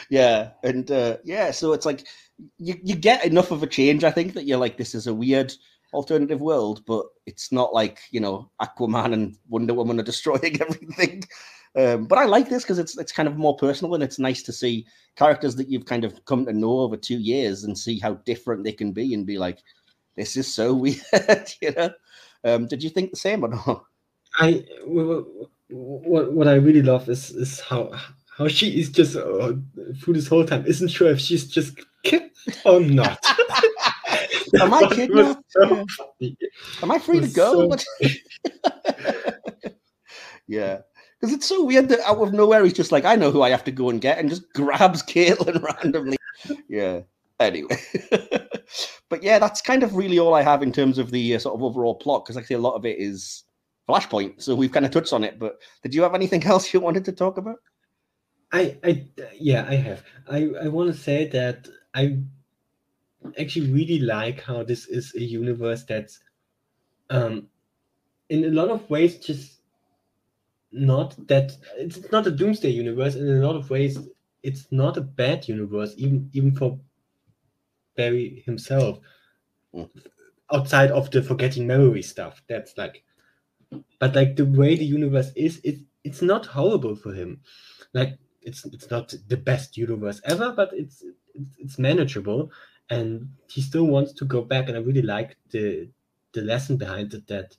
[0.10, 2.08] yeah, and uh, yeah, so it's like
[2.58, 4.04] you you get enough of a change.
[4.04, 5.54] I think that you're like, this is a weird
[5.94, 11.24] alternative world, but it's not like you know Aquaman and Wonder Woman are destroying everything.
[11.76, 14.44] Um, but I like this because it's it's kind of more personal and it's nice
[14.44, 14.86] to see
[15.16, 18.64] characters that you've kind of come to know over two years and see how different
[18.64, 19.60] they can be and be like,
[20.16, 21.02] this is so weird.
[21.62, 21.90] you know,
[22.44, 23.86] um, did you think the same or not?
[24.38, 24.66] I
[25.72, 27.92] what what I really love is is how
[28.38, 29.54] how she is just uh,
[30.00, 33.24] through this whole time isn't sure if she's just kicked or not.
[34.60, 35.44] Am I kidnapped?
[35.50, 35.86] So
[36.84, 37.76] Am I free to go?
[37.76, 38.10] So
[40.48, 40.80] yeah.
[41.20, 43.52] Because it's so weird that out of nowhere he's just like, I know who I
[43.52, 46.18] have to go and get, and just grabs Caitlin randomly.
[46.68, 47.02] yeah.
[47.40, 47.76] Anyway,
[49.10, 51.56] but yeah, that's kind of really all I have in terms of the uh, sort
[51.56, 52.24] of overall plot.
[52.24, 53.44] Because actually, a lot of it is
[53.88, 54.42] Flashpoint.
[54.42, 57.06] So we've kind of touched on it, but did you have anything else you wanted
[57.06, 57.58] to talk about?
[58.52, 59.08] I, I,
[59.40, 60.04] yeah, I have.
[60.30, 62.20] I, I want to say that I
[63.40, 66.20] actually really like how this is a universe that's,
[67.10, 67.48] um,
[68.30, 69.62] in a lot of ways, just
[70.72, 73.16] not that it's not a doomsday universe.
[73.16, 74.00] In a lot of ways,
[74.44, 76.80] it's not a bad universe, even even for
[77.96, 79.00] Barry himself.
[79.76, 79.90] Mm.
[80.54, 83.04] Outside of the forgetting memory stuff, that's like
[84.00, 87.42] but like the way the universe is it it's not horrible for him.
[87.94, 91.04] Like it's it's not the best universe ever but it's
[91.36, 92.52] it's, it's manageable.
[92.90, 95.90] And he still wants to go back and i really like the
[96.34, 97.56] the lesson behind it that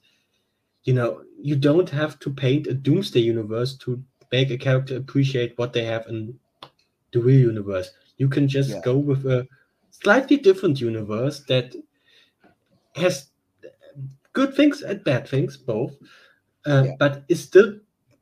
[0.85, 5.57] you know you don't have to paint a doomsday universe to make a character appreciate
[5.59, 6.39] what they have in
[7.13, 7.91] the real universe.
[8.17, 8.81] You can just yeah.
[8.83, 9.47] go with a
[9.91, 11.75] slightly different universe that
[12.97, 13.29] has
[14.33, 15.95] good things and bad things both,
[16.67, 16.93] uh, yeah.
[16.99, 17.75] but is still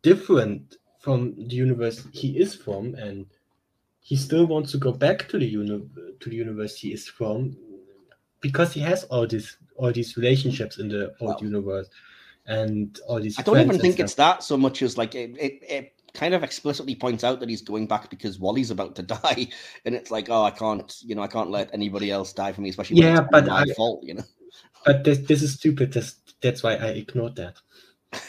[0.02, 3.26] different from the universe he is from, and
[4.00, 5.88] he still wants to go back to the uni-
[6.20, 7.56] to the universe he is from
[8.40, 11.88] because he has all these all these relationships in the old universe
[12.46, 13.38] and all these.
[13.38, 16.42] I don't even think it's that so much as like it, it, it kind of
[16.42, 19.48] explicitly points out that he's going back because Wally's about to die,
[19.84, 22.60] and it's like, oh, I can't, you know, I can't let anybody else die for
[22.60, 24.24] me, especially yeah, but my I, fault, you know
[24.84, 25.92] but this this is stupid.
[25.92, 27.58] That's that's why I ignored that.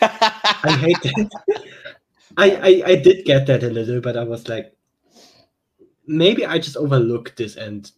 [0.01, 1.29] I hate that.
[2.37, 4.75] I, I I did get that a little, but I was like,
[6.07, 7.91] maybe I just overlooked this and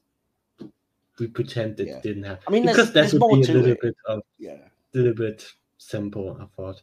[1.20, 2.00] we pretend it yeah.
[2.02, 2.44] didn't happen.
[2.48, 3.82] I mean, because that would be a little it.
[3.82, 4.58] bit of yeah,
[4.94, 5.46] a little bit
[5.78, 6.38] simple.
[6.40, 6.82] I thought.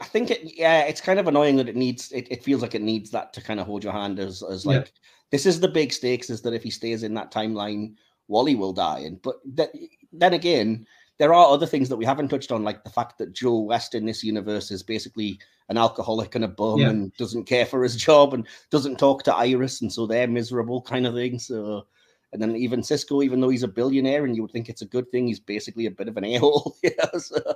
[0.00, 2.10] I think it, yeah, it's kind of annoying that it needs.
[2.12, 4.66] It, it feels like it needs that to kind of hold your hand as as
[4.66, 4.90] like yeah.
[5.30, 6.30] this is the big stakes.
[6.30, 7.94] Is that if he stays in that timeline,
[8.28, 9.70] Wally will die, and but that
[10.12, 10.86] then again,
[11.18, 13.94] there are other things that we haven't touched on, like the fact that Joe West
[13.94, 15.38] in this universe is basically
[15.68, 16.90] an alcoholic and a bum yeah.
[16.90, 20.82] and doesn't care for his job and doesn't talk to Iris, and so they're miserable,
[20.82, 21.38] kind of thing.
[21.38, 21.86] So,
[22.32, 24.86] And then even Cisco, even though he's a billionaire and you would think it's a
[24.86, 26.76] good thing, he's basically a bit of an a hole.
[26.82, 27.54] yeah, so,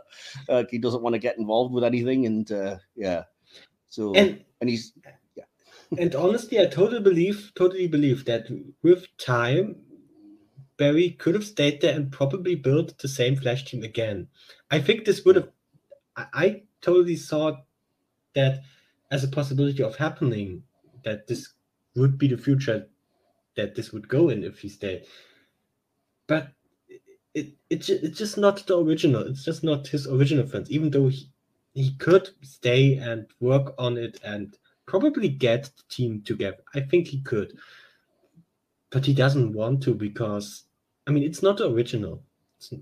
[0.48, 3.24] uh, he doesn't want to get involved with anything, and uh, yeah,
[3.88, 4.92] so And and he's
[5.36, 5.44] yeah.
[5.98, 8.46] and honestly, I totally believe, totally believe that
[8.82, 9.76] with time,
[10.78, 14.28] Barry could have stayed there and probably built the same Flash team again.
[14.70, 15.50] I think this would have.
[16.16, 17.58] I, I totally saw
[18.34, 18.62] that
[19.10, 20.64] as a possibility of happening.
[21.04, 21.50] That this
[21.96, 22.88] would be the future
[23.56, 25.04] that this would go in if he stayed.
[26.28, 26.52] But
[26.88, 27.02] it,
[27.70, 29.22] it, it it's just not the original.
[29.26, 30.70] It's just not his original friends.
[30.70, 31.30] Even though he
[31.74, 34.56] he could stay and work on it and
[34.86, 36.62] probably get the team together.
[36.74, 37.58] I think he could.
[38.90, 40.64] But he doesn't want to because
[41.08, 42.22] I mean it's not original.
[42.58, 42.72] It's,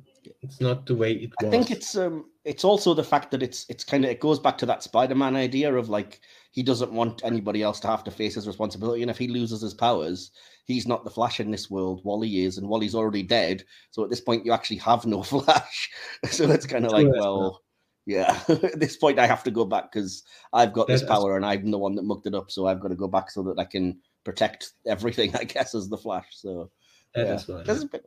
[0.43, 1.47] it's not the way it was.
[1.47, 4.39] I think it's um it's also the fact that it's it's kind of it goes
[4.39, 6.20] back to that Spider-Man idea of like
[6.51, 9.61] he doesn't want anybody else to have to face his responsibility, and if he loses
[9.61, 10.31] his powers,
[10.65, 12.01] he's not the Flash in this world.
[12.05, 13.65] Wally is, and Wally's already dead.
[13.90, 15.90] So at this point, you actually have no Flash.
[16.31, 17.62] so it's kind of like, well,
[18.07, 18.40] yeah.
[18.48, 20.23] at this point, I have to go back because
[20.53, 22.51] I've got this is- power, and I'm the one that mucked it up.
[22.51, 25.36] So I've got to go back so that I can protect everything.
[25.36, 26.28] I guess as the Flash.
[26.31, 26.70] So
[27.16, 27.24] yeah.
[27.24, 27.64] as well.
[27.64, 28.06] Bit.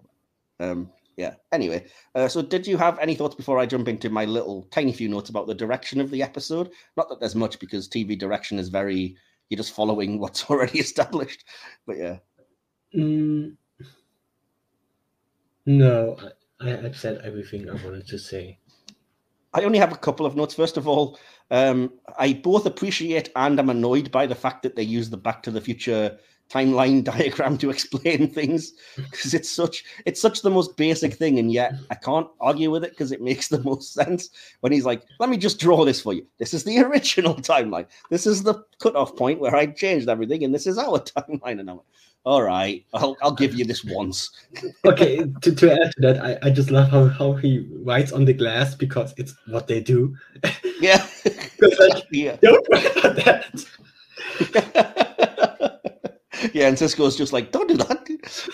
[0.60, 1.36] Um, yeah.
[1.52, 4.94] Anyway, uh, so did you have any thoughts before I jump into my little tiny
[4.94, 6.72] few notes about the direction of the episode?
[6.96, 9.16] Not that there's much because TV direction is very
[9.50, 11.46] you're just following what's already established.
[11.86, 12.18] But yeah,
[12.96, 13.56] Mm,
[15.66, 16.18] no,
[16.60, 18.58] I, I, I've said everything I wanted to say.
[19.54, 20.54] I only have a couple of notes.
[20.54, 21.20] First of all,
[21.52, 25.44] um, I both appreciate and am annoyed by the fact that they use the Back
[25.44, 26.18] to the Future
[26.50, 31.52] timeline diagram to explain things because it's such it's such the most basic thing and
[31.52, 34.30] yet i can't argue with it because it makes the most sense
[34.62, 36.26] when he's like let me just draw this for you.
[36.38, 37.88] This is the original timeline.
[38.10, 41.60] This is the cutoff point where i changed everything and this is our timeline.
[41.60, 41.86] And i'm like
[42.26, 44.30] all right i'll, I'll give you this once.
[44.86, 48.26] Okay, to, to add to that, I, I just love how, how he writes on
[48.26, 50.16] the glass because it's what they do.
[50.82, 51.06] yeah.
[51.80, 52.38] Like, yeah.
[52.42, 53.66] don't worry about that.
[56.54, 58.08] Yeah, and Cisco's just like, don't do that.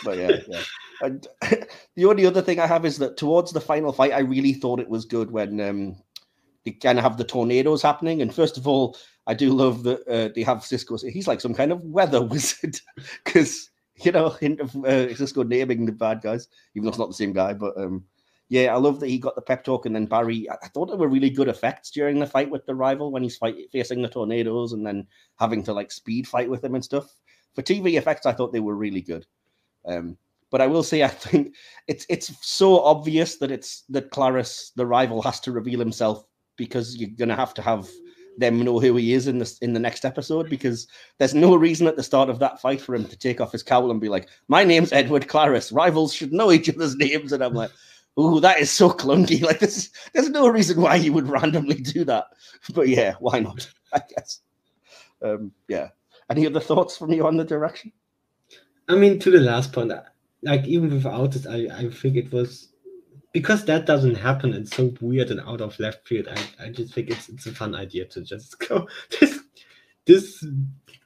[0.04, 0.62] But yeah, yeah.
[1.02, 1.28] And
[1.96, 4.80] the only other thing I have is that towards the final fight, I really thought
[4.80, 5.96] it was good when um,
[6.64, 8.22] they kind of have the tornadoes happening.
[8.22, 8.98] And first of all,
[9.28, 10.98] I do love that uh, they have Cisco.
[10.98, 12.80] He's like some kind of weather wizard
[13.24, 13.70] because
[14.04, 17.14] you know, hint of uh, Cisco naming the bad guys, even though it's not the
[17.14, 17.54] same guy.
[17.54, 18.04] But um,
[18.50, 20.50] yeah, I love that he got the pep talk, and then Barry.
[20.50, 23.24] I, I thought there were really good effects during the fight with the rival when
[23.24, 25.08] he's fight, facing the tornadoes, and then
[25.40, 27.16] having to like speed fight with him and stuff.
[27.56, 29.26] For TV effects, I thought they were really good.
[29.86, 30.18] Um,
[30.52, 31.56] but I will say, I think
[31.88, 36.26] it's it's so obvious that it's that Clariss, the rival, has to reveal himself
[36.58, 37.90] because you're gonna have to have
[38.38, 40.88] them know who he is in this in the next episode because
[41.18, 43.64] there's no reason at the start of that fight for him to take off his
[43.64, 45.72] cowl and be like, "My name's Edward Clariss.
[45.72, 47.72] Rivals should know each other's names." And I'm like,
[48.20, 49.42] "Ooh, that is so clunky.
[49.46, 52.28] Like this, there's no reason why he would randomly do that."
[52.74, 53.70] But yeah, why not?
[53.94, 54.42] I guess.
[55.22, 55.90] Um, yeah.
[56.30, 57.92] Any other thoughts from you on the direction?
[58.88, 59.92] I mean, to the last point,
[60.44, 62.70] like even without this, I, I think it was
[63.32, 64.54] because that doesn't happen.
[64.54, 66.28] It's so weird and out of left field.
[66.30, 68.88] I, I just think it's it's a fun idea to just go.
[69.20, 69.40] This
[70.06, 70.46] this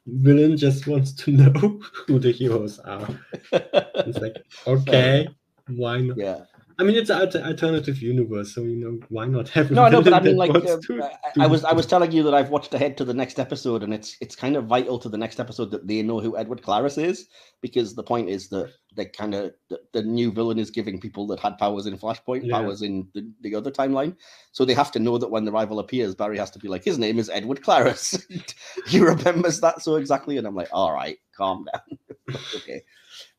[0.06, 3.08] villain just wants to know who the heroes are.
[4.02, 5.28] It's like okay,
[5.68, 6.18] why not?
[6.18, 6.42] yeah.
[6.80, 9.70] I mean, it's an alternative universe, so you know why not have?
[9.70, 12.14] No, I know, but I mean, like, uh, to I, I was, I was telling
[12.14, 14.98] you that I've watched ahead to the next episode, and it's, it's kind of vital
[15.00, 17.28] to the next episode that they know who Edward Clariss is,
[17.60, 21.28] because the point is that they kind of the, the new villain is giving people
[21.28, 22.60] that had powers in Flashpoint Yeah.
[22.60, 24.16] powers in the, the other timeline,
[24.54, 26.86] so they have to know that when the rival appears, Barry has to be like,
[26.86, 28.26] his name is Edward Clariss.
[28.88, 32.00] he remembers that so exactly, and I'm like, all right, calm down,
[32.56, 32.84] okay.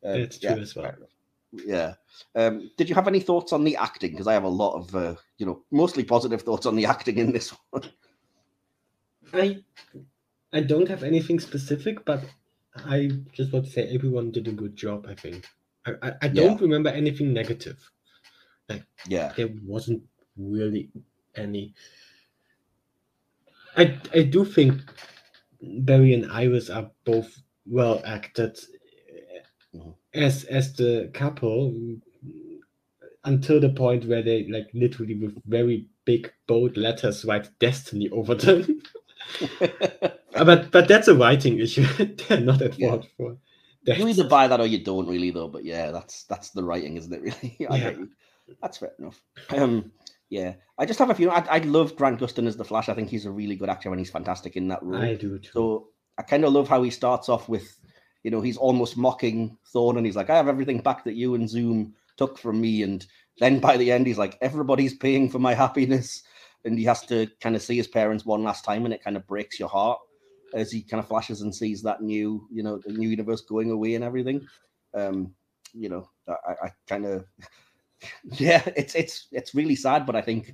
[0.05, 0.93] Um, It's true as well.
[1.53, 1.95] Yeah.
[2.35, 4.13] Um, did you have any thoughts on the acting?
[4.13, 7.19] Because I have a lot of, uh, you know, mostly positive thoughts on the acting
[7.19, 7.83] in this one.
[9.33, 9.63] I
[10.53, 12.25] I don't have anything specific, but
[12.75, 15.07] I just want to say everyone did a good job.
[15.09, 15.47] I think
[15.87, 17.79] I I, I don't remember anything negative.
[18.69, 19.33] Like Yeah.
[19.37, 20.03] There wasn't
[20.37, 20.91] really
[21.35, 21.75] any.
[23.77, 24.83] I I do think
[25.63, 28.59] Barry and Iris are both well acted
[29.75, 29.95] Mhm.
[30.15, 31.75] As as the couple
[33.25, 38.35] until the point where they like literally with very big bold letters write destiny over
[38.35, 38.83] them.
[40.33, 41.85] But but that's a writing issue.
[42.29, 42.91] They're not at Yeah.
[42.91, 43.37] fault for
[43.85, 43.99] that.
[43.99, 45.49] you either buy that or you don't really, though.
[45.49, 47.21] But yeah, that's that's the writing, isn't it?
[47.43, 47.95] Really, Yeah.
[48.63, 49.21] That's fair enough.
[49.51, 49.93] Um,
[50.29, 51.31] yeah, I just have a few.
[51.31, 52.89] I, I love Grant Gustin as the Flash.
[52.89, 55.03] I think he's a really good actor and he's fantastic in that role.
[55.03, 55.51] I do too.
[55.53, 57.77] So I kind of love how he starts off with
[58.23, 61.35] you know, he's almost mocking Thawne, and he's like, "I have everything back that you
[61.35, 63.07] and Zoom took from me," and
[63.39, 66.23] then by the end, he's like, "Everybody's paying for my happiness,"
[66.65, 69.17] and he has to kind of see his parents one last time, and it kind
[69.17, 69.99] of breaks your heart
[70.55, 73.71] as he kind of flashes and sees that new, you know, the new universe going
[73.71, 74.47] away and everything.
[74.95, 75.35] Um,
[75.73, 77.25] you know, I, I kind of,
[78.25, 80.53] yeah, it's it's it's really sad, but I think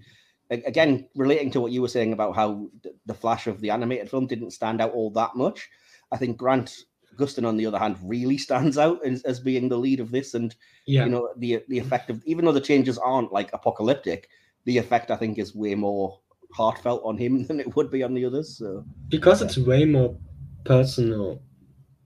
[0.50, 2.68] again, relating to what you were saying about how
[3.06, 5.68] the Flash of the animated film didn't stand out all that much,
[6.12, 6.72] I think Grant
[7.16, 10.34] Gustin, on the other hand, really stands out as, as being the lead of this,
[10.34, 10.54] and
[10.86, 11.04] yeah.
[11.04, 14.28] you know the the effect of even though the changes aren't like apocalyptic,
[14.64, 16.20] the effect I think is way more
[16.52, 18.58] heartfelt on him than it would be on the others.
[18.58, 19.46] So because yeah.
[19.46, 20.16] it's way more
[20.64, 21.40] personal,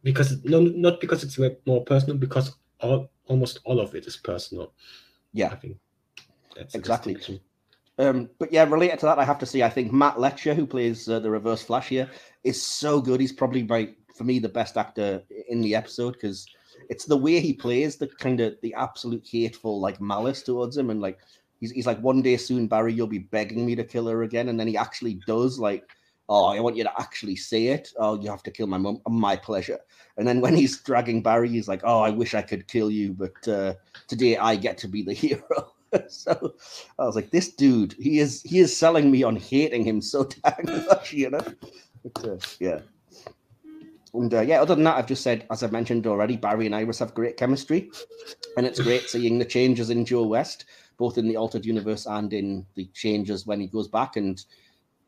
[0.02, 4.16] because no, not because it's way more personal, because all, almost all of it is
[4.16, 4.72] personal.
[5.32, 5.76] Yeah, I think
[6.56, 7.40] that's exactly.
[8.00, 10.66] Um, but yeah, related to that, I have to say, I think Matt Letscher, who
[10.66, 12.08] plays uh, the Reverse Flash here,
[12.44, 13.20] is so good.
[13.20, 16.46] He's probably my, for me, the best actor in the episode because
[16.90, 20.90] it's the way he plays the kind of the absolute hateful like malice towards him,
[20.90, 21.20] and like
[21.58, 24.50] he's he's like one day soon, Barry, you'll be begging me to kill her again,
[24.50, 25.84] and then he actually does like.
[26.32, 27.88] Oh, I want you to actually say it.
[27.98, 29.00] Oh, you have to kill my mom.
[29.08, 29.80] My pleasure.
[30.16, 33.14] And then when he's dragging Barry, he's like, "Oh, I wish I could kill you,
[33.14, 33.74] but uh,
[34.06, 35.72] today I get to be the hero."
[36.08, 36.54] so
[37.00, 40.22] I was like, this dude, he is he is selling me on hating him so
[40.44, 41.44] dang much, you know.
[42.04, 42.80] But, uh, yeah.
[44.14, 46.74] And uh, yeah, other than that, I've just said, as I've mentioned already, Barry and
[46.74, 47.90] Iris have great chemistry,
[48.56, 50.64] and it's great seeing the changes in Joe West,
[50.98, 54.16] both in the altered universe and in the changes when he goes back.
[54.16, 54.44] And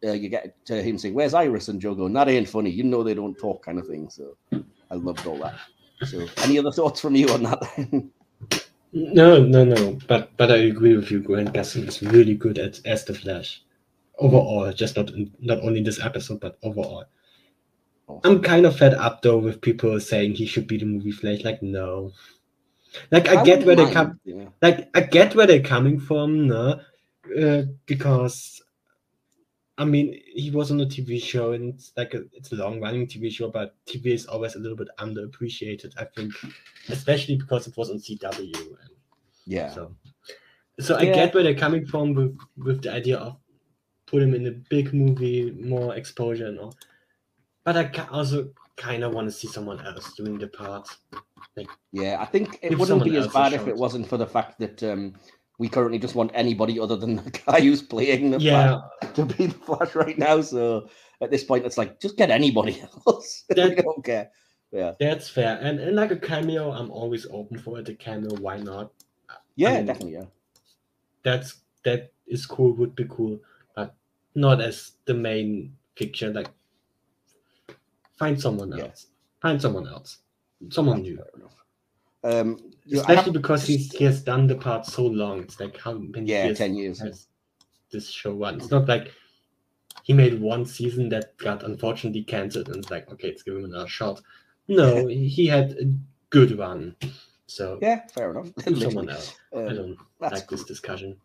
[0.05, 2.71] uh, you get to him saying, "Where's Iris?" and Joe going, "That ain't funny.
[2.71, 4.09] You know they don't talk," kind of thing.
[4.09, 5.59] So I loved all that.
[6.07, 8.11] So, any other thoughts from you on that?
[8.93, 9.99] No, no, no.
[10.07, 11.21] But but I agree with you.
[11.21, 13.63] Grant Gustin is really good at as the Flash
[14.19, 14.71] overall.
[14.73, 15.11] Just not
[15.41, 17.05] not only this episode, but overall.
[18.25, 21.43] I'm kind of fed up though with people saying he should be the movie Flash.
[21.43, 22.13] Like no,
[23.11, 24.21] like I, I get where they come.
[24.25, 24.47] Yeah.
[24.61, 26.81] Like I get where they're coming from, no,
[27.39, 28.63] uh, because
[29.79, 32.81] I mean, he was on a TV show, and it's like a it's a long
[32.81, 35.93] running TV show, but TV is always a little bit underappreciated.
[35.99, 36.33] I think,
[36.89, 38.55] especially because it was on CW.
[38.55, 38.77] And
[39.47, 39.71] yeah.
[39.71, 39.97] So,
[40.79, 43.37] so I get where they're coming from with with the idea of
[44.07, 46.75] put him in a big movie, more exposure and all.
[47.65, 50.89] But I also kind of want to see someone else doing the part.
[51.57, 54.59] Like, yeah, I think it wouldn't be as bad if it wasn't for the fact
[54.59, 55.15] that um,
[55.59, 58.81] we currently just want anybody other than the guy who's playing the yeah.
[59.01, 60.41] Flash to be the Flash right now.
[60.41, 60.89] So
[61.21, 63.45] at this point, it's like just get anybody else.
[63.51, 64.31] That, we don't care.
[64.73, 65.59] Yeah, that's fair.
[65.61, 67.89] And and like a cameo, I'm always open for it.
[67.89, 68.91] A cameo, why not?
[69.55, 70.15] Yeah, I mean, definitely.
[70.15, 70.25] Yeah,
[71.23, 72.73] that's that is cool.
[72.73, 73.39] Would be cool,
[73.77, 73.95] but
[74.35, 76.33] not as the main picture.
[76.33, 76.49] Like
[78.23, 79.07] find someone else.
[79.41, 80.19] Find someone else.
[80.71, 81.19] Someone new.
[82.25, 85.41] Um, Especially have, because he's, he has done the part so long.
[85.41, 87.01] It's like how many yeah, years 10 years.
[87.01, 87.27] Has
[87.91, 88.57] this show run?
[88.57, 89.11] It's not like
[90.05, 93.65] he made one season that got unfortunately cancelled and it's like, okay, let's give him
[93.65, 94.21] another shot.
[94.69, 95.93] No, he had a
[96.31, 96.95] good run.
[97.47, 98.53] So yeah, fair enough.
[98.81, 99.37] someone else.
[99.53, 100.59] Um, I don't like cool.
[100.59, 101.17] this discussion.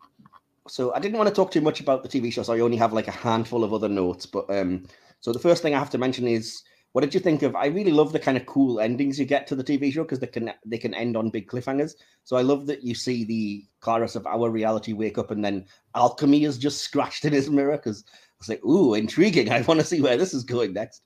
[0.66, 2.76] So I didn't want to talk too much about the TV show, so I only
[2.76, 4.26] have like a handful of other notes.
[4.26, 4.84] But um,
[5.20, 6.62] so the first thing I have to mention is
[6.92, 7.54] what did you think of?
[7.54, 10.20] I really love the kind of cool endings you get to the TV show because
[10.20, 11.94] they can they can end on big cliffhangers.
[12.24, 15.66] So I love that you see the Clariss of our reality wake up and then
[15.94, 19.50] alchemy is just scratched in his mirror because I was like, ooh, intriguing.
[19.50, 21.02] I want to see where this is going next.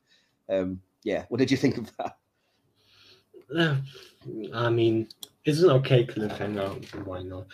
[0.48, 2.16] Um, yeah, what did you think of that?
[4.54, 5.08] I mean,
[5.44, 7.04] it's an okay cliffhanger.
[7.04, 7.46] Why not?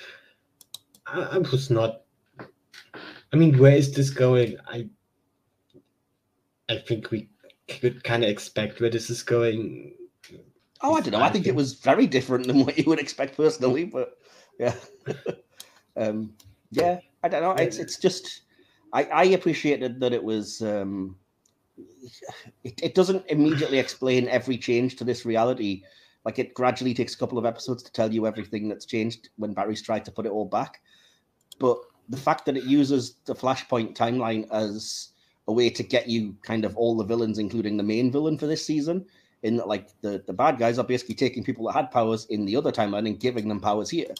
[1.06, 2.02] I, I was not.
[3.32, 4.56] I mean, where is this going?
[4.66, 4.88] I
[6.68, 7.28] I think we
[7.68, 9.94] could kind of expect where this is going.
[10.80, 11.20] Oh, I don't know.
[11.20, 14.18] I think it was very different than what you would expect personally, but
[14.58, 14.74] yeah,
[15.96, 16.32] um,
[16.70, 17.00] yeah.
[17.22, 17.52] I don't know.
[17.52, 18.42] It's it's just
[18.92, 20.62] I I appreciated that it was.
[20.62, 21.16] Um,
[22.64, 25.82] it, it doesn't immediately explain every change to this reality.
[26.24, 29.52] Like it gradually takes a couple of episodes to tell you everything that's changed when
[29.52, 30.80] Barry's tried to put it all back.
[31.58, 31.78] But
[32.08, 35.10] the fact that it uses the Flashpoint timeline as
[35.48, 38.46] a way to get you kind of all the villains, including the main villain for
[38.46, 39.04] this season.
[39.42, 42.44] In that, like the the bad guys are basically taking people that had powers in
[42.44, 44.12] the other timeline and giving them powers here,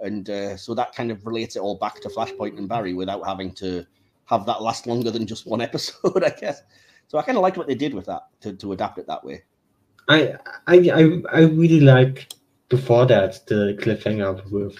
[0.00, 3.24] and uh, so that kind of relates it all back to Flashpoint and Barry without
[3.26, 3.86] having to
[4.26, 6.62] have that last longer than just one episode, I guess.
[7.08, 9.24] So I kind of liked what they did with that to, to adapt it that
[9.24, 9.42] way.
[10.08, 10.34] I
[10.66, 12.32] I I, I really like
[12.68, 14.76] before that the cliffhanger with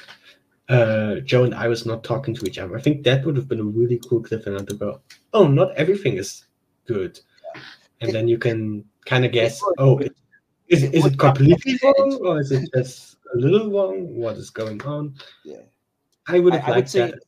[0.69, 2.77] uh, Joe and Iris not talking to each other.
[2.77, 5.01] I think that would have been a really cool cliffhanger to go,
[5.35, 6.47] oh, not everything is
[6.87, 7.21] good.
[8.01, 10.15] And then you can kind of guess, oh, it,
[10.69, 14.17] Is, it- is it completely wrong or is it just a little wrong?
[14.17, 15.15] What is going on?
[15.45, 15.63] Yeah.
[16.27, 17.21] I would I- have I would liked say- that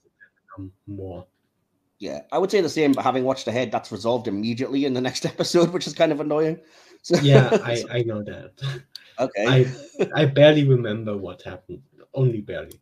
[0.56, 1.26] um, more.
[1.98, 5.00] Yeah, I would say the same, but having watched ahead, that's resolved immediately in the
[5.00, 6.60] next episode, which is kind of annoying.
[7.02, 8.52] So, Yeah, I, I know that.
[9.18, 9.46] okay.
[9.46, 9.66] I
[10.14, 11.80] I barely remember what happened.
[12.12, 12.78] Only barely.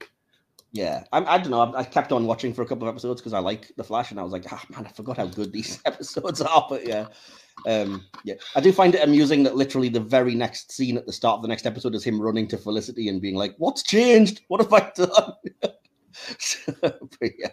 [0.74, 1.60] Yeah, I'm, I don't know.
[1.60, 4.10] I, I kept on watching for a couple of episodes because I like the Flash,
[4.10, 6.66] and I was like, ah, man, I forgot how good these episodes are.
[6.68, 7.06] But yeah,
[7.68, 11.12] um, yeah, I do find it amusing that literally the very next scene at the
[11.12, 14.42] start of the next episode is him running to Felicity and being like, "What's changed?
[14.48, 15.32] What have I done?"
[16.38, 16.72] So,
[17.22, 17.48] yeah.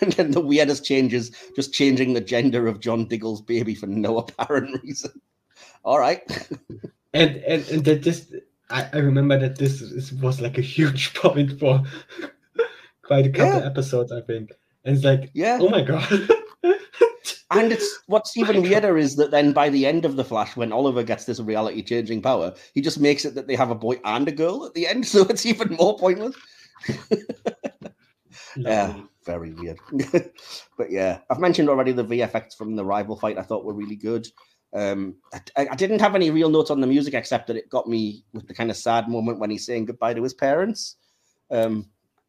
[0.00, 4.18] And then the weirdest changes, just changing the gender of John Diggle's baby for no
[4.18, 5.12] apparent reason.
[5.84, 6.22] All right.
[7.12, 8.32] And and, and that this
[8.70, 11.82] I, I remember that this, is, was like a huge point for
[13.02, 13.66] quite a couple Yeah.
[13.66, 14.50] episodes, I think.
[14.84, 15.58] And it's like, Yeah.
[15.60, 16.06] oh my god.
[17.52, 20.70] And it's what's even weirder is that then by the end of the Flash, when
[20.70, 23.96] Oliver gets this reality changing power, he just makes it that they have a boy
[24.04, 26.36] and a girl at the end, so it's even more pointless.
[28.56, 29.80] Yeah, very weird.
[30.78, 33.36] but yeah, I've mentioned already the VFX from the rival fight.
[33.36, 34.28] I thought were really good.
[34.72, 35.16] Um,
[35.56, 38.24] I, I didn't have any real notes on the music except that it got me
[38.32, 40.96] with the kind of sad moment when he's saying goodbye to his parents.
[41.50, 41.88] Um,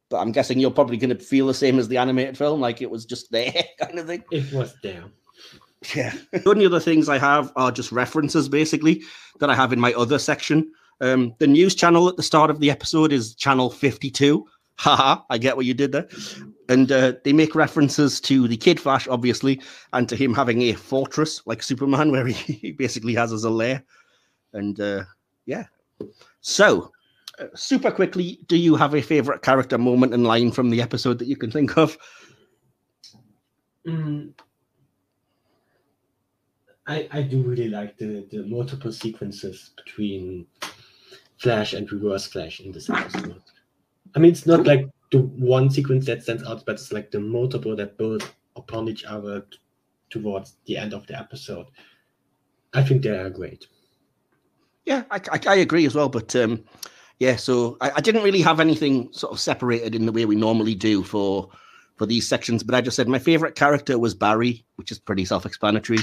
[0.10, 2.82] but I'm guessing you're probably going to feel the same as the animated film, like
[2.82, 4.24] it was just there, kind of thing.
[4.32, 5.06] It was there.
[5.96, 6.14] Yeah.
[6.32, 9.04] the only other things I have are just references, basically,
[9.40, 10.72] that I have in my other section.
[11.00, 14.46] Um, the news channel at the start of the episode is channel 52.
[14.76, 16.08] Haha, I get what you did there.
[16.70, 19.62] And uh, they make references to the Kid Flash, obviously,
[19.94, 23.50] and to him having a fortress like Superman, where he, he basically has as a
[23.50, 23.84] lair.
[24.54, 25.04] And uh,
[25.46, 25.66] yeah.
[26.42, 26.92] So,
[27.40, 31.20] uh, super quickly, do you have a favorite character moment and line from the episode
[31.20, 31.98] that you can think of?
[33.88, 34.34] Mm.
[36.88, 40.46] I I do really like the the multiple sequences between
[41.38, 43.42] Flash and Reverse Flash in this episode.
[44.16, 47.20] I mean, it's not like the one sequence that stands out, but it's like the
[47.20, 49.58] multiple that build upon each other t-
[50.10, 51.68] towards the end of the episode.
[52.74, 53.68] I think they are great.
[54.86, 56.10] Yeah, I, I, I agree as well.
[56.10, 56.64] But um,
[57.20, 60.36] yeah, so I, I didn't really have anything sort of separated in the way we
[60.36, 61.50] normally do for
[61.98, 62.64] for these sections.
[62.64, 66.00] But I just said my favorite character was Barry, which is pretty self-explanatory.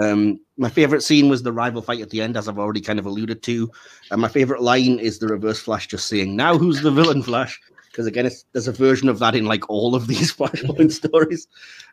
[0.00, 2.98] Um, my favorite scene was the rival fight at the end, as I've already kind
[2.98, 3.70] of alluded to.
[4.10, 7.60] And my favorite line is the Reverse Flash just saying, "Now who's the villain, Flash?"
[7.86, 11.46] Because again, it's, there's a version of that in like all of these Flashpoint stories,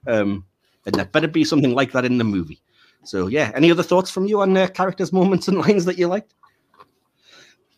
[0.07, 0.45] um,
[0.85, 2.61] and there better be something like that in the movie.
[3.03, 6.07] So yeah, any other thoughts from you on uh, characters, moments, and lines that you
[6.07, 6.33] liked?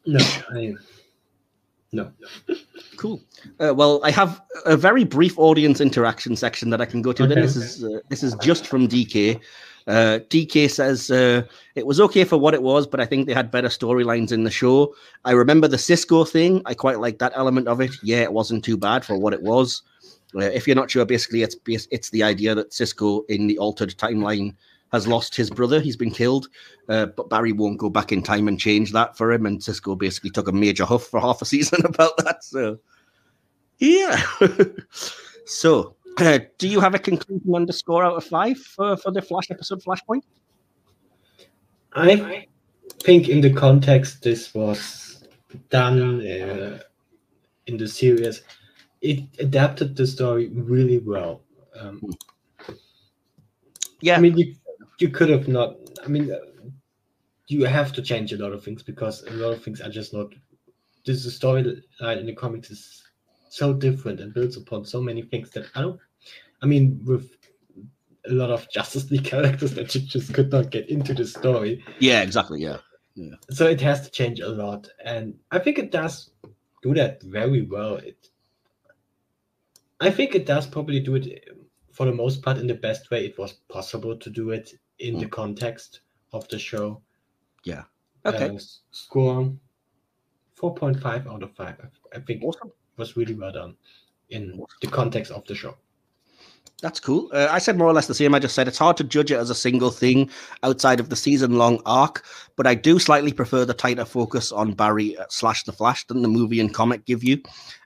[0.05, 0.19] No,
[0.51, 0.73] I
[1.93, 2.11] no.
[2.97, 3.21] Cool.
[3.59, 7.27] Uh, well, I have a very brief audience interaction section that I can go to.
[7.27, 7.65] Then this okay.
[7.65, 9.39] is uh, this is just from DK.
[9.85, 11.43] Uh, DK says uh,
[11.75, 14.43] it was okay for what it was, but I think they had better storylines in
[14.43, 14.95] the show.
[15.25, 16.61] I remember the Cisco thing.
[16.65, 17.91] I quite like that element of it.
[18.01, 19.81] Yeah, it wasn't too bad for what it was.
[20.35, 21.57] Uh, if you're not sure, basically, it's
[21.91, 24.55] it's the idea that Cisco in the altered timeline
[24.93, 25.79] has lost his brother.
[25.79, 26.47] He's been killed,
[26.87, 29.45] uh, but Barry won't go back in time and change that for him.
[29.45, 32.43] And Cisco basically took a major huff for half a season about that.
[32.43, 32.79] So,
[33.79, 34.21] yeah.
[35.45, 35.95] so,
[36.57, 40.21] do you have a conclusion underscore out of five for, for the Flash episode Flashpoint?
[41.93, 42.47] I
[43.03, 45.25] think in the context this was
[45.69, 46.79] done uh,
[47.67, 48.41] in the series,
[49.01, 51.41] it adapted the story really well.
[51.79, 52.01] Um,
[54.01, 54.17] Yeah.
[54.17, 54.55] I mean, you
[54.99, 55.77] you could have not.
[56.03, 56.39] I mean, uh,
[57.47, 60.13] you have to change a lot of things because a lot of things are just
[60.13, 60.33] not.
[61.05, 63.02] This is storyline in the comics is
[63.53, 65.99] so different and builds upon so many things that I don't.
[66.63, 67.37] I mean, with
[68.27, 71.83] a lot of Justice League characters that you just could not get into the story
[71.99, 72.61] yeah, exactly.
[72.61, 72.77] Yeah.
[73.51, 76.31] so it has to change a lot and i think it does
[76.81, 78.29] do that very well it
[79.99, 81.27] i think it does probably do it
[81.91, 85.19] for the most part in the best way it was possible to do it in
[85.19, 86.01] the context
[86.31, 87.03] of the show
[87.65, 87.83] Yeah.
[88.25, 88.49] Okay.
[88.49, 88.59] Uh,
[88.89, 89.53] score
[90.59, 92.71] 4.5 out of 5 i, I think awesome.
[92.97, 93.75] Was really well done
[94.29, 95.75] in the context of the show
[96.81, 97.29] That's cool.
[97.31, 98.35] Uh, I said more or less the same.
[98.35, 100.29] I just said it's hard to judge it as a single thing
[100.63, 102.25] outside of the season long arc,
[102.57, 106.21] but I do slightly prefer the tighter focus on Barry uh, slash the Flash than
[106.21, 107.41] the movie and comic give you.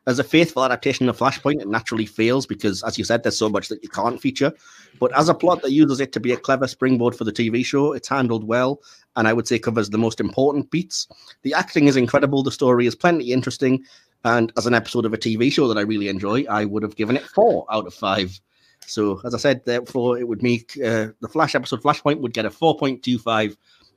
[0.08, 3.50] As a faithful adaptation of Flashpoint, it naturally fails because, as you said, there's so
[3.50, 4.52] much that you can't feature.
[5.00, 7.64] But as a plot that uses it to be a clever springboard for the TV
[7.64, 8.82] show, it's handled well
[9.18, 11.08] and I would say covers the most important beats.
[11.42, 13.84] The acting is incredible, the story is plenty interesting,
[14.28, 16.98] and as an episode of a TV show that I really enjoy, I would have
[16.98, 18.38] given it four out of five.
[18.86, 22.46] So, as I said, therefore, it would make uh, the Flash episode Flashpoint would get
[22.46, 23.56] a 4.25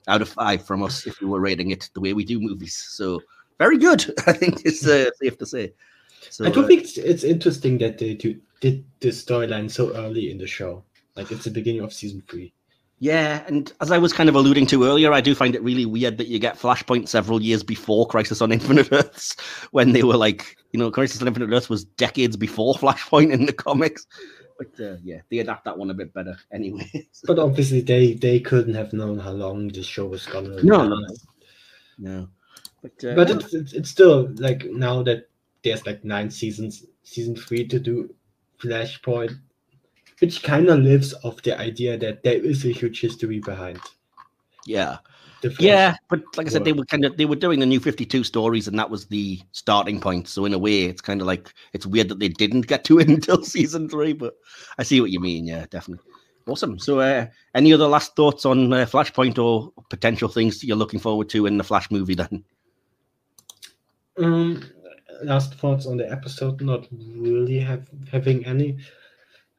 [0.08, 2.76] out of five from us if we were rating it the way we do movies.
[2.76, 3.20] So
[3.58, 5.72] very good, I think it's uh, safe to say.
[6.30, 9.94] So, I do uh, think it's, it's interesting that they do, did this storyline so
[9.96, 10.84] early in the show.
[11.16, 12.52] Like it's the beginning of season three.
[13.02, 15.86] Yeah, and as I was kind of alluding to earlier, I do find it really
[15.86, 19.36] weird that you get Flashpoint several years before Crisis on Infinite Earths,
[19.70, 23.46] when they were like, you know, Crisis on Infinite Earths was decades before Flashpoint in
[23.46, 24.06] the comics.
[24.58, 27.08] But uh, yeah, they adapt that one a bit better anyway.
[27.24, 30.62] But obviously, they they couldn't have known how long the show was gonna.
[30.62, 30.98] No, no,
[31.98, 32.28] no.
[32.82, 35.30] But, uh, But it's, it's it's still like now that
[35.64, 38.14] there's like nine seasons, season three to do
[38.58, 39.38] Flashpoint,
[40.20, 43.80] which kind of lives off the idea that there is a huge history behind.
[44.66, 44.98] yeah.
[45.58, 48.04] Yeah, but like I said, they were kind of they were doing the new Fifty
[48.04, 50.28] Two stories, and that was the starting point.
[50.28, 52.98] So in a way, it's kind of like it's weird that they didn't get to
[52.98, 54.12] it until season three.
[54.12, 54.34] But
[54.76, 55.46] I see what you mean.
[55.46, 56.04] Yeah, definitely.
[56.46, 56.78] Awesome.
[56.78, 61.30] So, uh, any other last thoughts on uh, Flashpoint or potential things you're looking forward
[61.30, 62.14] to in the Flash movie?
[62.14, 62.44] Then,
[64.18, 64.62] Um,
[65.22, 66.60] last thoughts on the episode.
[66.60, 68.78] Not really have having any.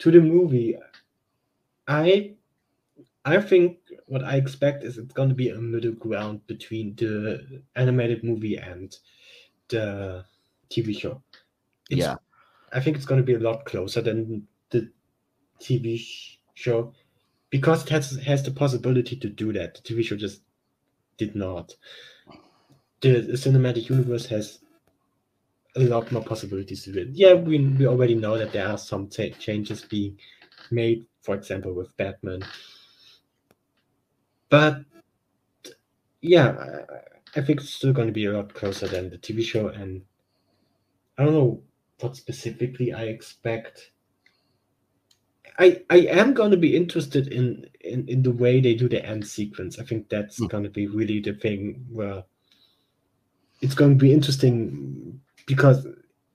[0.01, 0.77] To the movie,
[1.87, 2.33] I,
[3.25, 7.63] I think what I expect is it's going to be a middle ground between the
[7.75, 8.95] animated movie and
[9.69, 10.25] the
[10.69, 11.21] TV show.
[11.89, 12.15] It's, Yeah.
[12.73, 14.89] I think it's going to be a lot closer than the
[15.59, 16.01] TV
[16.55, 16.93] show
[17.49, 19.75] because it has has the possibility to do that.
[19.75, 20.41] The TV show just
[21.17, 21.75] did not.
[23.01, 24.59] The, the cinematic universe has
[25.75, 27.09] a lot more possibilities to do it.
[27.13, 30.17] Yeah, we, we already know that there are some ta- changes being
[30.71, 32.43] made, for example, with Batman.
[34.49, 34.85] But
[36.21, 36.83] yeah,
[37.35, 39.67] I, I think it's still going to be a lot closer than the TV show,
[39.67, 40.03] and
[41.17, 41.63] I don't know
[42.01, 43.93] what specifically I expect.
[45.57, 49.05] I I am going to be interested in, in in the way they do the
[49.05, 49.79] end sequence.
[49.79, 50.45] I think that's Hmm.
[50.45, 52.25] going to be really the thing where
[53.61, 55.00] it's going to be interesting
[55.47, 55.87] because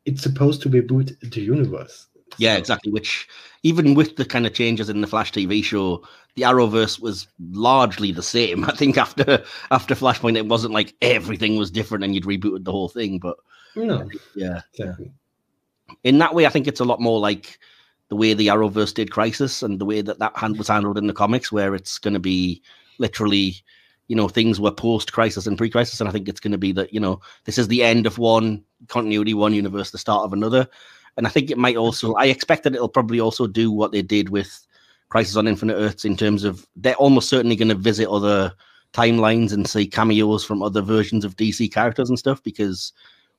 [0.05, 2.07] it's supposed to reboot the universe.
[2.39, 2.93] yeah, So- exactly.
[2.93, 3.29] Which
[3.63, 6.07] even with the kind of changes in the Flash TV show,
[6.37, 8.65] the Arrowverse was largely the same.
[8.71, 12.73] I think after after Flashpoint, it wasn't like everything was different and you'd rebooted the
[12.73, 13.19] whole thing.
[13.19, 13.37] But
[13.75, 15.11] No, yeah, exactly.
[16.05, 17.59] in that way, I think it's a lot more like
[18.09, 21.09] the way the Arrowverse did Crisis and the way that that hand was handled in
[21.09, 22.63] the comics, where it's going to be
[22.99, 23.57] literally,
[24.09, 26.01] you know, things were post Crisis and pre Crisis.
[26.01, 28.19] And I think it's going to be that, you know, this is the end of
[28.19, 30.69] one continuity, one universe, the start of another.
[31.17, 34.03] And I think it might also, I expect that it'll probably also do what they
[34.03, 34.67] did with
[35.09, 38.53] Crisis on Infinite Earths in terms of they're almost certainly going to visit other
[38.93, 42.93] timelines and see cameos from other versions of DC characters and stuff because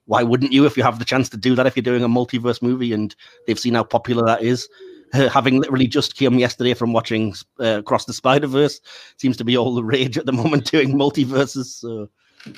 [0.05, 2.09] why wouldn't you if you have the chance to do that if you're doing a
[2.09, 3.15] multiverse movie and
[3.45, 4.67] they've seen how popular that is
[5.13, 8.81] having literally just come yesterday from watching uh, across the spider verse
[9.17, 12.09] seems to be all the rage at the moment doing multiverses so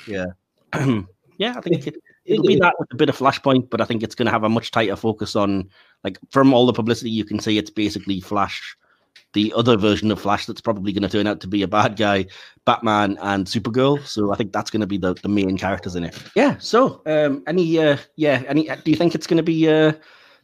[0.06, 0.26] yeah
[1.38, 4.02] yeah i think it, it'll be that with a bit of flashpoint but i think
[4.02, 5.68] it's going to have a much tighter focus on
[6.04, 8.76] like from all the publicity you can see it's basically flash
[9.32, 11.96] the other version of Flash that's probably going to turn out to be a bad
[11.96, 12.26] guy,
[12.64, 14.04] Batman and Supergirl.
[14.04, 16.20] So I think that's going to be the, the main characters in it.
[16.34, 16.56] Yeah.
[16.58, 19.92] So um, any uh, yeah any do you think it's going to be uh,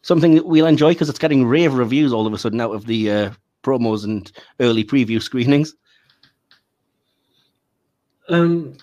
[0.06, 2.86] something that we'll enjoy because it's getting rave reviews all of a sudden out of
[2.86, 3.30] the uh,
[3.64, 4.30] promos and
[4.60, 5.74] early preview screenings?
[8.28, 8.76] Um,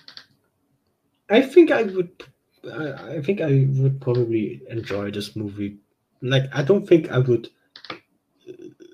[1.30, 2.24] I think I would.
[2.70, 5.78] I, I think I would probably enjoy this movie.
[6.22, 7.48] Like, I don't think I would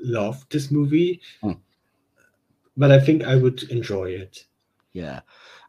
[0.00, 1.52] love this movie, Hmm.
[2.76, 4.44] but I think I would enjoy it.
[4.92, 5.20] Yeah.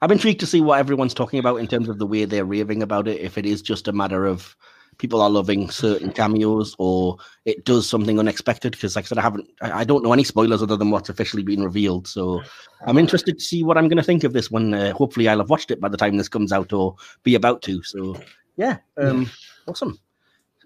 [0.02, 2.82] I'm intrigued to see what everyone's talking about in terms of the way they're raving
[2.82, 3.22] about it.
[3.22, 4.56] If it is just a matter of
[5.02, 8.74] people are loving certain cameos or it does something unexpected.
[8.74, 11.42] Because, like I said, I haven't, I don't know any spoilers other than what's officially
[11.42, 12.08] been revealed.
[12.08, 12.42] So
[12.86, 14.76] I'm interested to see what I'm going to think of this one.
[14.76, 17.64] Uh, hopefully, I'll have watched it by the time this comes out or be about
[17.64, 17.82] to.
[17.82, 18.16] So,
[18.58, 19.30] yeah, um,
[19.68, 20.00] awesome.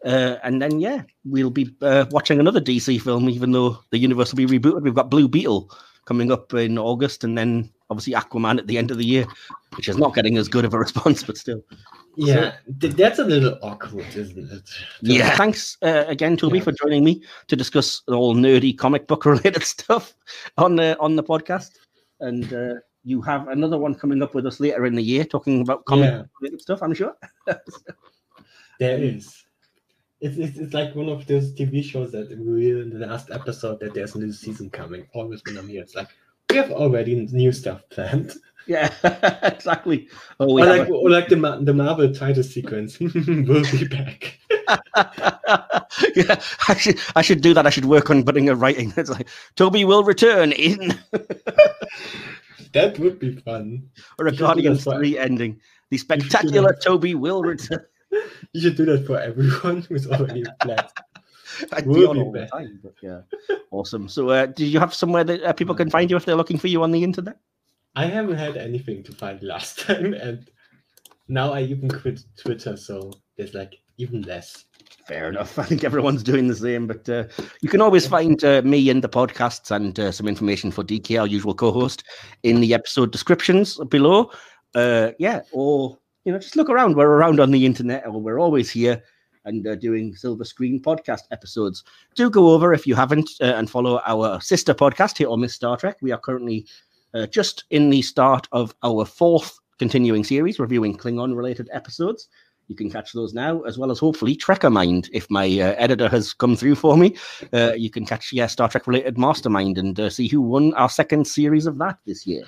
[0.04, 4.34] Uh, and then, yeah, we'll be uh, watching another DC film, even though the universe
[4.34, 4.84] will be rebooted.
[4.84, 5.72] We've got Blue Beetle
[6.06, 9.26] coming up in August, and then obviously Aquaman at the end of the year,
[9.76, 11.62] which is not getting as good of a response, but still.
[12.18, 14.70] Yeah, th- that's a little awkward, isn't it?
[15.02, 15.36] Yeah.
[15.36, 16.64] Thanks uh, again, Tobi, Yeah.
[16.64, 20.14] for joining me to discuss all nerdy comic book related stuff
[20.58, 21.72] on the on the podcast.
[22.22, 25.62] And uh, you have another one coming up with us later in the year, talking
[25.62, 26.24] about comic Yeah.
[26.42, 26.82] related stuff.
[26.82, 27.14] I'm sure.
[28.80, 29.45] There is.
[30.26, 33.30] It's, it's, it's like one of those TV shows that we did in the last
[33.30, 35.06] episode that there's a new season coming.
[35.14, 36.08] Always when I'm here, it's like
[36.50, 38.34] we have already new stuff planned.
[38.68, 38.90] Yeah,
[39.44, 40.10] exactly.
[40.40, 43.00] Oh, or like, or like the the Marvel title sequence.
[43.00, 44.40] we'll be back.
[46.16, 47.68] yeah, I should I should do that.
[47.68, 48.92] I should work on putting a writing.
[48.98, 50.98] It's like Tobi will return in.
[52.74, 53.88] that would be fun.
[54.18, 55.62] Or a You should do Guardians 3 ending.
[55.92, 57.86] The spectacular Tobi will return.
[58.54, 60.88] You should do that for everyone who's already planned.
[61.74, 63.22] I'd Will be on all the time, but yeah.
[63.72, 64.08] Awesome.
[64.08, 66.58] So, uh, did you have somewhere that uh, people can find you if they're looking
[66.58, 67.38] for you on the internet?
[67.96, 70.50] I haven't had anything to find last time, and
[71.28, 74.66] now I even quit Twitter, so there's like even less.
[75.08, 75.58] Fair enough.
[75.60, 77.26] I think everyone's doing the same, but uh,
[77.62, 81.20] you can always find uh, me in the podcasts and uh, some information for DK,
[81.20, 82.04] our usual co-host,
[82.44, 84.32] in the episode descriptions below.
[84.74, 86.96] Uh, yeah, or you know, just look around.
[86.96, 89.02] We're around on the internet, or we're always here
[89.46, 91.84] and uh, doing Silver Screen podcast episodes.
[92.16, 95.54] Do go over if you haven't uh, and follow our sister podcast, Hit or Miss
[95.54, 95.98] Star Trek.
[96.02, 96.66] We are currently
[97.14, 102.28] uh, just in the start of our fourth continuing series, reviewing Klingon-related episodes.
[102.68, 105.10] You can catch those now, as well as hopefully Trekker Mind.
[105.14, 107.16] If my uh, editor has come through for me,
[107.54, 110.90] uh, you can catch yeah Star Trek related Mastermind and uh, see who won our
[110.90, 112.44] second series of that this year.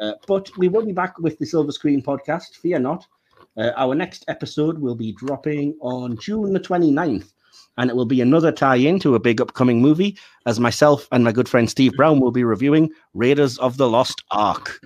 [0.00, 2.56] Uh, but we will be back with the Silver Screen podcast.
[2.56, 3.06] Fear not.
[3.56, 7.32] Uh, our next episode will be dropping on June the 29th,
[7.76, 10.18] and it will be another tie-in to a big upcoming movie.
[10.46, 14.24] As myself and my good friend Steve Brown will be reviewing Raiders of the Lost
[14.30, 14.80] Ark.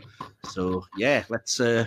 [0.45, 1.87] So yeah, let's uh,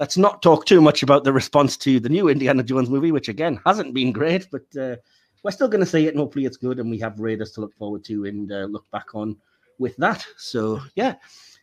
[0.00, 3.28] let's not talk too much about the response to the new Indiana Jones movie, which
[3.28, 4.96] again hasn't been great, but uh,
[5.42, 7.60] we're still going to see it, and hopefully it's good, and we have Raiders to
[7.60, 9.36] look forward to and uh, look back on
[9.78, 10.26] with that.
[10.36, 11.14] So yeah,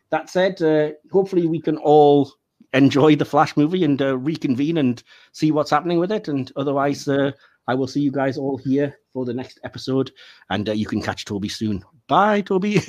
[0.10, 2.32] that said, uh, hopefully we can all
[2.74, 5.02] enjoy the Flash movie and uh, reconvene and
[5.32, 6.28] see what's happening with it.
[6.28, 7.32] And otherwise, uh,
[7.68, 10.12] I will see you guys all here for the next episode,
[10.50, 11.84] and uh, you can catch Tobi soon.
[12.08, 12.80] Bye, Tobi.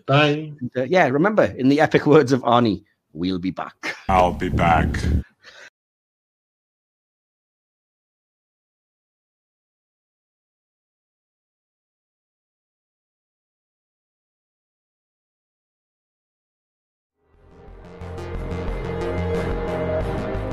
[0.06, 0.52] Bye.
[0.60, 2.84] And, uh, yeah, remember, in the epic words of Arnie,
[3.16, 3.96] we'll be back.
[4.08, 4.88] I'll be back.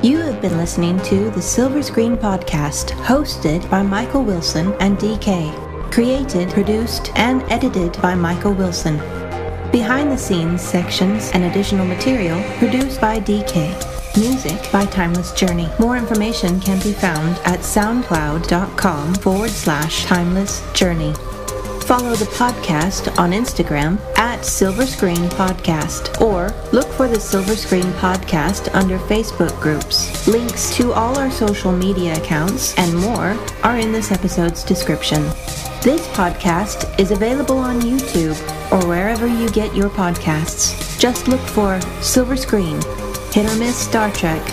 [0.01, 5.91] You have been listening to the Silver Screen Podcast, hosted by Michael Wilson and DK.
[5.93, 9.22] Created, produced, and edited by Michael Wilson.
[9.73, 13.73] Behind the scenes sections and additional material produced by DK.
[14.15, 15.67] Music by Timeless Journey.
[15.79, 21.15] More information can be found at soundcloud.com forward slash timeless journey.
[21.83, 27.91] Follow the podcast on Instagram at Silver Screen Podcast or look for the Silver Screen
[27.93, 30.25] Podcast under Facebook groups.
[30.25, 35.21] Links to all our social media accounts and more are in this episode's description.
[35.83, 38.39] This podcast is available on YouTube
[38.71, 40.97] or wherever you get your podcasts.
[40.97, 42.81] Just look for Silver Screen,
[43.33, 44.43] Hit or Miss Star Trek.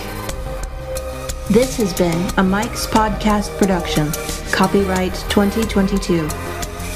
[1.49, 4.11] This has been a Mike's Podcast production.
[4.51, 6.27] Copyright 2022.